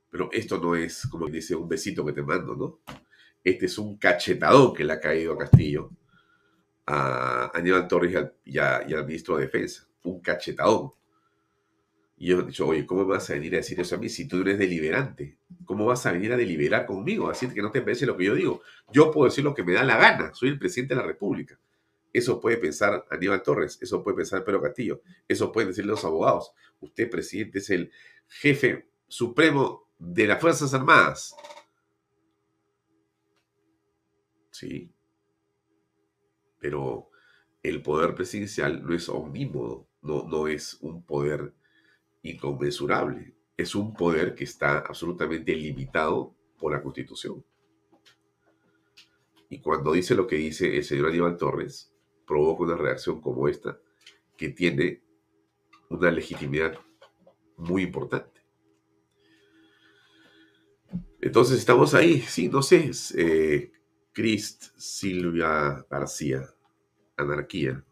[0.09, 2.79] Pero esto no es, como dice, un besito que te mando, ¿no?
[3.43, 5.89] Este es un cachetadón que le ha caído a Castillo,
[6.85, 9.87] a Aníbal Torres y al, ministro de Defensa.
[10.03, 10.91] Un cachetadón.
[12.23, 14.29] Y yo he dicho, oye, ¿cómo vas a venir a decir eso a mí si
[14.29, 15.39] tú eres deliberante?
[15.65, 17.29] ¿Cómo vas a venir a deliberar conmigo?
[17.29, 18.61] Así que no te parece lo que yo digo.
[18.93, 20.33] Yo puedo decir lo que me da la gana.
[20.33, 21.59] Soy el presidente de la República.
[22.13, 26.53] Eso puede pensar Aníbal Torres, eso puede pensar Pedro Castillo, eso pueden decir los abogados.
[26.79, 27.91] Usted, presidente, es el
[28.29, 31.35] jefe supremo de las Fuerzas Armadas.
[34.49, 34.89] Sí.
[36.57, 37.09] Pero
[37.61, 41.53] el poder presidencial no es omnímodo, no, no es un poder
[42.23, 43.35] inconmensurable.
[43.55, 47.45] Es un poder que está absolutamente limitado por la Constitución.
[49.49, 51.93] Y cuando dice lo que dice el señor Aníbal Torres,
[52.25, 53.77] provoca una reacción como esta,
[54.35, 55.03] que tiene
[55.89, 56.79] una legitimidad
[57.57, 58.41] muy importante.
[61.21, 63.71] Entonces estamos ahí, sí, no sé, eh,
[64.11, 66.49] Crist, Silvia García,
[67.15, 67.83] Anarquía.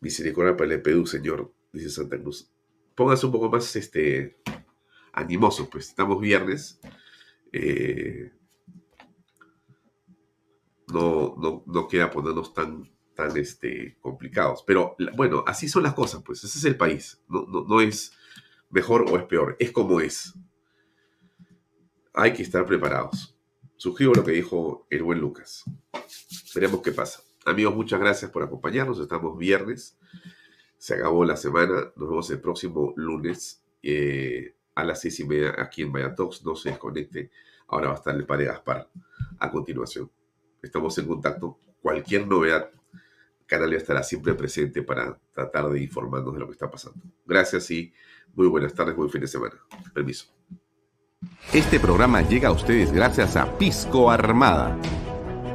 [0.00, 2.50] Misericordia para el Perú, señor, dice Santa Cruz.
[2.94, 4.38] Póngase un poco más este,
[5.12, 6.80] animoso, pues estamos viernes.
[7.52, 8.32] Eh,
[10.92, 14.64] no, no, no queda ponernos tan, tan este, complicados.
[14.66, 17.22] Pero bueno, así son las cosas, pues ese es el país.
[17.28, 18.12] No, no, no es
[18.70, 20.34] mejor o es peor, es como es
[22.12, 23.36] hay que estar preparados.
[23.76, 25.64] Suscribo lo que dijo el buen Lucas.
[26.54, 27.22] Veremos qué pasa.
[27.46, 28.98] Amigos, muchas gracias por acompañarnos.
[29.00, 29.98] Estamos viernes.
[30.78, 31.92] Se acabó la semana.
[31.96, 36.44] Nos vemos el próximo lunes eh, a las seis y media aquí en Vallatox.
[36.44, 37.30] No se desconecte.
[37.68, 38.88] Ahora va a estar el padre Gaspar
[39.38, 40.10] a continuación.
[40.62, 41.58] Estamos en contacto.
[41.80, 42.70] Cualquier novedad,
[43.46, 47.00] Canal estará siempre presente para tratar de informarnos de lo que está pasando.
[47.26, 47.92] Gracias y
[48.34, 49.54] muy buenas tardes, buen fin de semana.
[49.92, 50.26] Permiso.
[51.52, 54.78] Este programa llega a ustedes gracias a Pisco Armada.